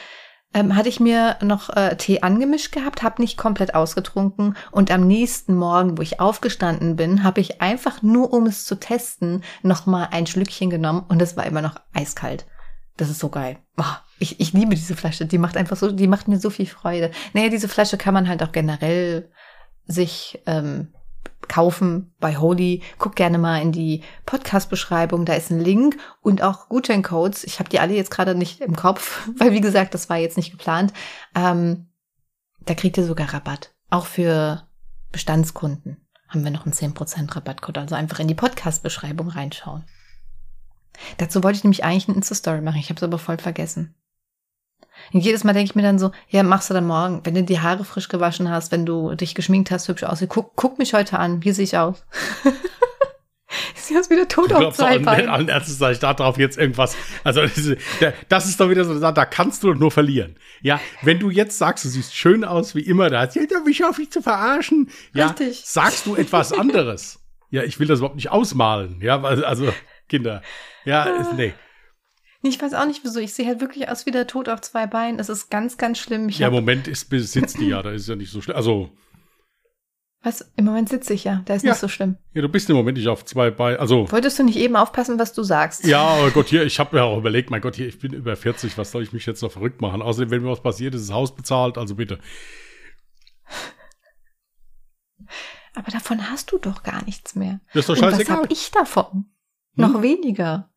ähm, 0.55 0.75
hatte 0.77 0.89
ich 0.89 1.01
mir 1.01 1.37
noch 1.43 1.71
äh, 1.77 1.97
Tee 1.97 2.23
angemischt 2.23 2.73
gehabt, 2.73 3.03
habe 3.03 3.21
nicht 3.21 3.37
komplett 3.37 3.75
ausgetrunken 3.75 4.57
und 4.71 4.91
am 4.91 5.07
nächsten 5.07 5.55
Morgen, 5.55 5.99
wo 5.99 6.03
ich 6.03 6.21
aufgestanden 6.21 6.97
bin, 6.97 7.23
habe 7.23 7.41
ich 7.41 7.61
einfach 7.61 8.03
nur, 8.03 8.33
um 8.33 8.47
es 8.47 8.65
zu 8.65 8.77
testen, 8.77 9.43
noch 9.63 9.87
mal 9.87 10.09
ein 10.11 10.27
Schlückchen 10.27 10.71
genommen 10.71 11.05
und 11.09 11.21
es 11.21 11.37
war 11.37 11.45
immer 11.45 11.63
noch 11.63 11.77
eiskalt. 11.93 12.47
Das 12.97 13.11
ist 13.11 13.21
so 13.21 13.29
geil. 13.29 13.59
Oh, 13.77 13.85
ich, 14.19 14.41
ich 14.41 14.53
liebe 14.53 14.75
diese 14.75 14.97
Flasche. 14.97 15.25
Die 15.25 15.39
macht 15.39 15.57
einfach 15.57 15.77
so, 15.77 15.93
die 15.93 16.09
macht 16.09 16.27
mir 16.27 16.41
so 16.41 16.51
viel 16.51 16.67
Freude. 16.67 17.13
Naja, 17.33 17.49
diese 17.49 17.69
Flasche 17.69 17.97
kann 17.97 18.15
man 18.15 18.29
halt 18.29 18.43
auch 18.43 18.51
generell 18.51 19.31
sich 19.87 20.43
ähm, 20.47 20.93
kaufen 21.49 22.15
bei 22.21 22.37
Holy. 22.37 22.83
Guck 22.99 23.17
gerne 23.17 23.39
mal 23.39 23.61
in 23.61 23.73
die 23.73 24.03
Podcast-Beschreibung, 24.27 25.25
da 25.25 25.35
ist 25.35 25.51
ein 25.51 25.61
Link 25.61 25.97
und 26.21 26.43
auch 26.43 26.69
Gutscheincodes. 26.69 27.45
Ich 27.45 27.59
habe 27.59 27.69
die 27.69 27.81
alle 27.81 27.95
jetzt 27.95 28.11
gerade 28.11 28.35
nicht 28.35 28.61
im 28.61 28.77
Kopf, 28.77 29.29
weil 29.37 29.53
wie 29.53 29.61
gesagt, 29.61 29.95
das 29.95 30.09
war 30.09 30.17
jetzt 30.17 30.37
nicht 30.37 30.51
geplant. 30.51 30.93
Ähm, 31.35 31.89
da 32.61 32.75
kriegt 32.75 32.97
ihr 32.97 33.05
sogar 33.05 33.33
Rabatt. 33.33 33.73
Auch 33.91 34.07
für 34.07 34.67
Bestandskunden 35.11 35.97
haben 36.29 36.45
wir 36.45 36.51
noch 36.51 36.67
einen 36.67 36.75
10% 36.75 37.35
Rabattcode. 37.35 37.79
Also 37.79 37.95
einfach 37.95 38.19
in 38.19 38.29
die 38.29 38.35
Podcast-Beschreibung 38.35 39.29
reinschauen. 39.29 39.85
Dazu 41.17 41.43
wollte 41.43 41.59
ich 41.59 41.65
nämlich 41.65 41.85
eigentlich 41.85 42.09
eine 42.09 42.17
Insta-Story 42.17 42.61
machen. 42.61 42.79
Ich 42.79 42.91
habe 42.91 42.97
es 42.97 43.03
aber 43.03 43.19
voll 43.19 43.39
vergessen. 43.39 43.95
Und 45.13 45.21
jedes 45.21 45.45
Mal 45.45 45.53
denke 45.53 45.71
ich 45.71 45.75
mir 45.75 45.83
dann 45.83 45.99
so, 45.99 46.11
ja, 46.29 46.43
machst 46.43 46.71
du 46.71 46.75
dann 46.75 46.87
morgen, 46.87 47.21
wenn 47.25 47.35
du 47.35 47.43
die 47.43 47.61
Haare 47.61 47.85
frisch 47.85 48.09
gewaschen 48.09 48.51
hast, 48.51 48.73
wenn 48.73 48.87
du 48.87 49.15
dich 49.15 49.35
geschminkt 49.35 49.71
hast, 49.71 49.89
hübsch 49.89 50.05
aussiehst, 50.05 50.31
guck, 50.31 50.53
guck 50.57 50.79
mich 50.79 50.95
heute 50.95 51.19
an, 51.19 51.45
wie 51.45 51.53
sehe 51.53 51.65
ich 51.65 51.77
aus? 51.77 52.05
Sie 53.75 53.95
ist 53.99 54.11
wieder 54.11 54.29
tot 54.29 54.53
auf 54.53 54.77
zwei 54.77 54.99
Beinen. 54.99 55.29
Allen 55.29 55.49
Ernstes 55.49 55.79
sage 55.79 55.95
ich 55.95 55.99
da 55.99 56.13
drauf 56.13 56.39
jetzt 56.39 56.59
irgendwas. 56.59 56.97
Also 57.25 57.43
das 58.29 58.47
ist 58.47 58.61
doch 58.61 58.69
wieder 58.69 58.85
so, 58.85 58.99
da 58.99 59.25
kannst 59.25 59.63
du 59.63 59.73
doch 59.73 59.79
nur 59.81 59.91
verlieren. 59.91 60.37
Ja, 60.61 60.81
wenn 61.03 61.19
du 61.19 61.31
jetzt 61.31 61.57
sagst, 61.57 61.85
du 61.85 61.89
siehst 61.89 62.15
schön 62.15 62.45
aus 62.45 62.75
wie 62.75 62.83
immer, 62.83 63.09
da 63.09 63.21
hast 63.21 63.37
du 63.37 63.65
mich 63.65 63.85
auf 63.85 63.99
mich 63.99 64.11
zu 64.11 64.21
verarschen. 64.21 64.91
Ja, 65.15 65.29
Richtig. 65.29 65.63
sagst 65.65 66.07
du 66.07 66.17
etwas 66.17 66.53
anderes. 66.53 67.21
ja, 67.51 67.63
ich 67.63 67.81
will 67.81 67.87
das 67.87 68.01
überhaupt 68.01 68.17
nicht 68.17 68.31
ausmalen. 68.31 69.01
Ja, 69.01 69.23
also 69.23 69.73
Kinder. 70.09 70.43
Ja, 70.85 71.27
nee. 71.37 71.55
Ich 72.43 72.61
weiß 72.63 72.75
auch 72.75 72.87
nicht 72.87 73.03
wieso. 73.03 73.19
Ich 73.19 73.35
sehe 73.35 73.47
halt 73.47 73.61
wirklich 73.61 73.89
aus 73.89 74.07
wie 74.07 74.13
der 74.13 74.27
Tod 74.27 74.49
auf 74.49 74.61
zwei 74.61 74.87
Beinen. 74.87 75.19
Es 75.19 75.29
ist 75.29 75.51
ganz, 75.51 75.77
ganz 75.77 75.99
schlimm. 75.99 76.29
Ich 76.29 76.39
ja, 76.39 76.49
im 76.49 76.55
Moment 76.55 76.87
ist, 76.87 77.11
sitzt 77.11 77.59
die 77.59 77.69
ja, 77.69 77.83
da 77.83 77.91
ist 77.91 78.09
ja 78.09 78.15
nicht 78.15 78.31
so 78.31 78.41
schlimm. 78.41 78.57
Also. 78.57 78.91
Was? 80.23 80.53
Im 80.57 80.65
Moment 80.65 80.89
sitze 80.89 81.15
ich 81.15 81.25
ja, 81.25 81.43
da 81.47 81.55
ist 81.55 81.65
ja. 81.65 81.73
nicht 81.73 81.81
so 81.81 81.89
schlimm. 81.89 82.17
Ja, 82.35 82.43
du 82.43 82.49
bist 82.49 82.69
im 82.71 82.77
Moment 82.77 82.97
nicht 82.97 83.09
auf 83.09 83.25
zwei 83.25 83.51
Beinen. 83.51 83.79
Also. 83.81 84.11
Wolltest 84.11 84.39
du 84.39 84.45
nicht 84.45 84.59
eben 84.59 84.77
aufpassen, 84.77 85.19
was 85.19 85.33
du 85.33 85.43
sagst? 85.43 85.85
Ja, 85.85 86.17
oh 86.25 86.31
Gott, 86.31 86.49
hier, 86.49 86.65
ich 86.65 86.79
habe 86.79 86.97
mir 86.97 87.05
auch 87.05 87.19
überlegt, 87.19 87.51
mein 87.51 87.61
Gott, 87.61 87.77
hier, 87.77 87.89
ich 87.89 87.99
bin 87.99 88.13
über 88.13 88.37
40, 88.37 88.79
was 88.79 88.93
soll 88.93 89.03
ich 89.03 89.13
mich 89.13 89.27
jetzt 89.27 89.43
noch 89.43 89.53
verrückt 89.53 89.81
machen? 89.81 90.03
Außerdem, 90.03 90.31
wenn 90.31 90.43
mir 90.43 90.51
was 90.51 90.63
passiert, 90.63 90.95
ist 90.95 91.09
das 91.09 91.15
Haus 91.15 91.35
bezahlt, 91.35 91.79
also 91.79 91.97
bitte. 91.97 92.19
Aber 95.75 95.91
davon 95.93 96.29
hast 96.31 96.51
du 96.51 96.59
doch 96.59 96.83
gar 96.83 97.05
nichts 97.05 97.37
mehr. 97.37 97.61
Das 97.73 97.83
ist 97.83 97.89
doch 97.89 97.97
scheißegal. 97.97 98.39
Und 98.39 98.43
was 98.43 98.45
hab 98.45 98.51
ich 98.51 98.71
davon? 98.73 99.07
Hm? 99.13 99.27
Noch 99.77 100.03
weniger. 100.03 100.71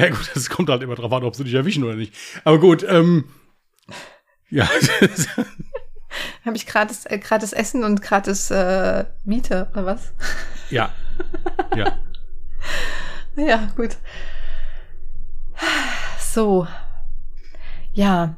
Na 0.00 0.06
ja, 0.06 0.12
gut, 0.14 0.30
das 0.34 0.48
kommt 0.48 0.70
halt 0.70 0.82
immer 0.82 0.94
drauf 0.94 1.12
an, 1.12 1.24
ob 1.24 1.36
sie 1.36 1.44
dich 1.44 1.52
erwischen 1.52 1.84
oder 1.84 1.94
nicht. 1.94 2.14
Aber 2.44 2.58
gut, 2.58 2.84
ähm, 2.88 3.24
ja. 4.48 4.66
Habe 6.44 6.56
ich 6.56 6.66
gratis, 6.66 7.04
äh, 7.04 7.18
gratis 7.18 7.52
Essen 7.52 7.84
und 7.84 8.00
gratis 8.00 8.50
äh, 8.50 9.04
Miete 9.24 9.68
oder 9.72 9.84
was? 9.86 10.14
Ja. 10.70 10.90
Ja. 11.76 11.98
ja, 13.36 13.68
gut. 13.76 13.98
So. 16.18 16.66
Ja. 17.92 18.36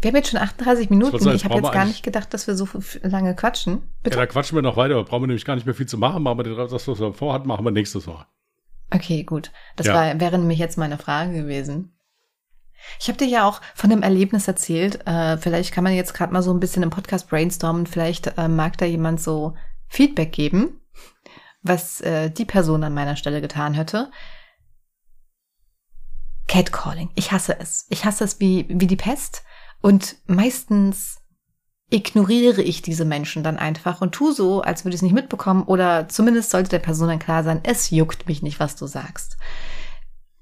Wir 0.00 0.08
haben 0.08 0.16
jetzt 0.16 0.30
schon 0.30 0.40
38 0.40 0.88
Minuten. 0.88 1.18
Sagen, 1.18 1.36
ich 1.36 1.44
habe 1.44 1.56
jetzt 1.56 1.72
gar 1.72 1.84
nicht 1.84 2.02
gedacht, 2.02 2.32
dass 2.32 2.46
wir 2.46 2.54
so 2.54 2.66
lange 3.02 3.36
quatschen. 3.36 3.82
Bitte? 4.02 4.16
Ja, 4.16 4.22
da 4.24 4.26
quatschen 4.26 4.56
wir 4.56 4.62
noch 4.62 4.78
weiter. 4.78 5.02
Brauchen 5.04 5.24
wir 5.24 5.26
nämlich 5.26 5.44
gar 5.44 5.56
nicht 5.56 5.66
mehr 5.66 5.74
viel 5.74 5.86
zu 5.86 5.98
machen. 5.98 6.22
Machen 6.22 6.38
wir 6.38 6.56
das, 6.56 6.72
was 6.72 7.00
wir 7.00 7.12
vorhatten, 7.12 7.46
machen 7.46 7.64
wir 7.64 7.70
nächstes 7.70 8.06
Mal. 8.06 8.26
Okay, 8.90 9.24
gut. 9.24 9.50
Das 9.76 9.86
ja. 9.86 9.94
war, 9.94 10.20
wäre 10.20 10.38
nämlich 10.38 10.58
jetzt 10.58 10.78
meine 10.78 10.98
Frage 10.98 11.32
gewesen. 11.32 11.92
Ich 13.00 13.08
habe 13.08 13.18
dir 13.18 13.26
ja 13.26 13.48
auch 13.48 13.60
von 13.74 13.90
dem 13.90 14.02
Erlebnis 14.02 14.46
erzählt. 14.46 15.06
Äh, 15.06 15.38
vielleicht 15.38 15.72
kann 15.72 15.84
man 15.84 15.94
jetzt 15.94 16.14
gerade 16.14 16.32
mal 16.32 16.42
so 16.42 16.52
ein 16.52 16.60
bisschen 16.60 16.82
im 16.82 16.90
Podcast 16.90 17.28
brainstormen. 17.28 17.86
Vielleicht 17.86 18.38
äh, 18.38 18.48
mag 18.48 18.78
da 18.78 18.86
jemand 18.86 19.20
so 19.20 19.54
Feedback 19.88 20.32
geben, 20.32 20.80
was 21.62 22.00
äh, 22.00 22.30
die 22.30 22.44
Person 22.44 22.84
an 22.84 22.94
meiner 22.94 23.16
Stelle 23.16 23.40
getan 23.40 23.74
hätte. 23.74 24.10
Catcalling. 26.48 27.10
Ich 27.16 27.32
hasse 27.32 27.58
es. 27.58 27.86
Ich 27.90 28.04
hasse 28.04 28.24
es 28.24 28.38
wie, 28.40 28.66
wie 28.68 28.86
die 28.86 28.96
Pest. 28.96 29.42
Und 29.80 30.16
meistens 30.26 31.20
ignoriere 31.90 32.62
ich 32.62 32.82
diese 32.82 33.04
Menschen 33.04 33.42
dann 33.42 33.56
einfach 33.56 34.00
und 34.00 34.12
tu 34.12 34.32
so, 34.32 34.60
als 34.60 34.84
würde 34.84 34.94
ich 34.94 34.98
es 34.98 35.02
nicht 35.02 35.14
mitbekommen 35.14 35.62
oder 35.62 36.08
zumindest 36.08 36.50
sollte 36.50 36.70
der 36.70 36.78
Person 36.80 37.08
dann 37.08 37.18
klar 37.18 37.44
sein, 37.44 37.60
es 37.62 37.90
juckt 37.90 38.26
mich 38.26 38.42
nicht, 38.42 38.58
was 38.58 38.76
du 38.76 38.86
sagst. 38.86 39.36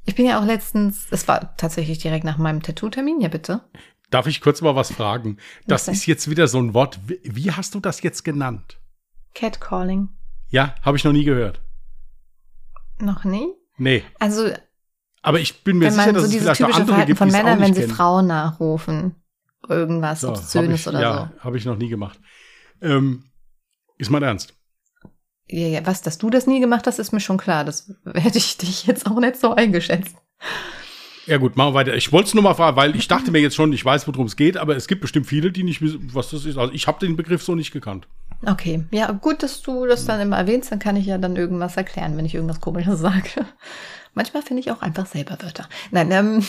Ich 0.06 0.14
bin 0.14 0.26
ja 0.26 0.40
auch 0.40 0.44
letztens, 0.44 1.06
es 1.10 1.28
war 1.28 1.56
tatsächlich 1.56 1.98
direkt 1.98 2.24
nach 2.24 2.38
meinem 2.38 2.62
Tattoo-Termin, 2.62 3.20
ja 3.20 3.28
bitte. 3.28 3.62
Darf 4.10 4.26
ich 4.26 4.40
kurz 4.40 4.60
mal 4.60 4.76
was 4.76 4.92
fragen? 4.92 5.38
Das 5.66 5.88
was 5.88 5.96
ist 5.96 6.06
jetzt 6.06 6.30
wieder 6.30 6.46
so 6.46 6.58
ein 6.58 6.74
Wort. 6.74 7.00
Wie, 7.06 7.20
wie 7.24 7.50
hast 7.52 7.74
du 7.74 7.80
das 7.80 8.02
jetzt 8.02 8.24
genannt? 8.24 8.78
Catcalling. 9.34 10.10
Ja, 10.48 10.74
habe 10.82 10.96
ich 10.96 11.04
noch 11.04 11.12
nie 11.12 11.24
gehört. 11.24 11.62
Noch 13.00 13.24
nie? 13.24 13.48
Nee. 13.76 14.04
Also 14.18 14.50
aber 15.20 15.40
ich 15.40 15.64
bin 15.64 15.78
mir 15.78 15.90
sicher, 15.90 16.12
dass 16.12 16.30
so 16.30 16.36
es 16.36 16.42
vielleicht 16.42 16.60
noch 16.60 16.68
andere 16.68 16.86
Verhalten 16.86 17.06
gibt, 17.08 17.18
von 17.18 17.30
Männern, 17.30 17.58
wenn 17.58 17.74
sie. 17.74 17.88
Frauen 17.88 18.26
nachrufen 18.26 19.16
irgendwas 19.68 20.22
so, 20.22 20.30
Obszönes 20.30 20.80
ich, 20.80 20.88
oder 20.88 21.00
ja, 21.00 21.32
so. 21.36 21.44
habe 21.44 21.56
ich 21.56 21.64
noch 21.64 21.76
nie 21.76 21.88
gemacht. 21.88 22.18
Ähm, 22.80 23.24
ist 23.98 24.10
mein 24.10 24.22
Ernst. 24.22 24.54
Ja, 25.48 25.68
ja, 25.68 25.86
was, 25.86 26.02
dass 26.02 26.18
du 26.18 26.30
das 26.30 26.46
nie 26.46 26.60
gemacht 26.60 26.86
hast, 26.86 26.98
ist 26.98 27.12
mir 27.12 27.20
schon 27.20 27.36
klar. 27.36 27.64
Das 27.64 27.92
hätte 28.14 28.38
ich 28.38 28.56
dich 28.56 28.86
jetzt 28.86 29.06
auch 29.06 29.18
nicht 29.18 29.36
so 29.36 29.54
eingeschätzt. 29.54 30.16
Ja 31.26 31.38
gut, 31.38 31.56
machen 31.56 31.70
wir 31.72 31.78
weiter. 31.78 31.94
Ich 31.94 32.12
wollte 32.12 32.28
es 32.28 32.34
nur 32.34 32.42
mal 32.42 32.54
fragen, 32.54 32.76
weil 32.76 32.96
ich 32.96 33.08
dachte 33.08 33.30
mir 33.30 33.40
jetzt 33.40 33.56
schon, 33.56 33.72
ich 33.72 33.84
weiß, 33.84 34.06
worum 34.06 34.26
es 34.26 34.36
geht, 34.36 34.56
aber 34.56 34.76
es 34.76 34.86
gibt 34.86 35.00
bestimmt 35.00 35.26
viele, 35.26 35.52
die 35.52 35.62
nicht 35.62 35.80
wissen, 35.80 36.10
was 36.12 36.30
das 36.30 36.44
ist. 36.44 36.58
Also 36.58 36.72
ich 36.72 36.86
habe 36.86 36.98
den 37.04 37.16
Begriff 37.16 37.42
so 37.42 37.54
nicht 37.54 37.72
gekannt. 37.72 38.08
Okay, 38.44 38.84
ja 38.90 39.10
gut, 39.12 39.42
dass 39.42 39.62
du 39.62 39.86
das 39.86 40.04
dann 40.04 40.20
immer 40.20 40.36
erwähnst, 40.36 40.70
dann 40.70 40.78
kann 40.78 40.96
ich 40.96 41.06
ja 41.06 41.16
dann 41.16 41.36
irgendwas 41.36 41.78
erklären, 41.78 42.16
wenn 42.16 42.26
ich 42.26 42.34
irgendwas 42.34 42.60
Komisches 42.60 43.00
sage. 43.00 43.46
Manchmal 44.14 44.42
finde 44.42 44.60
ich 44.60 44.70
auch 44.70 44.82
einfach 44.82 45.06
selber 45.06 45.38
Wörter. 45.40 45.68
Nein, 45.90 46.10
ähm. 46.10 46.44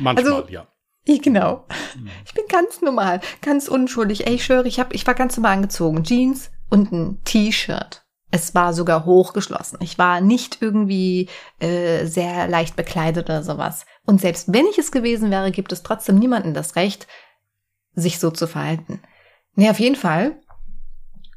Manchmal, 0.00 0.32
also, 0.32 0.48
ja. 0.48 0.66
Genau. 1.04 1.66
Mhm. 1.96 2.08
Ich 2.24 2.34
bin 2.34 2.44
ganz 2.48 2.80
normal, 2.80 3.20
ganz 3.40 3.68
unschuldig. 3.68 4.26
Ey, 4.26 4.34
ich 4.34 4.44
schwöre, 4.44 4.68
ich, 4.68 4.78
hab, 4.78 4.94
ich 4.94 5.06
war 5.06 5.14
ganz 5.14 5.36
normal 5.36 5.54
angezogen. 5.54 6.04
Jeans 6.04 6.50
und 6.70 6.92
ein 6.92 7.20
T-Shirt. 7.24 8.04
Es 8.30 8.54
war 8.54 8.72
sogar 8.72 9.04
hochgeschlossen. 9.04 9.78
Ich 9.82 9.98
war 9.98 10.20
nicht 10.20 10.62
irgendwie 10.62 11.28
äh, 11.58 12.06
sehr 12.06 12.48
leicht 12.48 12.76
bekleidet 12.76 13.26
oder 13.26 13.42
sowas. 13.42 13.84
Und 14.06 14.20
selbst 14.20 14.52
wenn 14.52 14.66
ich 14.66 14.78
es 14.78 14.90
gewesen 14.90 15.30
wäre, 15.30 15.50
gibt 15.50 15.72
es 15.72 15.82
trotzdem 15.82 16.18
niemanden 16.18 16.54
das 16.54 16.76
Recht, 16.76 17.06
sich 17.94 18.18
so 18.18 18.30
zu 18.30 18.46
verhalten. 18.46 19.02
Nee, 19.54 19.68
auf 19.68 19.80
jeden 19.80 19.96
Fall 19.96 20.40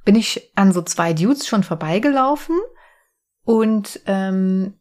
bin 0.05 0.15
ich 0.15 0.51
an 0.55 0.71
so 0.71 0.81
zwei 0.83 1.13
Dudes 1.13 1.47
schon 1.47 1.63
vorbeigelaufen 1.63 2.57
und 3.43 3.99
ähm, 4.05 4.79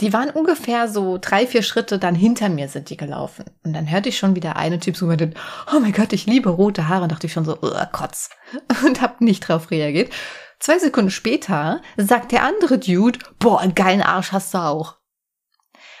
die 0.00 0.12
waren 0.12 0.30
ungefähr 0.30 0.88
so 0.88 1.18
drei, 1.20 1.46
vier 1.46 1.62
Schritte 1.62 1.98
dann 1.98 2.14
hinter 2.14 2.48
mir 2.48 2.68
sind 2.68 2.90
die 2.90 2.96
gelaufen. 2.96 3.44
Und 3.64 3.74
dann 3.74 3.90
hörte 3.90 4.08
ich 4.08 4.18
schon 4.18 4.34
wieder 4.34 4.56
eine 4.56 4.80
Typ 4.80 4.96
so 4.96 5.10
den, 5.14 5.34
oh 5.72 5.78
mein 5.80 5.92
Gott, 5.92 6.12
ich 6.12 6.26
liebe 6.26 6.50
rote 6.50 6.88
Haare. 6.88 7.04
Und 7.04 7.12
dachte 7.12 7.26
ich 7.26 7.32
schon 7.32 7.44
so, 7.44 7.56
Kotz. 7.92 8.30
Und 8.84 9.00
hab 9.00 9.20
nicht 9.20 9.48
drauf 9.48 9.70
reagiert. 9.70 10.12
Zwei 10.58 10.78
Sekunden 10.78 11.10
später 11.10 11.80
sagt 11.96 12.32
der 12.32 12.42
andere 12.42 12.78
Dude, 12.78 13.18
boah, 13.38 13.60
einen 13.60 13.74
geilen 13.74 14.02
Arsch 14.02 14.32
hast 14.32 14.54
du 14.54 14.58
auch. 14.58 14.96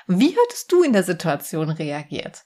Wie 0.06 0.36
hättest 0.36 0.72
du 0.72 0.82
in 0.82 0.92
der 0.92 1.02
Situation 1.02 1.70
reagiert? 1.70 2.44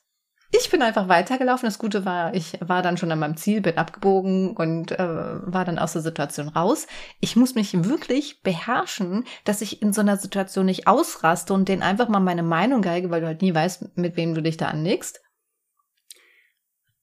Ich 0.51 0.71
bin 0.71 0.81
einfach 0.81 1.09
weitergelaufen. 1.09 1.67
Das 1.67 1.79
Gute 1.79 2.07
war, 2.07 2.35
ich 2.35 2.59
war 2.61 2.81
dann 2.81 2.97
schon 2.97 3.13
an 3.13 3.19
meinem 3.19 3.37
Ziel, 3.37 3.61
bin 3.61 3.77
abgebogen 3.77 4.57
und 4.57 4.93
äh, 4.93 4.99
war 4.99 5.67
dann 5.67 5.79
aus 5.79 5.93
der 5.93 6.01
Situation 6.01 6.49
raus. 6.49 6.87
Ich 7.21 7.37
muss 7.37 7.55
mich 7.55 7.85
wirklich 7.85 8.43
beherrschen, 8.43 9.25
dass 9.45 9.61
ich 9.61 9.83
in 9.83 9.93
so 9.93 10.01
einer 10.01 10.17
Situation 10.17 10.65
nicht 10.67 10.87
ausraste 10.87 11.53
und 11.53 11.69
denen 11.69 11.83
einfach 11.83 12.09
mal 12.09 12.21
meine 12.21 12.43
Meinung 12.43 12.81
geige, 12.81 13.11
weil 13.11 13.21
du 13.21 13.27
halt 13.27 13.43
nie 13.43 13.55
weißt, 13.55 13.97
mit 13.99 14.17
wem 14.17 14.35
du 14.35 14.43
dich 14.43 14.57
da 14.57 14.69
anlegst. 14.69 15.21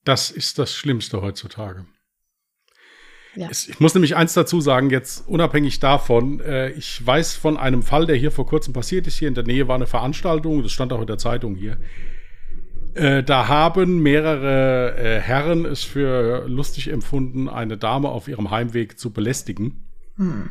Das 0.04 0.30
ist 0.32 0.58
das 0.58 0.74
Schlimmste 0.74 1.22
heutzutage. 1.22 1.86
Ja. 3.36 3.48
Ich 3.50 3.78
muss 3.80 3.94
nämlich 3.94 4.16
eins 4.16 4.32
dazu 4.32 4.60
sagen, 4.60 4.90
jetzt 4.90 5.28
unabhängig 5.28 5.78
davon, 5.78 6.40
äh, 6.40 6.70
ich 6.70 7.04
weiß 7.04 7.34
von 7.34 7.58
einem 7.58 7.82
Fall, 7.82 8.06
der 8.06 8.16
hier 8.16 8.32
vor 8.32 8.46
kurzem 8.46 8.72
passiert 8.72 9.06
ist. 9.06 9.18
Hier 9.18 9.28
in 9.28 9.34
der 9.34 9.44
Nähe 9.44 9.68
war 9.68 9.74
eine 9.76 9.86
Veranstaltung, 9.86 10.62
das 10.62 10.72
stand 10.72 10.92
auch 10.92 11.00
in 11.00 11.06
der 11.06 11.18
Zeitung 11.18 11.54
hier. 11.54 11.76
Äh, 12.96 13.22
da 13.22 13.46
haben 13.46 13.98
mehrere 14.00 14.96
äh, 14.96 15.20
Herren 15.20 15.66
es 15.66 15.84
für 15.84 16.48
lustig 16.48 16.88
empfunden, 16.88 17.46
eine 17.46 17.76
Dame 17.76 18.08
auf 18.08 18.26
ihrem 18.26 18.50
Heimweg 18.50 18.98
zu 18.98 19.12
belästigen. 19.12 19.86
Hm. 20.16 20.48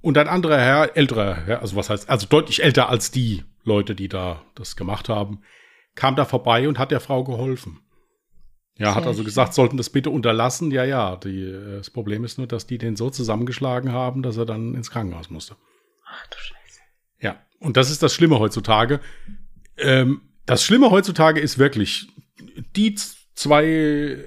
Und 0.00 0.16
ein 0.16 0.26
anderer 0.26 0.58
Herr, 0.58 0.96
älterer 0.96 1.36
Herr, 1.44 1.60
also 1.60 1.76
was 1.76 1.90
heißt, 1.90 2.08
also 2.08 2.26
deutlich 2.26 2.62
älter 2.62 2.88
als 2.88 3.10
die 3.10 3.44
Leute, 3.62 3.94
die 3.94 4.08
da 4.08 4.42
das 4.54 4.74
gemacht 4.74 5.10
haben, 5.10 5.42
kam 5.94 6.16
da 6.16 6.24
vorbei 6.24 6.66
und 6.66 6.78
hat 6.78 6.92
der 6.92 7.00
Frau 7.00 7.24
geholfen. 7.24 7.80
Ja, 8.78 8.86
Sehr 8.86 8.94
hat 8.94 9.06
also 9.06 9.22
gesagt, 9.22 9.52
sollten 9.52 9.76
das 9.76 9.90
bitte 9.90 10.08
unterlassen. 10.08 10.70
Ja, 10.70 10.84
ja, 10.84 11.16
die, 11.16 11.42
äh, 11.42 11.76
das 11.76 11.90
Problem 11.90 12.24
ist 12.24 12.38
nur, 12.38 12.46
dass 12.46 12.66
die 12.66 12.78
den 12.78 12.96
so 12.96 13.10
zusammengeschlagen 13.10 13.92
haben, 13.92 14.22
dass 14.22 14.38
er 14.38 14.46
dann 14.46 14.74
ins 14.74 14.90
Krankenhaus 14.90 15.28
musste. 15.28 15.56
Ach 16.06 16.26
du 16.28 16.38
Scheiße. 16.38 16.80
Ja, 17.20 17.36
und 17.58 17.76
das 17.76 17.90
ist 17.90 18.02
das 18.02 18.14
Schlimme 18.14 18.38
heutzutage. 18.38 19.00
Ähm, 19.76 20.22
das 20.50 20.64
Schlimme 20.64 20.90
heutzutage 20.90 21.40
ist 21.40 21.58
wirklich, 21.58 22.08
die 22.76 22.94
zwei 23.34 23.64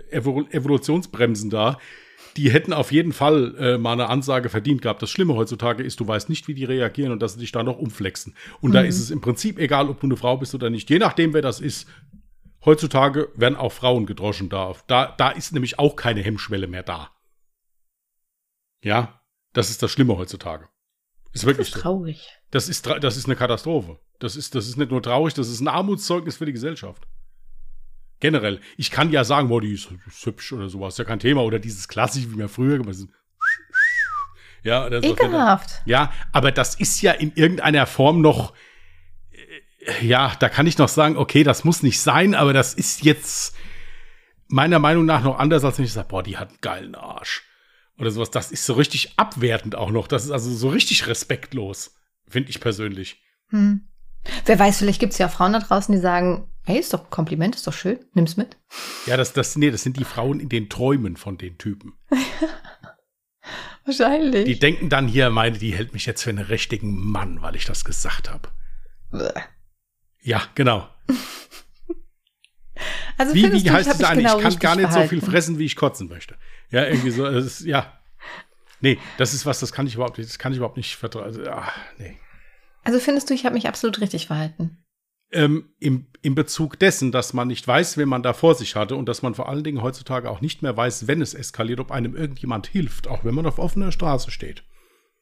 Evol 0.09 0.47
Evolutionsbremsen 0.49 1.49
da, 1.49 1.77
die 2.35 2.51
hätten 2.51 2.73
auf 2.73 2.91
jeden 2.91 3.13
Fall 3.13 3.55
äh, 3.57 3.77
mal 3.77 3.93
eine 3.93 4.09
Ansage 4.09 4.49
verdient 4.49 4.81
gehabt. 4.81 5.01
Das 5.01 5.11
Schlimme 5.11 5.35
heutzutage 5.35 5.83
ist, 5.83 5.99
du 5.99 6.07
weißt 6.07 6.29
nicht, 6.29 6.47
wie 6.47 6.55
die 6.55 6.65
reagieren 6.65 7.11
und 7.11 7.21
dass 7.21 7.33
sie 7.33 7.39
dich 7.39 7.51
da 7.51 7.61
noch 7.61 7.77
umflexen. 7.77 8.35
Und 8.59 8.71
mhm. 8.71 8.73
da 8.73 8.81
ist 8.81 8.99
es 8.99 9.11
im 9.11 9.21
Prinzip 9.21 9.59
egal, 9.59 9.87
ob 9.89 9.99
du 9.99 10.07
eine 10.07 10.17
Frau 10.17 10.37
bist 10.37 10.55
oder 10.55 10.71
nicht. 10.71 10.89
Je 10.89 10.97
nachdem, 10.97 11.33
wer 11.33 11.43
das 11.43 11.59
ist, 11.59 11.87
Heutzutage 12.65 13.29
werden 13.35 13.57
auch 13.57 13.73
Frauen 13.73 14.05
gedroschen 14.05 14.49
da. 14.49 14.73
Da, 14.87 15.13
da 15.17 15.31
ist 15.31 15.51
nämlich 15.51 15.79
auch 15.79 15.95
keine 15.95 16.21
Hemmschwelle 16.21 16.67
mehr 16.67 16.83
da. 16.83 17.11
Ja, 18.81 19.21
das 19.51 19.69
ist 19.69 19.83
das 19.83 19.91
Schlimme 19.91 20.17
heutzutage. 20.17 20.69
Ist 21.33 21.45
wirklich 21.45 21.69
das 21.71 21.77
ist 21.77 21.81
traurig. 21.81 22.21
So. 22.21 22.47
Das 22.51 22.69
ist, 22.69 22.85
das 22.85 23.17
ist 23.17 23.25
eine 23.25 23.35
Katastrophe. 23.35 23.99
Das 24.23 24.37
ist, 24.37 24.55
das 24.55 24.69
ist 24.69 24.77
nicht 24.77 24.89
nur 24.89 25.03
traurig, 25.03 25.33
das 25.33 25.49
ist 25.49 25.59
ein 25.59 25.67
Armutszeugnis 25.67 26.37
für 26.37 26.45
die 26.45 26.53
Gesellschaft. 26.53 27.05
Generell. 28.21 28.61
Ich 28.77 28.89
kann 28.89 29.11
ja 29.11 29.25
sagen, 29.25 29.49
boah, 29.49 29.59
die 29.59 29.73
ist, 29.73 29.89
ist 30.07 30.25
hübsch 30.25 30.53
oder 30.53 30.69
sowas, 30.69 30.93
ist 30.93 30.99
ja 30.99 31.03
kein 31.03 31.19
Thema. 31.19 31.41
Oder 31.41 31.59
dieses 31.59 31.89
klassische, 31.89 32.31
wie 32.31 32.37
wir 32.37 32.47
früher 32.47 32.77
gemacht 32.77 32.95
haben. 32.95 33.13
Ja, 34.63 34.89
das 34.89 35.03
Ekelhaft. 35.03 35.81
Ja, 35.85 36.13
aber 36.31 36.53
das 36.53 36.75
ist 36.75 37.01
ja 37.01 37.11
in 37.11 37.33
irgendeiner 37.35 37.85
Form 37.85 38.21
noch, 38.21 38.53
ja, 40.01 40.33
da 40.39 40.47
kann 40.47 40.67
ich 40.67 40.77
noch 40.77 40.87
sagen, 40.87 41.17
okay, 41.17 41.43
das 41.43 41.65
muss 41.65 41.83
nicht 41.83 41.99
sein, 41.99 42.33
aber 42.33 42.53
das 42.53 42.73
ist 42.73 43.03
jetzt 43.03 43.53
meiner 44.47 44.79
Meinung 44.79 45.03
nach 45.03 45.21
noch 45.21 45.37
anders, 45.37 45.65
als 45.65 45.79
wenn 45.79 45.85
ich 45.85 45.91
sage, 45.91 46.07
boah, 46.07 46.23
die 46.23 46.37
hat 46.37 46.47
einen 46.47 46.61
geilen 46.61 46.95
Arsch. 46.95 47.43
Oder 47.99 48.09
sowas. 48.09 48.31
Das 48.31 48.53
ist 48.53 48.65
so 48.65 48.71
richtig 48.71 49.19
abwertend 49.19 49.75
auch 49.75 49.91
noch. 49.91 50.07
Das 50.07 50.23
ist 50.23 50.31
also 50.31 50.49
so 50.49 50.69
richtig 50.69 51.07
respektlos, 51.07 51.97
finde 52.25 52.51
ich 52.51 52.61
persönlich. 52.61 53.21
Hm. 53.49 53.89
Wer 54.45 54.59
weiß, 54.59 54.77
vielleicht 54.79 54.99
gibt 54.99 55.13
es 55.13 55.19
ja 55.19 55.27
Frauen 55.27 55.53
da 55.53 55.59
draußen, 55.59 55.93
die 55.93 56.01
sagen, 56.01 56.47
hey, 56.65 56.79
ist 56.79 56.93
doch 56.93 57.03
ein 57.03 57.09
Kompliment, 57.09 57.55
ist 57.55 57.67
doch 57.67 57.73
schön, 57.73 57.99
nimm's 58.13 58.37
mit. 58.37 58.57
Ja, 59.05 59.17
das, 59.17 59.33
das, 59.33 59.55
nee, 59.55 59.71
das 59.71 59.83
sind 59.83 59.97
die 59.97 60.05
Frauen 60.05 60.39
in 60.39 60.49
den 60.49 60.69
Träumen 60.69 61.17
von 61.17 61.37
den 61.37 61.57
Typen. 61.57 61.93
Wahrscheinlich. 63.85 64.45
Die 64.45 64.59
denken 64.59 64.89
dann 64.89 65.07
hier, 65.07 65.29
meine, 65.29 65.57
die 65.57 65.75
hält 65.75 65.93
mich 65.93 66.05
jetzt 66.05 66.23
für 66.23 66.29
einen 66.29 66.45
richtigen 66.45 66.95
Mann, 66.95 67.41
weil 67.41 67.55
ich 67.55 67.65
das 67.65 67.83
gesagt 67.83 68.29
habe. 68.29 68.49
Ja, 70.21 70.43
genau. 70.55 70.87
Also 73.17 73.35
wie, 73.35 73.51
wie 73.51 73.69
heißt 73.69 73.87
es 73.87 74.03
eigentlich? 74.03 74.25
Genau 74.25 74.37
ich 74.37 74.43
kann 74.43 74.59
gar 74.59 74.75
nicht 74.75 74.87
verhalten. 74.87 75.09
so 75.09 75.09
viel 75.09 75.21
fressen, 75.21 75.59
wie 75.59 75.65
ich 75.65 75.75
kotzen 75.75 76.09
möchte. 76.09 76.35
Ja, 76.71 76.85
irgendwie 76.85 77.11
so. 77.11 77.25
Ist, 77.25 77.61
ja. 77.61 77.99
Nee, 78.81 78.97
das 79.17 79.33
ist 79.33 79.45
was, 79.45 79.59
das 79.59 79.71
kann 79.71 79.85
ich 79.87 79.95
überhaupt 79.95 80.17
nicht, 80.17 80.29
das 80.29 80.39
kann 80.39 80.51
ich 80.51 80.57
überhaupt 80.57 80.77
nicht 80.77 80.95
vertrauen. 80.95 81.25
Also, 81.25 81.43
ah, 81.43 81.71
nee. 81.99 82.17
Also 82.83 82.99
findest 82.99 83.29
du, 83.29 83.33
ich 83.33 83.45
habe 83.45 83.55
mich 83.55 83.67
absolut 83.67 84.01
richtig 84.01 84.27
verhalten? 84.27 84.83
Ähm, 85.31 85.73
im, 85.79 86.07
Im 86.21 86.35
Bezug 86.35 86.77
dessen, 86.77 87.11
dass 87.11 87.33
man 87.33 87.47
nicht 87.47 87.67
weiß, 87.67 87.97
wen 87.97 88.07
man 88.07 88.21
da 88.21 88.33
vor 88.33 88.53
sich 88.55 88.75
hatte 88.75 88.95
und 88.95 89.07
dass 89.07 89.23
man 89.23 89.33
vor 89.33 89.49
allen 89.49 89.63
Dingen 89.63 89.81
heutzutage 89.81 90.29
auch 90.29 90.41
nicht 90.41 90.61
mehr 90.61 90.77
weiß, 90.77 91.07
wenn 91.07 91.21
es 91.21 91.33
eskaliert, 91.33 91.79
ob 91.79 91.91
einem 91.91 92.15
irgendjemand 92.15 92.67
hilft, 92.67 93.07
auch 93.07 93.23
wenn 93.23 93.33
man 93.33 93.45
auf 93.45 93.57
offener 93.57 93.91
Straße 93.91 94.29
steht. 94.29 94.63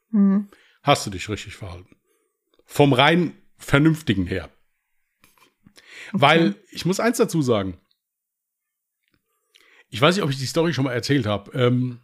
Mhm. 0.10 0.50
Hast 0.84 1.06
du 1.06 1.12
dich 1.12 1.30
richtig 1.30 1.56
verhalten. 1.56 1.96
Vom 2.66 2.94
rein 2.94 3.34
Vernünftigen 3.58 4.26
her. 4.26 4.50
Okay. 6.10 6.22
Weil 6.22 6.56
ich 6.72 6.86
muss 6.86 7.00
eins 7.00 7.18
dazu 7.18 7.42
sagen. 7.42 7.80
Ich 9.90 10.02
weiß 10.02 10.16
nicht, 10.16 10.24
ob 10.24 10.30
ich 10.30 10.40
die 10.40 10.46
Story 10.46 10.74
schon 10.74 10.86
mal 10.86 10.94
erzählt 10.94 11.26
habe. 11.26 11.52
Ähm, 11.52 12.02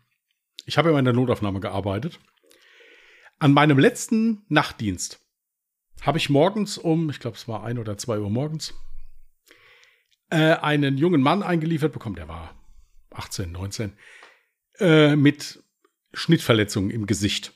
ich 0.66 0.78
habe 0.78 0.92
ja 0.92 1.00
in 1.00 1.06
der 1.06 1.14
Notaufnahme 1.14 1.60
gearbeitet. 1.60 2.20
An 3.40 3.54
meinem 3.54 3.80
letzten 3.80 4.46
Nachtdienst 4.50 5.27
habe 6.02 6.18
ich 6.18 6.30
morgens 6.30 6.78
um, 6.78 7.10
ich 7.10 7.20
glaube, 7.20 7.38
es 7.38 7.48
war 7.48 7.64
ein 7.64 7.80
oder 7.80 7.98
zwei 7.98 8.20
Uhr 8.20 8.30
morgens, 8.30 8.74
äh, 10.30 10.54
einen 10.54 10.98
jungen 10.98 11.22
Mann 11.22 11.44
eingeliefert 11.44 11.94
bekommen. 11.94 12.16
Der 12.16 12.28
war 12.28 12.54
18, 13.12 13.52
19, 13.52 13.94
äh, 14.80 15.16
mit 15.16 15.64
Schnittverletzungen 16.14 16.92
im 16.92 17.06
Gesicht. 17.08 17.54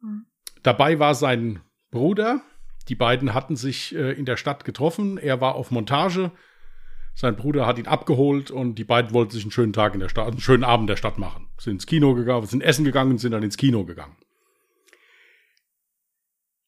Mhm. 0.00 0.26
Dabei 0.62 0.98
war 0.98 1.14
sein 1.14 1.60
Bruder, 1.90 2.42
die 2.88 2.94
beiden 2.94 3.34
hatten 3.34 3.56
sich 3.56 3.94
äh, 3.94 4.12
in 4.12 4.26
der 4.26 4.36
Stadt 4.36 4.64
getroffen. 4.64 5.18
Er 5.18 5.40
war 5.40 5.54
auf 5.54 5.70
Montage. 5.70 6.30
Sein 7.14 7.36
Bruder 7.36 7.66
hat 7.66 7.78
ihn 7.78 7.86
abgeholt 7.86 8.50
und 8.50 8.74
die 8.74 8.84
beiden 8.84 9.12
wollten 9.12 9.30
sich 9.30 9.44
einen 9.44 9.52
schönen 9.52 9.72
Tag 9.72 9.94
in 9.94 10.00
der 10.00 10.08
Stadt, 10.08 10.26
einen 10.26 10.40
schönen 10.40 10.64
Abend 10.64 10.84
in 10.84 10.88
der 10.88 10.96
Stadt 10.96 11.16
machen. 11.16 11.48
Sind 11.58 11.74
ins 11.74 11.86
Kino 11.86 12.14
gegangen, 12.14 12.46
sind 12.46 12.62
essen 12.62 12.84
gegangen 12.84 13.12
und 13.12 13.18
sind 13.18 13.32
dann 13.32 13.42
ins 13.42 13.56
Kino 13.56 13.84
gegangen. 13.84 14.16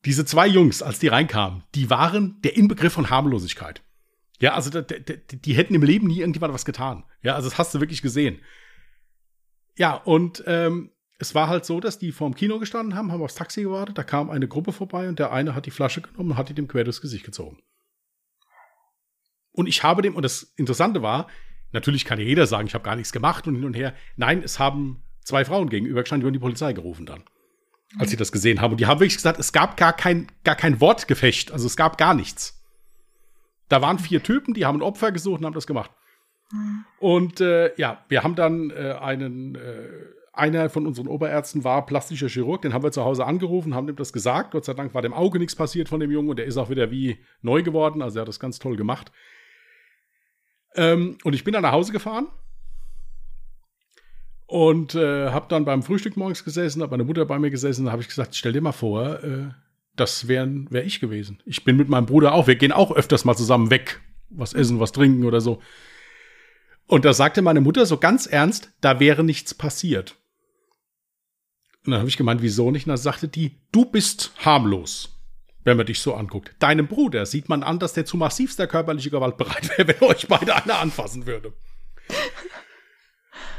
Diese 0.07 0.25
zwei 0.25 0.47
Jungs, 0.47 0.83
als 0.83 0.99
die 0.99 1.09
reinkamen, 1.09 1.65
die 1.75 1.91
waren 1.91 2.41
der 2.43 2.57
Inbegriff 2.57 2.95
von 2.95 3.11
Harmlosigkeit. 3.11 3.83
Ja, 4.41 4.55
also 4.55 4.71
die, 4.81 5.05
die, 5.05 5.43
die 5.43 5.55
hätten 5.55 5.75
im 5.75 5.83
Leben 5.83 6.07
nie 6.07 6.21
irgendjemand 6.21 6.55
was 6.55 6.65
getan. 6.65 7.05
Ja, 7.23 7.35
also 7.35 7.49
das 7.49 7.59
hast 7.59 7.75
du 7.75 7.81
wirklich 7.81 8.03
gesehen. 8.03 8.41
Ja, 9.77 9.95
und 9.95 10.45
ähm, 10.47 10.93
es 11.19 11.35
war 11.35 11.49
halt 11.49 11.65
so, 11.65 11.81
dass 11.81 11.99
die 11.99 12.13
vorm 12.13 12.35
Kino 12.35 12.59
gestanden 12.59 12.95
haben, 12.95 13.11
haben 13.11 13.23
aufs 13.23 13.35
Taxi 13.35 13.63
gewartet, 13.63 13.99
da 13.99 14.05
kam 14.05 14.31
eine 14.31 14.49
Gruppe 14.49 14.73
vorbei 14.73 15.09
und 15.09 15.19
der 15.19 15.33
eine 15.33 15.55
hat 15.55 15.67
die 15.67 15.71
Flasche 15.71 16.03
genommen 16.03 16.33
und 16.33 16.37
hat 16.37 16.49
die 16.49 16.55
dem 16.55 16.69
quer 16.69 16.85
durchs 16.85 17.01
Gesicht 17.01 17.25
gezogen. 17.25 17.59
Und 19.53 19.67
ich 19.67 19.83
habe 19.83 20.03
dem, 20.03 20.15
und 20.15 20.23
das 20.23 20.43
Interessante 20.57 21.03
war, 21.03 21.29
natürlich 21.73 22.05
kann 22.05 22.19
ja 22.19 22.27
jeder 22.27 22.47
sagen, 22.47 22.69
ich 22.69 22.75
habe 22.75 22.85
gar 22.85 22.97
nichts 22.97 23.13
gemacht 23.13 23.47
und 23.47 23.55
hin 23.55 23.65
und 23.65 23.75
her. 23.75 23.95
Nein, 24.17 24.43
es 24.43 24.59
haben 24.59 25.03
zwei 25.25 25.45
Frauen 25.45 25.71
gegenüber 25.71 26.03
gestanden, 26.03 26.23
die 26.23 26.27
haben 26.27 26.35
die 26.35 26.39
Polizei 26.39 26.75
gerufen 26.75 27.07
dann, 27.07 27.25
als 27.99 28.11
sie 28.11 28.17
das 28.17 28.33
gesehen 28.33 28.61
haben. 28.61 28.73
Und 28.73 28.81
die 28.81 28.87
haben 28.87 29.01
wirklich 29.01 29.17
gesagt, 29.17 29.39
es 29.39 29.53
gab 29.53 29.77
gar 29.77 29.93
kein, 29.93 30.27
gar 30.45 30.57
kein 30.57 30.81
Wortgefecht, 30.81 31.53
also 31.53 31.67
es 31.67 31.77
gab 31.77 31.99
gar 31.99 32.15
nichts. 32.15 32.63
Da 33.69 33.83
waren 33.83 33.99
vier 33.99 34.23
Typen, 34.23 34.55
die 34.55 34.67
haben 34.67 34.79
ein 34.79 34.83
Opfer 34.83 35.13
gesucht 35.13 35.41
und 35.41 35.47
haben 35.47 35.55
das 35.55 35.67
gemacht. 35.67 35.91
Mhm. 36.53 36.85
Und 36.99 37.41
äh, 37.41 37.75
ja, 37.77 38.05
wir 38.09 38.23
haben 38.23 38.35
dann 38.35 38.71
äh, 38.71 38.97
einen 39.01 39.55
äh, 39.57 39.89
einer 40.33 40.69
von 40.69 40.87
unseren 40.87 41.09
Oberärzten 41.09 41.65
war 41.65 41.87
plastischer 41.87 42.29
Chirurg, 42.29 42.63
den 42.63 42.75
haben 42.75 42.85
wir 42.85 42.93
zu 42.93 43.05
Hause 43.05 43.25
angerufen, 43.25 43.75
haben 43.75 43.89
ihm 43.89 43.97
das 43.97 44.13
gesagt. 44.13 44.51
Gott 44.51 44.67
sei 44.67 44.75
Dank 44.75 44.95
war 44.95 45.03
dem 45.03 45.15
Auge 45.15 45.39
nichts 45.39 45.57
passiert 45.57 45.89
von 45.89 45.99
dem 45.99 46.11
Jungen 46.11 46.29
und 46.29 46.39
der 46.39 46.47
ist 46.47 46.59
auch 46.59 46.69
wieder 46.69 46.91
wie 46.91 47.19
neu 47.41 47.63
geworden. 47.63 48.03
Also 48.03 48.19
er 48.19 48.23
hat 48.23 48.29
das 48.29 48.39
ganz 48.39 48.59
toll 48.59 48.77
gemacht. 48.77 49.11
Ähm, 50.75 51.17
und 51.25 51.35
ich 51.35 51.43
bin 51.43 51.55
dann 51.55 51.63
nach 51.63 51.73
Hause 51.73 51.93
gefahren 51.93 52.29
und 54.47 54.95
äh, 54.95 55.31
habe 55.31 55.47
dann 55.49 55.65
beim 55.65 55.83
Frühstück 55.83 56.17
morgens 56.17 56.45
gesessen, 56.45 56.83
habe 56.83 56.93
meine 56.93 57.05
Mutter 57.05 57.25
bei 57.27 57.39
mir 57.39 57.51
gesessen, 57.51 57.87
da 57.87 57.93
habe 57.93 58.03
ich 58.03 58.09
gesagt, 58.09 58.35
stell 58.37 58.53
dir 58.53 58.61
mal 58.61 58.73
vor, 58.73 59.23
äh, 59.23 59.49
das 59.97 60.29
wäre 60.29 60.49
wär 60.71 60.85
ich 60.85 61.01
gewesen. 61.01 61.43
Ich 61.47 61.65
bin 61.65 61.77
mit 61.77 61.89
meinem 61.89 62.07
Bruder 62.07 62.33
auch, 62.33 62.47
wir 62.47 62.57
gehen 62.57 62.73
auch 62.73 62.93
öfters 62.93 63.25
mal 63.25 63.37
zusammen 63.37 63.71
weg, 63.71 64.01
was 64.29 64.53
essen, 64.53 64.79
was 64.79 64.93
trinken 64.93 65.25
oder 65.25 65.41
so. 65.41 65.61
Und 66.87 67.05
da 67.05 67.13
sagte 67.13 67.43
meine 67.43 67.61
Mutter 67.61 67.87
so 67.87 67.97
ganz 67.97 68.27
ernst, 68.27 68.71
da 68.81 69.01
wäre 69.01 69.25
nichts 69.25 69.55
passiert. 69.55 70.17
Und 71.85 71.93
dann 71.93 72.01
habe 72.01 72.09
ich 72.09 72.17
gemeint, 72.17 72.43
wieso 72.43 72.71
nicht? 72.71 72.87
Und 72.87 72.91
dann 72.91 72.97
sagte 72.99 73.29
die, 73.29 73.59
du 73.73 73.85
bist 73.85 74.33
harmlos, 74.45 75.17
wenn 75.65 75.77
man 75.77 75.87
dich 75.87 76.01
so 76.01 76.15
anguckt. 76.15 76.55
Deinem 76.61 76.87
Bruder 76.87 77.27
sieht 77.27 77.49
man 77.49 77.63
an, 77.65 77.79
dass 77.81 77.95
der 77.95 78.05
zu 78.05 78.17
massivster 78.17 78.67
körperlicher 78.67 79.11
Gewalt 79.11 79.37
bereit 79.37 79.77
wäre, 79.77 79.89
wenn 79.89 80.09
euch 80.09 80.29
beide 80.29 80.55
einer 80.55 80.79
anfassen 80.79 81.27
würde. 81.27 81.53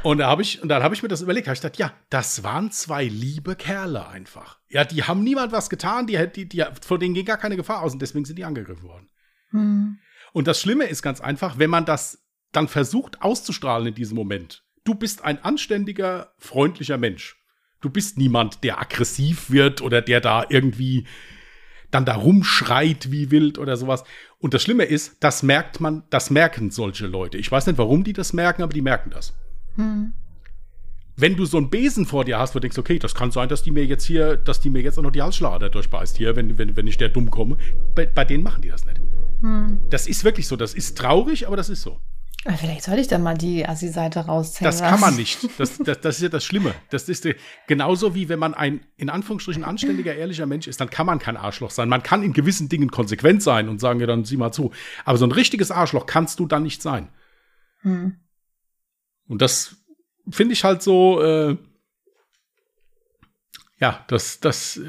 Und, 0.02 0.18
da 0.18 0.28
hab 0.28 0.40
ich, 0.40 0.62
und 0.62 0.68
dann 0.68 0.82
habe 0.82 0.94
ich 0.94 1.02
mir 1.02 1.08
das 1.08 1.22
überlegt. 1.22 1.48
Hab 1.48 1.54
ich 1.54 1.60
gedacht, 1.60 1.78
ja, 1.78 1.92
das 2.10 2.44
waren 2.44 2.70
zwei 2.70 3.04
liebe 3.04 3.56
Kerle 3.56 4.08
einfach. 4.08 4.58
Ja, 4.68 4.84
die 4.84 5.02
haben 5.02 5.24
niemand 5.24 5.52
was 5.52 5.70
getan, 5.70 6.06
die, 6.06 6.18
die, 6.34 6.48
die, 6.48 6.64
vor 6.82 6.98
denen 6.98 7.14
ging 7.14 7.24
gar 7.24 7.36
keine 7.36 7.56
Gefahr 7.56 7.82
aus 7.82 7.92
und 7.92 8.00
deswegen 8.00 8.24
sind 8.24 8.38
die 8.38 8.44
angegriffen 8.44 8.84
worden. 8.84 9.10
Hm. 9.50 9.98
Und 10.32 10.46
das 10.46 10.60
Schlimme 10.60 10.84
ist 10.84 11.02
ganz 11.02 11.20
einfach, 11.20 11.58
wenn 11.58 11.70
man 11.70 11.84
das 11.84 12.24
dann 12.52 12.68
versucht 12.68 13.22
auszustrahlen 13.22 13.88
in 13.88 13.94
diesem 13.94 14.16
Moment. 14.16 14.64
Du 14.84 14.94
bist 14.94 15.24
ein 15.24 15.42
anständiger, 15.42 16.32
freundlicher 16.38 16.96
Mensch. 16.96 17.36
Du 17.80 17.90
bist 17.90 18.18
niemand, 18.18 18.64
der 18.64 18.80
aggressiv 18.80 19.50
wird 19.50 19.82
oder 19.82 20.02
der 20.02 20.20
da 20.20 20.44
irgendwie 20.48 21.06
dann 21.90 22.04
da 22.04 22.14
rumschreit 22.14 23.10
wie 23.10 23.30
wild 23.30 23.58
oder 23.58 23.76
sowas. 23.76 24.04
Und 24.38 24.54
das 24.54 24.62
Schlimme 24.62 24.84
ist, 24.84 25.16
das 25.20 25.42
merkt 25.42 25.80
man, 25.80 26.04
das 26.10 26.30
merken 26.30 26.70
solche 26.70 27.06
Leute. 27.06 27.38
Ich 27.38 27.50
weiß 27.50 27.66
nicht, 27.66 27.78
warum 27.78 28.04
die 28.04 28.12
das 28.12 28.32
merken, 28.32 28.62
aber 28.62 28.72
die 28.72 28.82
merken 28.82 29.10
das. 29.10 29.34
Hm. 29.78 30.12
Wenn 31.16 31.36
du 31.36 31.46
so 31.46 31.56
einen 31.56 31.70
Besen 31.70 32.06
vor 32.06 32.24
dir 32.24 32.38
hast, 32.38 32.54
wo 32.54 32.58
du 32.58 32.60
denkst, 32.60 32.78
okay, 32.78 32.98
das 32.98 33.14
kann 33.14 33.30
sein, 33.32 33.48
dass 33.48 33.62
die 33.62 33.72
mir 33.72 33.84
jetzt 33.84 34.04
hier, 34.04 34.36
dass 34.36 34.60
die 34.60 34.70
mir 34.70 34.82
jetzt 34.82 34.98
auch 34.98 35.02
noch 35.02 35.10
die 35.10 35.22
Halsschlagader 35.22 35.70
durchbeißt 35.70 36.16
hier, 36.16 36.36
wenn, 36.36 36.58
wenn, 36.58 36.76
wenn 36.76 36.86
ich 36.86 36.96
der 36.96 37.08
dumm 37.08 37.30
komme. 37.30 37.56
Bei, 37.94 38.06
bei 38.06 38.24
denen 38.24 38.44
machen 38.44 38.62
die 38.62 38.68
das 38.68 38.84
nicht. 38.84 39.00
Hm. 39.40 39.80
Das 39.90 40.06
ist 40.06 40.22
wirklich 40.24 40.46
so. 40.46 40.56
Das 40.56 40.74
ist 40.74 40.98
traurig, 40.98 41.46
aber 41.46 41.56
das 41.56 41.70
ist 41.70 41.82
so. 41.82 41.98
Vielleicht 42.56 42.84
sollte 42.84 43.00
ich 43.00 43.08
dann 43.08 43.22
mal 43.22 43.36
die 43.36 43.66
Assi-Seite 43.66 44.20
raushängen 44.20 44.64
Das 44.64 44.80
kann 44.80 45.00
man 45.00 45.16
nicht. 45.16 45.48
Das, 45.58 45.76
das, 45.78 46.00
das 46.00 46.16
ist 46.16 46.22
ja 46.22 46.28
das 46.28 46.44
Schlimme. 46.44 46.72
Das 46.88 47.08
ist 47.08 47.26
genauso 47.66 48.14
wie 48.14 48.28
wenn 48.28 48.38
man 48.38 48.54
ein 48.54 48.80
in 48.96 49.10
Anführungsstrichen 49.10 49.64
anständiger, 49.64 50.14
ehrlicher 50.14 50.46
Mensch 50.46 50.68
ist, 50.68 50.80
dann 50.80 50.88
kann 50.88 51.04
man 51.04 51.18
kein 51.18 51.36
Arschloch 51.36 51.70
sein. 51.70 51.88
Man 51.88 52.04
kann 52.04 52.22
in 52.22 52.32
gewissen 52.32 52.68
Dingen 52.68 52.90
konsequent 52.90 53.42
sein 53.42 53.68
und 53.68 53.80
sagen, 53.80 53.98
ja, 53.98 54.06
dann 54.06 54.24
sieh 54.24 54.36
mal 54.36 54.52
zu. 54.52 54.70
Aber 55.04 55.18
so 55.18 55.26
ein 55.26 55.32
richtiges 55.32 55.72
Arschloch 55.72 56.06
kannst 56.06 56.38
du 56.38 56.46
dann 56.46 56.62
nicht 56.62 56.80
sein. 56.80 57.08
Hm. 57.80 58.16
Und 59.28 59.42
das 59.42 59.76
finde 60.30 60.54
ich 60.54 60.64
halt 60.64 60.82
so, 60.82 61.22
äh, 61.22 61.56
ja, 63.78 64.04
das, 64.08 64.40
das, 64.40 64.80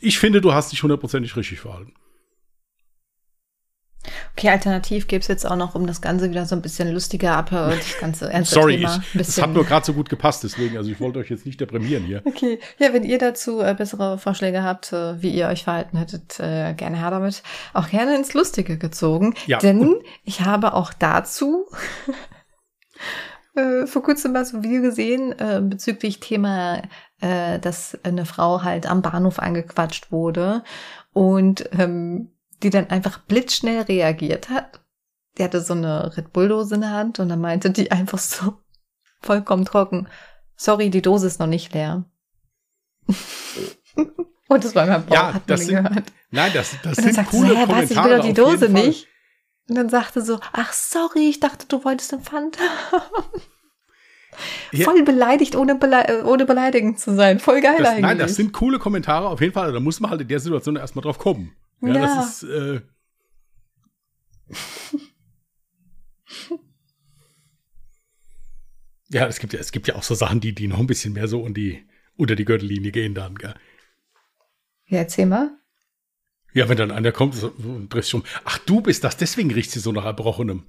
ich 0.00 0.18
finde, 0.18 0.40
du 0.40 0.52
hast 0.52 0.72
dich 0.72 0.82
hundertprozentig 0.82 1.36
richtig 1.36 1.60
verhalten. 1.60 1.94
Okay, 4.36 4.50
alternativ 4.50 5.06
gäbe 5.08 5.20
es 5.20 5.28
jetzt 5.28 5.44
auch 5.44 5.56
noch, 5.56 5.74
um 5.74 5.86
das 5.86 6.00
Ganze 6.00 6.30
wieder 6.30 6.46
so 6.46 6.54
ein 6.54 6.62
bisschen 6.62 6.92
lustiger 6.92 7.36
ab, 7.36 7.50
das 7.50 7.98
ganze 7.98 8.32
ernste 8.32 8.54
Sorry, 8.54 8.76
Thema. 8.76 9.02
ich, 9.12 9.20
es 9.20 9.40
hat 9.40 9.52
nur 9.52 9.64
gerade 9.64 9.84
so 9.84 9.92
gut 9.92 10.08
gepasst, 10.08 10.44
deswegen, 10.44 10.76
also 10.76 10.90
ich 10.90 11.00
wollte 11.00 11.18
euch 11.18 11.28
jetzt 11.28 11.44
nicht 11.44 11.60
deprimieren 11.60 12.04
hier. 12.04 12.22
Okay, 12.24 12.60
ja, 12.78 12.92
wenn 12.92 13.02
ihr 13.02 13.18
dazu 13.18 13.60
äh, 13.60 13.74
bessere 13.74 14.18
Vorschläge 14.18 14.62
habt, 14.62 14.92
äh, 14.92 15.20
wie 15.20 15.30
ihr 15.30 15.48
euch 15.48 15.64
verhalten 15.64 15.98
hättet, 15.98 16.38
äh, 16.38 16.74
gerne 16.74 16.98
her 16.98 17.10
damit. 17.10 17.42
Auch 17.74 17.88
gerne 17.88 18.14
ins 18.14 18.34
Lustige 18.34 18.78
gezogen. 18.78 19.34
Ja, 19.46 19.58
denn 19.58 19.96
ich 20.24 20.42
habe 20.42 20.74
auch 20.74 20.92
dazu 20.92 21.66
äh, 23.58 23.86
vor 23.86 24.02
kurzem 24.02 24.32
mal 24.32 24.44
so 24.44 24.58
ein 24.58 24.62
Video 24.62 24.82
gesehen 24.82 25.32
äh, 25.38 25.60
bezüglich 25.62 26.20
Thema, 26.20 26.82
äh, 27.20 27.58
dass 27.58 27.98
eine 28.04 28.24
Frau 28.24 28.62
halt 28.62 28.86
am 28.86 29.02
Bahnhof 29.02 29.38
angequatscht 29.38 30.10
wurde 30.12 30.62
und 31.12 31.68
ähm, 31.72 32.30
die 32.62 32.70
dann 32.70 32.90
einfach 32.90 33.18
blitzschnell 33.20 33.82
reagiert 33.82 34.48
hat. 34.50 34.80
Die 35.36 35.44
hatte 35.44 35.60
so 35.60 35.74
eine 35.74 36.16
Red 36.16 36.32
Bull-Dose 36.32 36.74
in 36.76 36.80
der 36.80 36.90
Hand 36.90 37.18
und 37.20 37.28
dann 37.28 37.40
meinte 37.40 37.70
die 37.70 37.90
einfach 37.98 38.18
so 38.18 38.54
vollkommen 39.20 39.64
trocken, 39.64 40.08
sorry, 40.56 40.90
die 40.90 41.02
Dose 41.02 41.26
ist 41.26 41.40
noch 41.40 41.46
nicht 41.46 41.72
leer. 41.74 42.04
und 44.48 44.64
das 44.64 44.74
war 44.74 44.86
mein 44.86 45.04
Bauch, 45.06 45.14
Ja, 45.14 45.34
hat 45.34 45.42
das 45.46 45.66
sind- 45.66 45.76
gehört. 45.84 46.04
Nein, 46.30 46.50
das, 46.52 46.72
das 46.82 46.98
Und 46.98 46.98
dann 46.98 47.04
sind 47.04 47.14
sagte 47.14 47.30
coole 47.36 47.48
sie, 47.50 47.56
hä, 47.56 47.64
was, 47.68 47.90
ich 47.90 47.96
Kommentare. 47.96 48.10
will 48.10 48.16
doch 48.18 48.24
die 48.26 48.32
Dose 48.34 48.70
Fall. 48.70 48.86
nicht. 48.86 49.08
Und 49.68 49.74
dann 49.74 49.88
sagte 49.88 50.22
so, 50.22 50.40
ach 50.52 50.72
sorry, 50.72 51.28
ich 51.28 51.40
dachte, 51.40 51.66
du 51.68 51.84
wolltest 51.84 52.12
den 52.12 52.20
Pfand 52.20 52.58
haben. 52.92 53.42
Ja. 54.72 54.84
Voll 54.84 55.02
beleidigt, 55.02 55.56
ohne, 55.56 55.74
bele 55.74 56.24
ohne 56.24 56.46
beleidigend 56.46 57.00
zu 57.00 57.14
sein. 57.14 57.40
Voll 57.40 57.60
geil 57.60 57.76
Das, 57.78 57.88
eigentlich. 57.88 58.02
nein, 58.02 58.18
das 58.18 58.36
sind 58.36 58.52
coole 58.52 58.78
Kommentare 58.78 59.28
auf 59.28 59.40
jeden 59.40 59.52
Fall. 59.52 59.72
Da 59.72 59.80
muss 59.80 60.00
man 60.00 60.10
halt 60.10 60.20
in 60.20 60.28
der 60.28 60.38
Situation 60.40 60.76
erstmal 60.76 61.02
drauf 61.02 61.18
kommen. 61.18 61.54
Ja, 61.80 61.88
Ja. 61.88 62.00
das 62.00 62.42
ist. 62.42 62.48
Äh, 62.48 62.80
ja, 69.10 69.26
es 69.26 69.38
gibt 69.38 69.52
ja, 69.52 69.60
es 69.60 69.72
gibt 69.72 69.88
ja 69.88 69.94
auch 69.94 70.02
so 70.02 70.14
Sachen, 70.14 70.40
die, 70.40 70.54
die 70.54 70.68
noch 70.68 70.78
ein 70.78 70.86
bisschen 70.86 71.12
mehr 71.14 71.28
so 71.28 71.42
um 71.42 71.54
die, 71.54 71.86
unter 72.16 72.36
die 72.36 72.44
Gürtellinie 72.44 72.92
gehen 72.92 73.14
dann, 73.14 73.34
gell? 73.36 73.54
ja, 74.86 74.98
erzähl 74.98 75.26
mal. 75.26 75.50
Ja, 76.58 76.68
wenn 76.68 76.76
dann 76.76 76.90
einer 76.90 77.12
kommt 77.12 77.40
und 77.42 77.88
dreht 77.88 78.04
sich 78.04 78.14
um, 78.14 78.24
ach, 78.44 78.58
du 78.58 78.80
bist 78.80 79.04
das, 79.04 79.16
deswegen 79.16 79.50
riecht 79.52 79.70
sie 79.70 79.78
so 79.80 79.92
nach 79.92 80.04
Erbrochenem. 80.04 80.64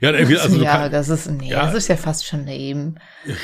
Ja, 0.00 0.10
also 0.10 0.62
ja, 0.62 0.76
kann- 0.76 0.92
das 0.92 1.08
ist, 1.08 1.30
nee, 1.30 1.48
Ja. 1.48 1.64
das 1.64 1.74
ist 1.74 1.88
ja 1.88 1.96
fast 1.96 2.26
schon 2.26 2.46
lame. 2.46 2.94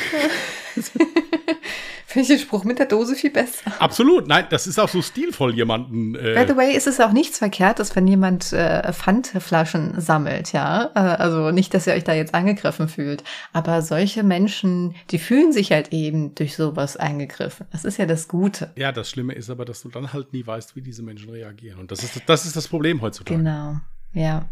Finde 2.16 2.32
ich 2.32 2.38
den 2.40 2.46
Spruch 2.46 2.64
mit 2.64 2.78
der 2.78 2.86
Dose 2.86 3.14
viel 3.14 3.28
besser. 3.30 3.70
absolut, 3.78 4.26
nein, 4.26 4.46
das 4.48 4.66
ist 4.66 4.78
auch 4.78 4.88
so 4.88 5.02
stilvoll, 5.02 5.54
jemanden. 5.54 6.14
By 6.14 6.18
Äh, 6.18 6.46
the 6.48 6.56
way, 6.56 6.74
ist 6.74 6.86
es 6.86 6.98
auch 6.98 7.12
nichts 7.12 7.36
Verkehrtes, 7.36 7.94
wenn 7.94 8.06
jemand 8.08 8.54
äh, 8.54 8.90
Pfandflaschen 8.94 10.00
sammelt, 10.00 10.52
ja. 10.54 10.90
Äh, 10.94 10.98
also 10.98 11.50
nicht, 11.50 11.74
dass 11.74 11.86
ihr 11.86 11.92
euch 11.92 12.04
da 12.04 12.14
jetzt 12.14 12.34
angegriffen 12.34 12.88
fühlt. 12.88 13.22
Aber 13.52 13.82
solche 13.82 14.22
Menschen, 14.22 14.94
die 15.10 15.18
fühlen 15.18 15.52
sich 15.52 15.72
halt 15.72 15.92
eben 15.92 16.34
durch 16.34 16.56
sowas 16.56 16.96
angegriffen. 16.96 17.66
Das 17.70 17.84
ist 17.84 17.98
ja 17.98 18.06
das 18.06 18.28
Gute. 18.28 18.70
ja, 18.76 18.92
das 18.92 19.10
Schlimme 19.10 19.34
ist 19.34 19.50
aber, 19.50 19.66
dass 19.66 19.82
du 19.82 19.90
dann 19.90 20.14
halt 20.14 20.32
nie 20.32 20.46
weißt, 20.46 20.74
wie 20.74 20.80
diese 20.80 21.02
Menschen 21.02 21.28
reagieren. 21.28 21.78
Und 21.80 21.90
das 21.90 22.02
ist 22.02 22.22
das, 22.24 22.46
ist 22.46 22.56
das 22.56 22.66
Problem 22.66 23.02
heutzutage. 23.02 23.36
Genau. 23.36 23.76
Ja. 24.14 24.48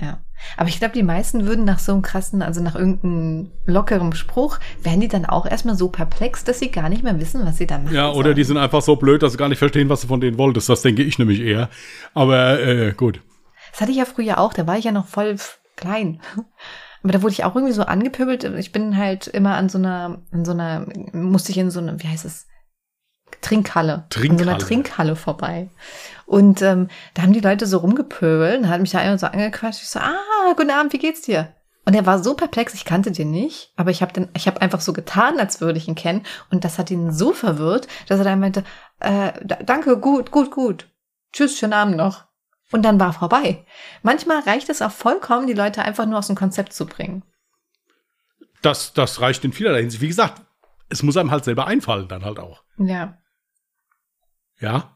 Ja. 0.00 0.20
Aber 0.56 0.68
ich 0.68 0.78
glaube, 0.78 0.94
die 0.94 1.02
meisten 1.02 1.46
würden 1.46 1.64
nach 1.64 1.80
so 1.80 1.92
einem 1.92 2.02
krassen, 2.02 2.42
also 2.42 2.62
nach 2.62 2.76
irgendeinem 2.76 3.50
lockeren 3.66 4.12
Spruch, 4.14 4.58
wären 4.82 5.00
die 5.00 5.08
dann 5.08 5.24
auch 5.24 5.46
erstmal 5.46 5.74
so 5.74 5.88
perplex, 5.88 6.44
dass 6.44 6.60
sie 6.60 6.70
gar 6.70 6.88
nicht 6.88 7.02
mehr 7.02 7.18
wissen, 7.18 7.44
was 7.44 7.58
sie 7.58 7.66
da 7.66 7.78
machen. 7.78 7.94
Ja, 7.94 8.12
oder 8.12 8.34
die 8.34 8.44
sind 8.44 8.56
einfach 8.56 8.82
so 8.82 8.96
blöd, 8.96 9.22
dass 9.22 9.32
sie 9.32 9.38
gar 9.38 9.48
nicht 9.48 9.58
verstehen, 9.58 9.88
was 9.88 10.02
du 10.02 10.06
von 10.06 10.20
denen 10.20 10.38
wolltest. 10.38 10.68
Das 10.68 10.82
denke 10.82 11.02
ich 11.02 11.18
nämlich 11.18 11.40
eher. 11.40 11.68
Aber 12.14 12.60
äh, 12.60 12.92
gut. 12.92 13.20
Das 13.72 13.80
hatte 13.80 13.90
ich 13.90 13.98
ja 13.98 14.04
früher 14.04 14.38
auch, 14.38 14.52
da 14.52 14.66
war 14.66 14.78
ich 14.78 14.84
ja 14.84 14.92
noch 14.92 15.06
voll 15.06 15.36
klein. 15.76 16.20
Aber 17.02 17.12
da 17.12 17.22
wurde 17.22 17.32
ich 17.32 17.44
auch 17.44 17.54
irgendwie 17.54 17.74
so 17.74 17.82
angepöbelt. 17.82 18.42
Ich 18.44 18.72
bin 18.72 18.96
halt 18.96 19.28
immer 19.28 19.54
an 19.54 19.68
so 19.68 19.78
einer, 19.78 20.22
an 20.32 20.44
so 20.44 20.50
einer, 20.50 20.86
musste 21.12 21.52
ich 21.52 21.58
in 21.58 21.70
so 21.70 21.78
eine, 21.78 22.02
wie 22.02 22.08
heißt 22.08 22.24
es? 22.24 22.48
Trinkhalle. 23.40 23.92
An 23.94 24.08
so 24.10 24.18
einer 24.18 24.36
Trinkhalle. 24.36 24.58
Trinkhalle 24.58 25.16
vorbei. 25.16 25.70
Und 26.26 26.60
ähm, 26.62 26.88
da 27.14 27.22
haben 27.22 27.32
die 27.32 27.40
Leute 27.40 27.66
so 27.66 27.78
rumgepöbelt 27.78 28.58
und 28.60 28.68
hat 28.68 28.80
mich 28.80 28.90
da 28.90 28.98
einer 28.98 29.18
so 29.18 29.26
angequatscht. 29.26 29.82
Ich 29.82 29.88
so, 29.88 29.98
ah, 30.00 30.52
guten 30.56 30.70
Abend, 30.70 30.92
wie 30.92 30.98
geht's 30.98 31.22
dir? 31.22 31.54
Und 31.86 31.94
er 31.94 32.04
war 32.04 32.22
so 32.22 32.34
perplex, 32.34 32.74
ich 32.74 32.84
kannte 32.84 33.10
den 33.12 33.30
nicht, 33.30 33.72
aber 33.76 33.90
ich 33.90 34.02
habe 34.02 34.28
habe 34.36 34.60
einfach 34.60 34.82
so 34.82 34.92
getan, 34.92 35.38
als 35.40 35.62
würde 35.62 35.78
ich 35.78 35.88
ihn 35.88 35.94
kennen. 35.94 36.26
Und 36.50 36.64
das 36.64 36.78
hat 36.78 36.90
ihn 36.90 37.12
so 37.12 37.32
verwirrt, 37.32 37.88
dass 38.08 38.18
er 38.18 38.24
dann 38.24 38.40
meinte, 38.40 38.62
äh, 39.00 39.32
da- 39.42 39.62
danke, 39.62 39.98
gut, 39.98 40.30
gut, 40.30 40.50
gut. 40.50 40.86
Tschüss, 41.32 41.56
schönen 41.58 41.72
Abend 41.72 41.96
noch. 41.96 42.24
Und 42.72 42.82
dann 42.82 43.00
war 43.00 43.14
vorbei. 43.14 43.64
Manchmal 44.02 44.40
reicht 44.40 44.68
es 44.68 44.82
auch 44.82 44.90
vollkommen, 44.90 45.46
die 45.46 45.54
Leute 45.54 45.80
einfach 45.82 46.04
nur 46.04 46.18
aus 46.18 46.26
dem 46.26 46.36
Konzept 46.36 46.74
zu 46.74 46.84
bringen. 46.84 47.22
Das, 48.60 48.92
das 48.92 49.20
reicht 49.22 49.44
in 49.44 49.52
vielerlei 49.52 49.80
Hinsicht. 49.80 50.02
Wie 50.02 50.08
gesagt, 50.08 50.42
es 50.90 51.02
muss 51.02 51.16
einem 51.16 51.30
halt 51.30 51.44
selber 51.44 51.66
einfallen, 51.66 52.08
dann 52.08 52.24
halt 52.24 52.38
auch. 52.38 52.62
Ja. 52.76 53.16
Ja. 54.60 54.94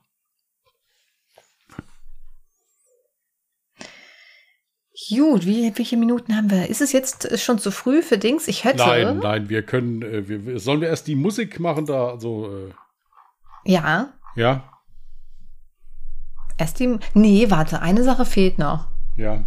Gut, 5.08 5.46
wie, 5.46 5.72
welche 5.76 5.96
Minuten 5.96 6.36
haben 6.36 6.50
wir? 6.50 6.68
Ist 6.68 6.80
es 6.80 6.92
jetzt 6.92 7.38
schon 7.40 7.58
zu 7.58 7.70
früh 7.70 8.02
für 8.02 8.18
Dings? 8.18 8.46
Ich 8.46 8.64
hätte. 8.64 8.78
Nein, 8.78 9.18
nein, 9.18 9.48
wir 9.48 9.62
können, 9.62 10.02
äh, 10.02 10.28
wir, 10.28 10.60
sollen 10.60 10.80
wir 10.80 10.88
erst 10.88 11.06
die 11.06 11.16
Musik 11.16 11.58
machen 11.60 11.86
da, 11.86 12.08
also, 12.10 12.48
äh, 12.54 13.70
Ja. 13.70 14.12
ja, 14.36 14.68
Erst 16.58 16.78
die. 16.78 16.98
Nee, 17.14 17.50
warte, 17.50 17.80
eine 17.80 18.04
Sache 18.04 18.24
fehlt 18.24 18.58
noch. 18.58 18.86
ja. 19.16 19.44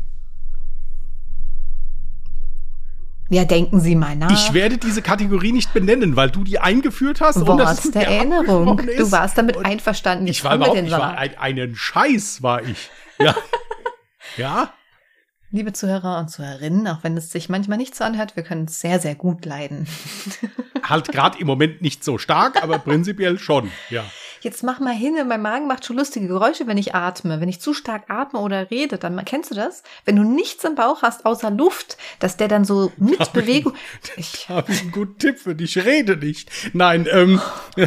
Ja, 3.30 3.44
denken 3.44 3.80
Sie 3.80 3.96
mal 3.96 4.16
nach. 4.16 4.32
Ich 4.32 4.54
werde 4.54 4.78
diese 4.78 5.02
Kategorie 5.02 5.52
nicht 5.52 5.74
benennen, 5.74 6.16
weil 6.16 6.30
du 6.30 6.44
die 6.44 6.60
eingeführt 6.60 7.22
hast. 7.22 7.38
ohne 7.38 7.64
dass 7.64 7.80
es 7.80 7.86
Wort 7.86 7.96
der 7.96 8.08
Erinnerung. 8.08 8.78
Du 8.78 9.12
warst 9.12 9.38
damit 9.38 9.58
Und 9.58 9.66
einverstanden. 9.66 10.28
Jetzt 10.28 10.38
Ich 10.38 10.44
war 10.44 10.56
überhaupt, 10.56 10.78
ich 10.78 10.92
war 10.92 11.18
ein, 11.18 11.38
einen 11.38 11.76
Scheiß 11.76 12.44
war 12.44 12.62
ich. 12.64 12.90
Ja. 13.20 13.36
ja. 14.38 14.74
Liebe 15.50 15.74
Zuhörer 15.74 16.20
und 16.20 16.30
Zuhörerinnen, 16.30 16.88
auch 16.88 17.04
wenn 17.04 17.18
es 17.18 17.32
sich 17.32 17.50
manchmal 17.50 17.78
nicht 17.78 17.96
so 17.96 18.04
anhört, 18.04 18.36
wir 18.36 18.44
können 18.44 18.66
es 18.66 18.80
sehr, 18.80 19.00
sehr 19.00 19.16
gut 19.16 19.46
leiden. 19.46 19.88
Halt 20.84 21.12
gerade 21.12 21.40
im 21.40 21.48
Moment 21.48 21.82
nicht 21.82 22.04
so 22.04 22.18
stark, 22.18 22.62
aber 22.62 22.78
prinzipiell 22.80 23.40
schon. 23.40 23.72
Ja. 23.90 24.04
Jetzt 24.46 24.62
mach 24.62 24.80
mal 24.80 24.94
hin, 24.94 25.16
mein 25.28 25.42
Magen 25.42 25.66
macht 25.66 25.86
schon 25.86 25.98
lustige 25.98 26.28
Geräusche, 26.28 26.68
wenn 26.68 26.78
ich 26.78 26.94
atme. 26.94 27.42
Wenn 27.42 27.50
ich 27.50 27.60
zu 27.60 27.74
stark 27.74 28.12
atme 28.12 28.40
oder 28.40 28.70
rede, 28.70 29.00
dann 29.00 29.26
kennst 29.26 29.50
du 29.50 29.56
das? 29.56 29.82
Wenn 30.06 30.18
du 30.18 30.24
nichts 30.24 30.64
im 30.64 30.76
Bauch 30.76 31.02
hast 31.02 31.26
außer 31.26 31.50
Luft, 31.50 31.98
dass 32.20 32.38
der 32.38 32.48
dann 32.48 32.64
so 32.64 32.92
mit 32.98 33.20
ich- 33.20 33.30
Bewegung. 33.30 33.74
Ich 34.18 34.48
Habe 34.50 34.72
ich 34.72 34.82
einen 34.82 34.92
guten 34.92 35.18
Tipp 35.18 35.40
für 35.40 35.56
dich. 35.56 35.84
Rede 35.84 36.16
nicht. 36.18 36.52
Nein, 36.74 37.08
ähm. 37.12 37.42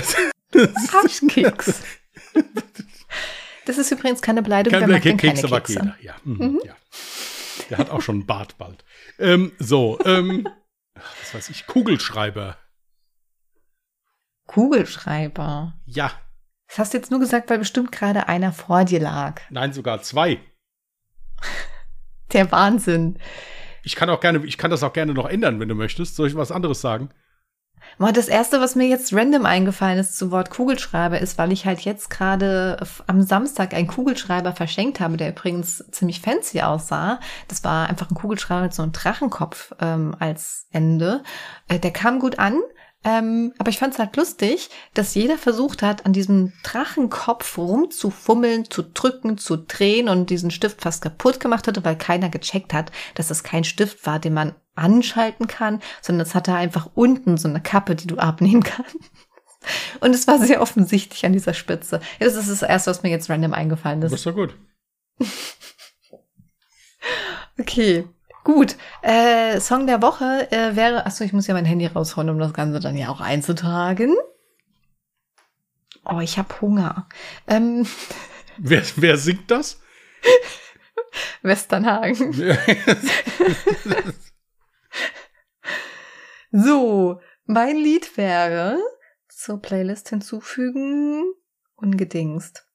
Das, 0.50 0.94
Arschkeks. 0.94 1.82
Das 3.66 3.78
ist 3.78 3.92
übrigens 3.92 4.20
keine 4.22 4.42
Beleidigung, 4.42 4.80
Kein 4.80 4.88
wir 4.88 4.96
machen 4.96 5.16
Keks, 5.18 5.42
keine 5.42 5.46
aber 5.46 5.60
Kekse. 5.60 5.80
Kekse. 5.80 5.94
Ja. 6.00 6.14
Mhm, 6.24 6.60
ja. 6.64 6.74
Der 7.70 7.78
hat 7.78 7.90
auch 7.90 8.00
schon 8.02 8.16
einen 8.16 8.26
Bart 8.26 8.58
bald. 8.58 8.84
Ähm, 9.20 9.52
so, 9.60 10.00
ähm. 10.06 10.48
Was 10.94 11.34
weiß 11.34 11.50
ich, 11.50 11.66
Kugelschreiber. 11.68 12.56
Kugelschreiber. 14.46 15.74
Ja. 15.84 16.10
Das 16.68 16.78
hast 16.78 16.92
du 16.92 16.98
jetzt 16.98 17.10
nur 17.10 17.20
gesagt, 17.20 17.50
weil 17.50 17.58
bestimmt 17.58 17.92
gerade 17.92 18.28
einer 18.28 18.52
vor 18.52 18.84
dir 18.84 19.00
lag. 19.00 19.40
Nein, 19.50 19.72
sogar 19.72 20.02
zwei. 20.02 20.40
Der 22.32 22.52
Wahnsinn. 22.52 23.18
Ich 23.82 23.96
kann 23.96 24.10
auch 24.10 24.20
gerne, 24.20 24.44
ich 24.44 24.58
kann 24.58 24.70
das 24.70 24.82
auch 24.82 24.92
gerne 24.92 25.14
noch 25.14 25.26
ändern, 25.26 25.60
wenn 25.60 25.68
du 25.68 25.74
möchtest. 25.74 26.16
Soll 26.16 26.28
ich 26.28 26.36
was 26.36 26.52
anderes 26.52 26.80
sagen? 26.80 27.10
Das 27.98 28.28
erste, 28.28 28.60
was 28.60 28.76
mir 28.76 28.86
jetzt 28.86 29.12
random 29.12 29.46
eingefallen 29.46 29.98
ist 29.98 30.16
zu 30.16 30.30
Wort 30.30 30.50
Kugelschreiber, 30.50 31.18
ist, 31.20 31.38
weil 31.38 31.52
ich 31.52 31.64
halt 31.66 31.80
jetzt 31.80 32.10
gerade 32.10 32.76
am 33.06 33.22
Samstag 33.22 33.74
einen 33.74 33.86
Kugelschreiber 33.86 34.52
verschenkt 34.52 35.00
habe, 35.00 35.16
der 35.16 35.30
übrigens 35.30 35.84
ziemlich 35.90 36.20
fancy 36.20 36.60
aussah. 36.60 37.18
Das 37.48 37.64
war 37.64 37.88
einfach 37.88 38.10
ein 38.10 38.14
Kugelschreiber 38.14 38.62
mit 38.62 38.74
so 38.74 38.82
einem 38.82 38.92
Drachenkopf 38.92 39.72
ähm, 39.80 40.14
als 40.18 40.66
Ende. 40.70 41.22
Äh, 41.68 41.78
der 41.78 41.92
kam 41.92 42.18
gut 42.18 42.38
an. 42.38 42.60
Ähm, 43.04 43.54
aber 43.58 43.70
ich 43.70 43.78
fand 43.78 43.94
es 43.94 43.98
halt 43.98 44.16
lustig, 44.16 44.70
dass 44.94 45.14
jeder 45.14 45.38
versucht 45.38 45.82
hat, 45.82 46.04
an 46.04 46.12
diesem 46.12 46.52
Drachenkopf 46.64 47.56
rumzufummeln, 47.56 48.68
zu 48.70 48.82
drücken, 48.82 49.38
zu 49.38 49.56
drehen 49.56 50.08
und 50.08 50.30
diesen 50.30 50.50
Stift 50.50 50.82
fast 50.82 51.02
kaputt 51.02 51.38
gemacht 51.38 51.68
hatte, 51.68 51.84
weil 51.84 51.96
keiner 51.96 52.28
gecheckt 52.28 52.74
hat, 52.74 52.90
dass 53.14 53.30
es 53.30 53.44
kein 53.44 53.64
Stift 53.64 54.04
war, 54.04 54.18
den 54.18 54.34
man 54.34 54.54
anschalten 54.74 55.46
kann, 55.46 55.80
sondern 56.02 56.26
es 56.26 56.34
hatte 56.34 56.54
einfach 56.54 56.90
unten 56.94 57.36
so 57.36 57.48
eine 57.48 57.60
Kappe, 57.60 57.94
die 57.94 58.06
du 58.06 58.18
abnehmen 58.18 58.62
kannst. 58.64 58.96
Und 60.00 60.14
es 60.14 60.26
war 60.26 60.38
sehr 60.38 60.60
offensichtlich 60.60 61.24
an 61.24 61.32
dieser 61.32 61.54
Spitze. 61.54 62.00
Das 62.20 62.34
ist 62.34 62.50
das 62.50 62.62
erste, 62.62 62.90
was 62.90 63.02
mir 63.02 63.10
jetzt 63.10 63.28
random 63.30 63.54
eingefallen 63.54 64.02
ist. 64.02 64.12
Das 64.12 64.20
ist 64.20 64.26
doch 64.26 64.34
gut. 64.34 64.56
okay. 67.58 68.08
Gut, 68.48 68.76
äh, 69.02 69.60
Song 69.60 69.86
der 69.86 70.00
Woche 70.00 70.50
äh, 70.50 70.74
wäre, 70.74 71.04
achso, 71.04 71.22
ich 71.22 71.34
muss 71.34 71.46
ja 71.46 71.52
mein 71.52 71.66
Handy 71.66 71.84
rausholen, 71.84 72.30
um 72.30 72.38
das 72.38 72.54
Ganze 72.54 72.80
dann 72.80 72.96
ja 72.96 73.10
auch 73.10 73.20
einzutragen. 73.20 74.16
Oh, 76.06 76.20
ich 76.20 76.38
habe 76.38 76.58
Hunger. 76.62 77.06
Ähm, 77.46 77.86
wer, 78.56 78.82
wer 78.96 79.18
singt 79.18 79.50
das? 79.50 79.82
Westernhagen. 81.42 82.32
so, 86.50 87.20
mein 87.44 87.76
Lied 87.76 88.16
wäre 88.16 88.78
zur 89.28 89.60
Playlist 89.60 90.08
hinzufügen, 90.08 91.34
ungedingst. 91.76 92.66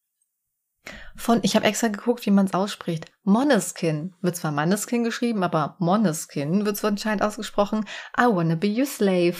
Von, 1.15 1.39
ich 1.43 1.55
habe 1.55 1.65
extra 1.65 1.87
geguckt, 1.87 2.25
wie 2.25 2.31
man 2.31 2.45
es 2.45 2.53
ausspricht. 2.53 3.05
Moneskin. 3.23 4.13
Wird 4.21 4.35
zwar 4.35 4.51
Moneskin 4.51 5.03
geschrieben, 5.03 5.43
aber 5.43 5.75
Moneskin 5.79 6.65
wird 6.65 6.77
so 6.77 6.87
anscheinend 6.87 7.21
ausgesprochen. 7.21 7.85
I 8.17 8.23
wanna 8.23 8.55
be 8.55 8.67
your 8.67 8.85
slave. 8.85 9.37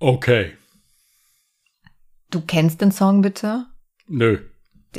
Okay. 0.00 0.56
Du 2.30 2.40
kennst 2.40 2.80
den 2.80 2.90
Song 2.90 3.22
bitte? 3.22 3.66
Nö. 4.06 4.40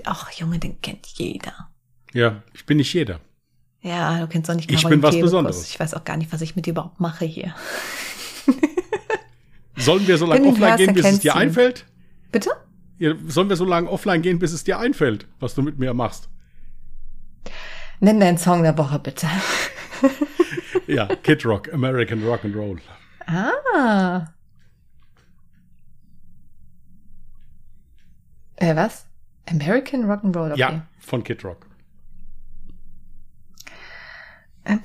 Ach, 0.06 0.32
Junge, 0.32 0.60
den 0.60 0.82
kennt 0.82 1.06
jeder. 1.08 1.72
Ja, 2.14 2.44
ich 2.54 2.66
bin 2.66 2.78
nicht 2.78 2.94
jeder. 2.94 3.20
Ja, 3.82 4.20
du 4.20 4.28
kennst 4.28 4.50
auch 4.50 4.56
nicht 4.56 4.72
Ich 4.72 4.88
bin 4.88 5.04
was 5.04 5.20
Besonderes. 5.20 5.70
Ich 5.70 5.80
weiß 5.80 5.94
auch 5.94 6.04
gar 6.04 6.18
nicht, 6.18 6.32
was 6.32 6.42
ich 6.42 6.56
mit 6.56 6.66
dir 6.66 6.72
überhaupt 6.72 7.00
mache 7.00 7.26
hier. 7.26 7.54
Sollen 9.76 10.08
wir 10.08 10.18
so 10.18 10.26
lange 10.28 10.48
offline 10.48 10.78
gehen, 10.78 10.94
bis 10.94 11.06
es 11.06 11.20
dir 11.20 11.36
einfällt? 11.36 11.86
Bitte? 12.36 12.52
Sollen 13.28 13.48
wir 13.48 13.56
so 13.56 13.64
lange 13.64 13.90
offline 13.90 14.22
gehen, 14.22 14.40
bis 14.40 14.52
es 14.52 14.66
dir 14.66 14.78
einfällt, 14.78 15.26
was 15.40 15.56
du 15.56 15.62
mit 15.62 15.80
mir 15.80 15.94
machst? 15.94 16.28
Nenn 18.02 18.20
deinen 18.20 18.38
Song 18.38 18.62
der 18.62 18.78
Woche 18.78 19.00
bitte. 19.00 19.26
ja, 20.88 21.06
Kid 21.24 21.46
Rock, 21.46 21.72
American 21.74 22.26
Rock 22.26 22.44
and 22.44 22.54
Roll. 22.54 22.82
Ah. 23.26 24.26
Äh, 28.58 28.76
was? 28.76 29.06
American 29.50 30.04
Rock 30.04 30.26
and 30.26 30.36
Roll, 30.36 30.52
okay. 30.52 30.60
Ja, 30.60 30.88
von 31.00 31.24
Kid 31.24 31.42
Rock. 31.46 31.66
Äh, 34.66 34.78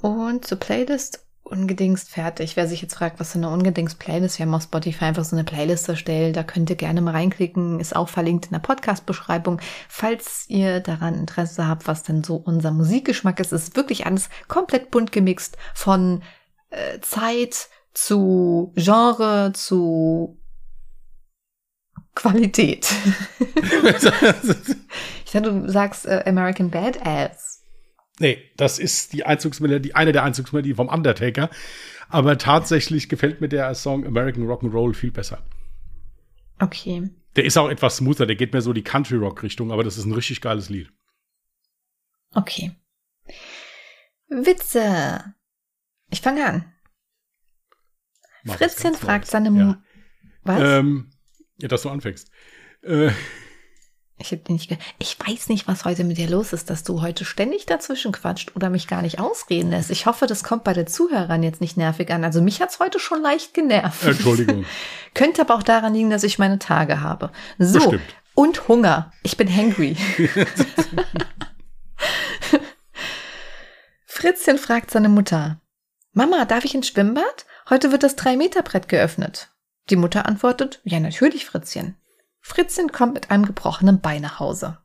Und 0.00 0.46
zur 0.46 0.58
Playlist 0.58 1.22
ungedingst 1.42 2.08
fertig. 2.08 2.56
Wer 2.56 2.66
sich 2.66 2.82
jetzt 2.82 2.94
fragt, 2.94 3.20
was 3.20 3.32
so 3.32 3.38
eine 3.38 3.50
ungedingst 3.50 3.98
Playlist, 3.98 4.38
wir 4.38 4.46
haben 4.46 4.54
auf 4.54 4.62
Spotify 4.62 5.06
einfach 5.06 5.24
so 5.24 5.36
eine 5.36 5.44
Playlist 5.44 5.88
erstellt, 5.88 6.36
da 6.36 6.42
könnt 6.42 6.70
ihr 6.70 6.76
gerne 6.76 7.00
mal 7.00 7.12
reinklicken, 7.12 7.80
ist 7.80 7.96
auch 7.96 8.08
verlinkt 8.08 8.46
in 8.46 8.52
der 8.52 8.60
Podcast-Beschreibung. 8.60 9.60
Falls 9.88 10.44
ihr 10.48 10.80
daran 10.80 11.14
Interesse 11.14 11.66
habt, 11.66 11.86
was 11.86 12.02
denn 12.04 12.22
so 12.24 12.36
unser 12.36 12.70
Musikgeschmack 12.70 13.40
ist, 13.40 13.52
ist 13.52 13.76
wirklich 13.76 14.06
alles 14.06 14.30
komplett 14.48 14.90
bunt 14.90 15.12
gemixt 15.12 15.56
von 15.74 16.22
äh, 16.70 17.00
Zeit 17.00 17.68
zu 17.92 18.72
Genre 18.76 19.52
zu 19.54 20.38
Qualität. 22.14 22.90
ich 25.24 25.32
dachte, 25.32 25.42
du 25.42 25.68
sagst 25.70 26.06
äh, 26.06 26.22
American 26.26 26.70
Badass. 26.70 27.51
Nee, 28.18 28.50
das 28.56 28.78
ist 28.78 29.12
die 29.12 29.24
Einzugsmelodie, 29.24 29.94
eine 29.94 30.12
der 30.12 30.24
Einzugsmelodien 30.24 30.76
vom 30.76 30.88
Undertaker. 30.88 31.50
Aber 32.08 32.36
tatsächlich 32.36 33.08
gefällt 33.08 33.40
mir 33.40 33.48
der 33.48 33.74
Song 33.74 34.06
American 34.06 34.46
Rock'n'Roll 34.46 34.94
viel 34.94 35.10
besser. 35.10 35.42
Okay. 36.58 37.10
Der 37.36 37.44
ist 37.44 37.56
auch 37.56 37.70
etwas 37.70 37.96
smoother, 37.96 38.26
der 38.26 38.36
geht 38.36 38.52
mehr 38.52 38.62
so 38.62 38.72
die 38.72 38.84
Country 38.84 39.16
Rock 39.16 39.42
Richtung, 39.42 39.72
aber 39.72 39.82
das 39.82 39.96
ist 39.96 40.04
ein 40.04 40.12
richtig 40.12 40.40
geiles 40.42 40.68
Lied. 40.68 40.92
Okay. 42.34 42.72
Witze. 44.28 45.34
Ich 46.10 46.20
fange 46.20 46.46
an. 46.46 46.72
Was 48.44 48.56
Fritzchen 48.56 48.94
fragt 48.94 49.26
seine 49.26 49.48
Ja. 49.48 49.64
Mu 49.64 49.74
Was? 50.42 50.60
Ähm, 50.62 51.10
ja, 51.58 51.68
dass 51.68 51.82
du 51.82 51.90
anfängst. 51.90 52.30
Äh, 52.82 53.10
Ich, 54.22 54.32
hab 54.32 54.44
dir 54.44 54.52
nicht 54.52 54.68
ge 54.68 54.78
ich 54.98 55.18
weiß 55.18 55.48
nicht, 55.48 55.66
was 55.66 55.84
heute 55.84 56.04
mit 56.04 56.16
dir 56.16 56.30
los 56.30 56.52
ist, 56.52 56.70
dass 56.70 56.84
du 56.84 57.02
heute 57.02 57.24
ständig 57.24 57.66
dazwischen 57.66 58.12
quatscht 58.12 58.54
oder 58.54 58.70
mich 58.70 58.86
gar 58.86 59.02
nicht 59.02 59.18
ausreden 59.18 59.70
lässt. 59.70 59.90
Ich 59.90 60.06
hoffe, 60.06 60.26
das 60.26 60.44
kommt 60.44 60.62
bei 60.64 60.72
den 60.72 60.86
Zuhörern 60.86 61.42
jetzt 61.42 61.60
nicht 61.60 61.76
nervig 61.76 62.10
an. 62.12 62.24
Also 62.24 62.40
mich 62.40 62.62
hat's 62.62 62.78
heute 62.78 63.00
schon 63.00 63.20
leicht 63.20 63.52
genervt. 63.52 64.04
Entschuldigung. 64.04 64.64
Könnte 65.14 65.42
aber 65.42 65.56
auch 65.56 65.62
daran 65.62 65.94
liegen, 65.94 66.10
dass 66.10 66.22
ich 66.22 66.38
meine 66.38 66.58
Tage 66.58 67.00
habe. 67.00 67.30
So. 67.58 67.80
Bestimmt. 67.80 68.02
Und 68.34 68.68
Hunger. 68.68 69.12
Ich 69.22 69.36
bin 69.36 69.54
hangry. 69.54 69.96
Fritzchen 74.06 74.56
fragt 74.56 74.90
seine 74.90 75.08
Mutter. 75.08 75.60
Mama, 76.12 76.44
darf 76.44 76.64
ich 76.64 76.74
ins 76.74 76.88
Schwimmbad? 76.88 77.44
Heute 77.68 77.90
wird 77.90 78.02
das 78.02 78.16
3-Meter-Brett 78.16 78.88
geöffnet. 78.88 79.50
Die 79.90 79.96
Mutter 79.96 80.26
antwortet, 80.26 80.80
ja 80.84 81.00
natürlich, 81.00 81.44
Fritzchen. 81.44 81.96
Fritzchen 82.42 82.92
kommt 82.92 83.14
mit 83.14 83.30
einem 83.30 83.46
gebrochenen 83.46 84.00
Bein 84.00 84.22
nach 84.22 84.40
Hause. 84.40 84.78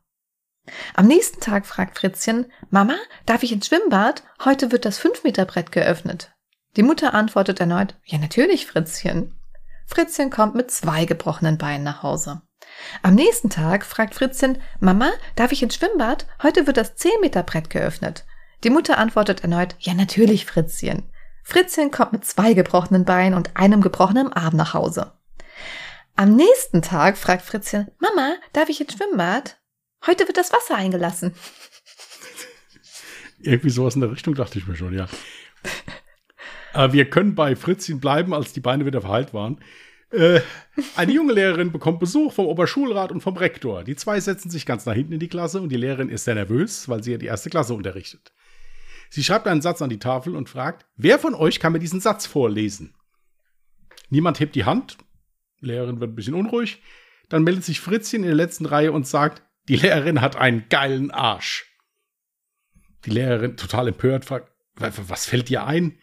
Am 0.94 1.06
nächsten 1.06 1.40
Tag 1.40 1.66
fragt 1.66 1.98
Fritzchen, 1.98 2.46
Mama, 2.70 2.94
darf 3.26 3.42
ich 3.42 3.52
ins 3.52 3.66
Schwimmbad? 3.66 4.22
Heute 4.44 4.70
wird 4.70 4.84
das 4.84 5.00
5-Meter-Brett 5.00 5.72
geöffnet. 5.72 6.32
Die 6.76 6.82
Mutter 6.82 7.14
antwortet 7.14 7.60
erneut, 7.60 7.94
ja 8.04 8.18
natürlich, 8.18 8.66
Fritzchen. 8.66 9.34
Fritzchen 9.86 10.30
kommt 10.30 10.54
mit 10.54 10.70
zwei 10.70 11.04
gebrochenen 11.04 11.58
Beinen 11.58 11.84
nach 11.84 12.02
Hause. 12.02 12.42
Am 13.02 13.14
nächsten 13.14 13.50
Tag 13.50 13.84
fragt 13.84 14.14
Fritzchen, 14.14 14.60
Mama, 14.78 15.10
darf 15.34 15.52
ich 15.52 15.62
ins 15.62 15.74
Schwimmbad? 15.74 16.26
Heute 16.42 16.66
wird 16.66 16.76
das 16.76 16.96
10-Meter-Brett 16.96 17.70
geöffnet. 17.70 18.24
Die 18.62 18.70
Mutter 18.70 18.98
antwortet 18.98 19.42
erneut, 19.42 19.74
ja 19.78 19.94
natürlich, 19.94 20.46
Fritzchen. 20.46 21.10
Fritzchen 21.42 21.90
kommt 21.90 22.12
mit 22.12 22.24
zwei 22.24 22.52
gebrochenen 22.52 23.04
Beinen 23.04 23.34
und 23.34 23.56
einem 23.56 23.80
gebrochenen 23.80 24.32
Arm 24.32 24.54
nach 24.56 24.74
Hause. 24.74 25.12
Am 26.18 26.34
nächsten 26.34 26.82
Tag 26.82 27.16
fragt 27.16 27.42
Fritzchen, 27.42 27.92
Mama, 28.00 28.34
darf 28.52 28.68
ich 28.68 28.80
ins 28.80 28.92
Schwimmbad? 28.92 29.56
Heute 30.04 30.26
wird 30.26 30.36
das 30.36 30.52
Wasser 30.52 30.74
eingelassen. 30.74 31.32
Irgendwie 33.38 33.70
sowas 33.70 33.94
in 33.94 34.00
der 34.00 34.10
Richtung 34.10 34.34
dachte 34.34 34.58
ich 34.58 34.66
mir 34.66 34.74
schon, 34.74 34.94
ja. 34.94 35.06
Aber 36.72 36.92
wir 36.92 37.08
können 37.08 37.36
bei 37.36 37.54
Fritzchen 37.54 38.00
bleiben, 38.00 38.34
als 38.34 38.52
die 38.52 38.58
Beine 38.58 38.84
wieder 38.84 39.00
verheilt 39.00 39.32
waren. 39.32 39.60
Äh, 40.10 40.40
eine 40.96 41.12
junge 41.12 41.34
Lehrerin 41.34 41.70
bekommt 41.70 42.00
Besuch 42.00 42.32
vom 42.32 42.46
Oberschulrat 42.46 43.12
und 43.12 43.20
vom 43.20 43.36
Rektor. 43.36 43.84
Die 43.84 43.94
zwei 43.94 44.18
setzen 44.18 44.50
sich 44.50 44.66
ganz 44.66 44.86
nach 44.86 44.94
hinten 44.94 45.12
in 45.12 45.20
die 45.20 45.28
Klasse 45.28 45.60
und 45.60 45.68
die 45.68 45.76
Lehrerin 45.76 46.08
ist 46.08 46.24
sehr 46.24 46.34
nervös, 46.34 46.88
weil 46.88 47.04
sie 47.04 47.12
ja 47.12 47.18
die 47.18 47.26
erste 47.26 47.48
Klasse 47.48 47.74
unterrichtet. 47.74 48.32
Sie 49.08 49.22
schreibt 49.22 49.46
einen 49.46 49.62
Satz 49.62 49.82
an 49.82 49.88
die 49.88 50.00
Tafel 50.00 50.34
und 50.34 50.48
fragt, 50.48 50.84
wer 50.96 51.20
von 51.20 51.36
euch 51.36 51.60
kann 51.60 51.74
mir 51.74 51.78
diesen 51.78 52.00
Satz 52.00 52.26
vorlesen? 52.26 52.96
Niemand 54.10 54.40
hebt 54.40 54.56
die 54.56 54.64
Hand. 54.64 54.98
Lehrerin 55.60 56.00
wird 56.00 56.12
ein 56.12 56.14
bisschen 56.14 56.34
unruhig. 56.34 56.82
Dann 57.28 57.42
meldet 57.42 57.64
sich 57.64 57.80
Fritzchen 57.80 58.22
in 58.22 58.28
der 58.28 58.34
letzten 58.34 58.66
Reihe 58.66 58.92
und 58.92 59.06
sagt, 59.06 59.42
die 59.68 59.76
Lehrerin 59.76 60.20
hat 60.20 60.36
einen 60.36 60.68
geilen 60.68 61.10
Arsch. 61.10 61.66
Die 63.04 63.10
Lehrerin, 63.10 63.56
total 63.56 63.88
empört, 63.88 64.24
fragt, 64.24 64.52
was 64.76 65.26
fällt 65.26 65.48
dir 65.48 65.64
ein? 65.64 65.98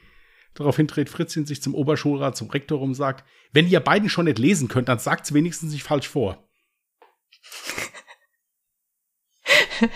Daraufhin 0.54 0.88
dreht 0.88 1.10
Fritzchen 1.10 1.46
sich 1.46 1.62
zum 1.62 1.76
Oberschulrat, 1.76 2.38
zum 2.38 2.50
Rektor 2.50 2.82
um 2.82 2.90
und 2.90 2.96
sagt, 2.96 3.26
wenn 3.52 3.68
ihr 3.68 3.80
beiden 3.80 4.10
schon 4.10 4.26
nicht 4.26 4.40
lesen 4.40 4.68
könnt, 4.68 4.90
dann 4.90 5.00
sagt's 5.00 5.34
wenigstens 5.34 5.74
nicht 5.74 5.84
falsch 5.84 6.08
vor. 6.08 6.48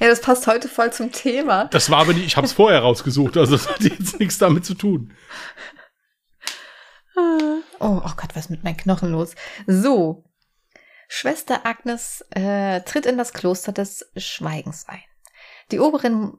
Ja, 0.00 0.06
das 0.06 0.20
passt 0.20 0.46
heute 0.46 0.68
voll 0.68 0.92
zum 0.92 1.10
Thema. 1.10 1.64
Das 1.66 1.90
war 1.90 1.98
aber 1.98 2.12
nicht, 2.12 2.26
ich 2.26 2.36
habe 2.36 2.46
es 2.46 2.52
vorher 2.52 2.80
rausgesucht, 2.80 3.36
also 3.36 3.56
das 3.56 3.68
hat 3.68 3.80
jetzt 3.80 4.20
nichts 4.20 4.38
damit 4.38 4.64
zu 4.64 4.74
tun. 4.74 5.12
Oh, 7.88 8.02
oh 8.04 8.12
Gott, 8.18 8.36
was 8.36 8.44
ist 8.44 8.50
mit 8.50 8.64
meinen 8.64 8.76
Knochen 8.76 9.10
los? 9.12 9.34
So. 9.66 10.22
Schwester 11.08 11.64
Agnes 11.64 12.22
äh, 12.32 12.82
tritt 12.82 13.06
in 13.06 13.16
das 13.16 13.32
Kloster 13.32 13.72
des 13.72 14.04
Schweigens 14.14 14.86
ein. 14.88 15.02
Die 15.70 15.80
Oberin, 15.80 16.36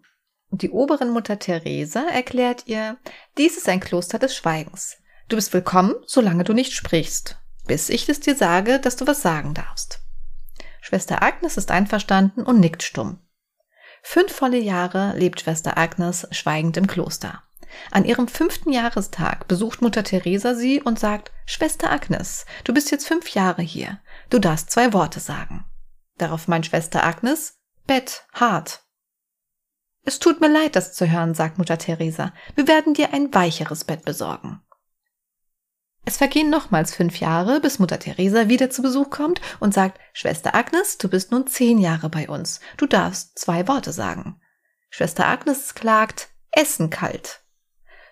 die 0.51 0.69
oberen 0.69 1.09
Mutter 1.09 1.39
Teresa 1.39 2.07
erklärt 2.07 2.67
ihr, 2.67 2.99
dies 3.39 3.57
ist 3.57 3.67
ein 3.67 3.79
Kloster 3.79 4.19
des 4.19 4.35
Schweigens. 4.35 4.97
Du 5.27 5.37
bist 5.37 5.51
willkommen, 5.51 5.95
solange 6.05 6.43
du 6.43 6.53
nicht 6.53 6.73
sprichst, 6.73 7.39
bis 7.65 7.89
ich 7.89 8.07
es 8.07 8.19
dir 8.19 8.35
sage, 8.35 8.79
dass 8.79 8.95
du 8.95 9.07
was 9.07 9.23
sagen 9.23 9.55
darfst. 9.55 10.03
Schwester 10.81 11.23
Agnes 11.23 11.57
ist 11.57 11.71
einverstanden 11.71 12.43
und 12.43 12.59
nickt 12.59 12.83
stumm. 12.83 13.21
Fünf 14.03 14.31
volle 14.31 14.59
Jahre 14.59 15.17
lebt 15.17 15.41
Schwester 15.41 15.79
Agnes 15.79 16.27
schweigend 16.29 16.77
im 16.77 16.85
Kloster. 16.85 17.41
An 17.91 18.05
ihrem 18.05 18.27
fünften 18.27 18.71
Jahrestag 18.71 19.47
besucht 19.47 19.81
Mutter 19.81 20.03
Teresa 20.03 20.55
sie 20.55 20.81
und 20.81 20.99
sagt, 20.99 21.31
Schwester 21.45 21.91
Agnes, 21.91 22.45
du 22.63 22.73
bist 22.73 22.91
jetzt 22.91 23.07
fünf 23.07 23.29
Jahre 23.29 23.61
hier. 23.61 23.99
Du 24.29 24.39
darfst 24.39 24.71
zwei 24.71 24.93
Worte 24.93 25.19
sagen. 25.19 25.65
Darauf 26.17 26.47
meint 26.47 26.65
Schwester 26.65 27.03
Agnes, 27.03 27.57
Bett, 27.87 28.25
hart. 28.33 28.83
Es 30.03 30.19
tut 30.19 30.41
mir 30.41 30.49
leid, 30.49 30.75
das 30.75 30.93
zu 30.93 31.09
hören, 31.09 31.33
sagt 31.33 31.57
Mutter 31.57 31.77
Teresa. 31.77 32.33
Wir 32.55 32.67
werden 32.67 32.93
dir 32.93 33.13
ein 33.13 33.33
weicheres 33.33 33.83
Bett 33.83 34.05
besorgen. 34.05 34.61
Es 36.05 36.17
vergehen 36.17 36.49
nochmals 36.49 36.95
fünf 36.95 37.19
Jahre, 37.19 37.59
bis 37.59 37.77
Mutter 37.77 37.99
Teresa 37.99 38.49
wieder 38.49 38.69
zu 38.69 38.81
Besuch 38.81 39.09
kommt 39.09 39.41
und 39.59 39.73
sagt, 39.73 39.99
Schwester 40.13 40.55
Agnes, 40.55 40.97
du 40.97 41.09
bist 41.09 41.31
nun 41.31 41.45
zehn 41.45 41.77
Jahre 41.77 42.09
bei 42.09 42.27
uns. 42.27 42.61
Du 42.77 42.87
darfst 42.87 43.37
zwei 43.37 43.67
Worte 43.67 43.91
sagen. 43.91 44.41
Schwester 44.89 45.27
Agnes 45.27 45.75
klagt, 45.75 46.29
Essen 46.51 46.89
kalt. 46.89 47.43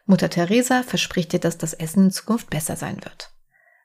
Mutter 0.07 0.29
Teresa 0.29 0.83
verspricht 0.83 1.33
dir, 1.33 1.39
dass 1.39 1.57
das 1.57 1.73
Essen 1.73 2.05
in 2.05 2.11
Zukunft 2.11 2.49
besser 2.49 2.77
sein 2.77 3.03
wird. 3.03 3.33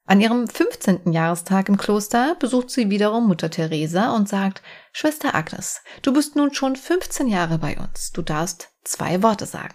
An 0.05 0.21
ihrem 0.21 0.49
15. 0.49 1.13
Jahrestag 1.13 1.69
im 1.69 1.77
Kloster 1.77 2.37
besucht 2.37 2.71
sie 2.71 2.91
wiederum 2.91 3.27
Mutter 3.27 3.51
Teresa 3.51 4.15
und 4.15 4.29
sagt, 4.29 4.63
Schwester 4.93 5.35
Agnes, 5.35 5.81
du 6.03 6.13
bist 6.13 6.37
nun 6.37 6.55
schon 6.55 6.77
15 6.77 7.27
Jahre 7.27 7.59
bei 7.59 7.77
uns. 7.77 8.13
Du 8.13 8.23
darfst 8.23 8.71
zwei 8.85 9.23
Worte 9.23 9.47
sagen. 9.47 9.75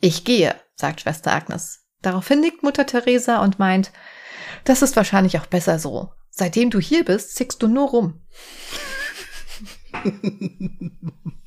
Ich 0.00 0.24
gehe, 0.24 0.54
sagt 0.74 1.00
Schwester 1.00 1.32
Agnes. 1.32 1.86
Daraufhin 2.02 2.40
nickt 2.40 2.62
Mutter 2.62 2.86
Teresa 2.86 3.42
und 3.42 3.58
meint, 3.58 3.90
das 4.64 4.82
ist 4.82 4.96
wahrscheinlich 4.96 5.38
auch 5.38 5.46
besser 5.46 5.78
so. 5.78 6.12
Seitdem 6.30 6.68
du 6.68 6.78
hier 6.78 7.04
bist, 7.04 7.36
zickst 7.36 7.62
du 7.62 7.68
nur 7.68 7.88
rum. 7.88 8.20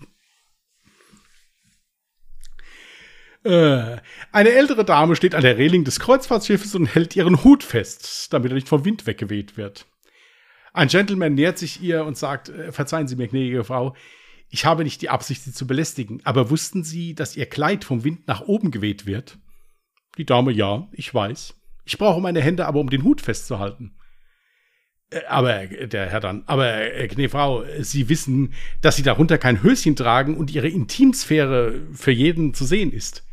Äh, 3.47 4.01
eine 4.33 4.49
ältere 4.49 4.83
Dame 4.83 5.15
steht 5.15 5.33
an 5.33 5.41
der 5.41 5.57
Reling 5.57 5.85
des 5.85 6.01
Kreuzfahrtschiffes 6.01 6.75
und 6.75 6.93
hält 6.93 7.15
ihren 7.15 7.45
Hut 7.45 7.63
fest, 7.63 8.33
damit 8.33 8.51
er 8.51 8.55
nicht 8.55 8.67
vom 8.67 8.83
Wind 8.83 9.07
weggeweht 9.07 9.55
wird. 9.55 9.85
Ein 10.73 10.89
Gentleman 10.89 11.33
nähert 11.33 11.57
sich 11.57 11.81
ihr 11.81 12.03
und 12.03 12.17
sagt, 12.17 12.49
äh, 12.49 12.73
verzeihen 12.73 13.07
Sie 13.07 13.15
mir, 13.15 13.29
gnädige 13.29 13.63
Frau, 13.63 13.95
ich 14.49 14.65
habe 14.65 14.83
nicht 14.83 15.01
die 15.01 15.07
Absicht, 15.07 15.43
Sie 15.43 15.53
zu 15.53 15.65
belästigen, 15.65 16.19
aber 16.25 16.49
wussten 16.49 16.83
Sie, 16.83 17.15
dass 17.15 17.37
Ihr 17.37 17.45
Kleid 17.45 17.85
vom 17.85 18.03
Wind 18.03 18.27
nach 18.27 18.41
oben 18.41 18.69
geweht 18.69 19.05
wird? 19.05 19.37
Die 20.17 20.25
Dame, 20.25 20.51
ja, 20.51 20.89
ich 20.91 21.13
weiß. 21.13 21.55
Ich 21.85 21.97
brauche 21.97 22.19
meine 22.19 22.41
Hände 22.41 22.65
aber, 22.65 22.81
um 22.81 22.89
den 22.89 23.03
Hut 23.03 23.21
festzuhalten. 23.21 23.97
Äh, 25.09 25.21
aber 25.29 25.67
der 25.67 26.09
Herr 26.09 26.19
dann, 26.19 26.43
aber 26.47 26.93
äh, 26.93 27.07
gnä 27.07 27.29
Frau, 27.29 27.63
Sie 27.79 28.09
wissen, 28.09 28.53
dass 28.81 28.97
Sie 28.97 29.03
darunter 29.03 29.37
kein 29.37 29.63
Höschen 29.63 29.95
tragen 29.95 30.35
und 30.35 30.51
Ihre 30.51 30.67
Intimsphäre 30.67 31.87
für 31.93 32.11
jeden 32.11 32.53
zu 32.53 32.65
sehen 32.65 32.91
ist. 32.91 33.23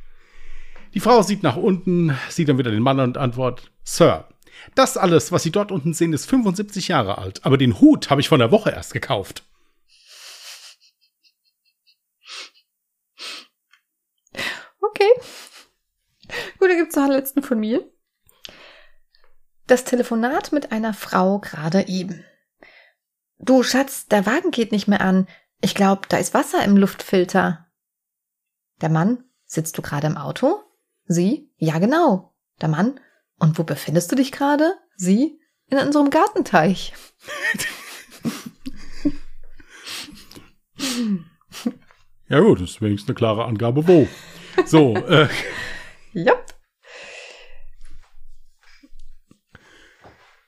Die 0.95 1.01
Frau 1.01 1.23
sieht 1.23 1.43
nach 1.43 1.57
unten, 1.57 2.17
sieht 2.31 2.49
dann 2.49 2.59
wieder 2.59 2.71
den 2.71 2.83
Mann 2.83 3.01
und 3.01 3.19
antwortet, 3.19 3.73
Sir, 3.83 4.29
das 4.77 4.97
alles, 4.97 5.33
was 5.33 5.43
Sie 5.43 5.51
dort 5.51 5.73
unten 5.73 5.93
sehen, 5.93 6.13
ist 6.13 6.27
75 6.27 6.89
Jahre 6.89 7.19
alt, 7.19 7.45
aber 7.45 7.59
den 7.59 7.81
Hut 7.81 8.11
habe 8.11 8.21
ich 8.21 8.29
vor 8.29 8.39
einer 8.39 8.53
Woche 8.53 8.71
erst 8.71 8.93
gekauft. 8.93 9.43
Okay. 14.81 15.11
Gut, 16.59 16.71
da 16.71 16.75
gibt 16.77 16.91
es 16.91 16.97
noch 16.97 17.05
einen 17.05 17.13
letzten 17.13 17.43
von 17.43 17.59
mir. 17.59 17.91
Das 19.67 19.85
Telefonat 19.85 20.53
mit 20.53 20.71
einer 20.71 20.95
Frau 20.95 21.41
gerade 21.41 21.89
eben. 21.89 22.25
Du 23.39 23.65
Schatz, 23.65 24.07
der 24.07 24.27
Wagen 24.27 24.53
geht 24.53 24.71
nicht 24.71 24.87
mehr 24.87 25.01
an. 25.01 25.27
Ich 25.61 25.75
glaube, 25.75 26.03
da 26.09 26.19
ist 26.19 26.35
Wasser 26.35 26.63
im 26.65 26.77
Luftfilter. 26.77 27.67
Der 28.81 28.91
Mann, 28.91 29.25
sitzt 29.45 29.77
du 29.77 29.83
gerade 29.83 30.07
im 30.07 30.17
Auto? 30.17 30.64
Sie? 31.07 31.51
Ja, 31.59 31.79
genau. 31.79 32.35
Der 32.61 32.69
Mann? 32.69 32.99
Und 33.39 33.59
wo 33.59 33.65
befindest 33.65 34.11
du 34.11 34.17
dich 34.17 34.33
gerade? 34.33 34.75
Sie? 34.97 35.39
In 35.67 35.79
unserem 35.79 36.11
Gartenteich. 36.11 36.93
ja 42.29 42.41
gut, 42.41 42.61
das 42.61 42.71
ist 42.71 42.83
wenigstens 42.83 43.09
eine 43.11 43.17
klare 43.17 43.45
Angabe, 43.45 43.87
wo. 43.87 44.09
So, 44.67 44.95
äh. 45.09 45.29
Jupp. 46.13 46.45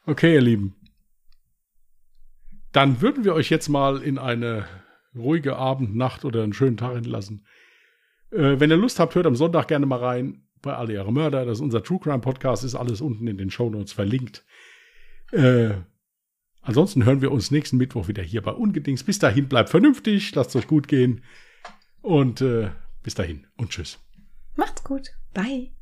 Okay, 0.07 0.35
ihr 0.35 0.41
Lieben. 0.41 0.77
Dann 2.73 3.01
würden 3.01 3.25
wir 3.25 3.35
euch 3.35 3.51
jetzt 3.51 3.69
mal 3.69 4.03
in 4.03 4.19
eine 4.19 4.67
ruhige 5.15 5.57
Abend, 5.57 5.97
Nacht 5.97 6.25
oder 6.25 6.43
einen 6.43 6.53
schönen 6.53 6.77
Tag 6.77 6.95
entlassen. 6.95 7.47
Äh, 8.31 8.61
wenn 8.61 8.71
ihr 8.71 8.77
Lust 8.77 9.01
habt, 9.01 9.15
hört 9.15 9.27
am 9.27 9.35
Sonntag 9.37 9.69
gerne 9.69 9.87
mal 9.87 9.99
rein 9.99 10.46
bei 10.63 10.75
Alle 10.75 10.95
Ihre 10.95 11.13
Mörder. 11.13 11.45
Das 11.45 11.59
ist 11.59 11.63
unser 11.63 11.83
True 11.83 12.01
Crime 12.01 12.21
Podcast, 12.21 12.65
ist 12.65 12.75
alles 12.75 13.01
unten 13.01 13.27
in 13.27 13.39
den 13.39 13.51
Show 13.51 13.71
Notes 13.71 13.93
verlinkt. 13.93 14.45
Äh, 15.33 15.75
ansonsten 16.63 17.05
hören 17.05 17.21
wir 17.21 17.33
uns 17.33 17.51
nächsten 17.51 17.77
Mittwoch 17.77 18.09
wieder 18.09 18.23
hier 18.23 18.43
bei 18.43 18.53
Ungedings. 18.53 19.05
Bis 19.05 19.19
dahin, 19.19 19.49
bleibt 19.49 19.71
vernünftig, 19.71 20.35
lasst 20.35 20.55
euch 20.57 20.67
gut 20.67 20.89
gehen 20.89 21.23
und 22.03 22.41
äh, 22.41 22.71
bis 23.03 23.15
dahin 23.15 23.47
und 23.57 23.71
tschüss. 23.71 23.99
Macht's 24.57 24.83
gut. 24.83 25.11
Bye. 25.35 25.76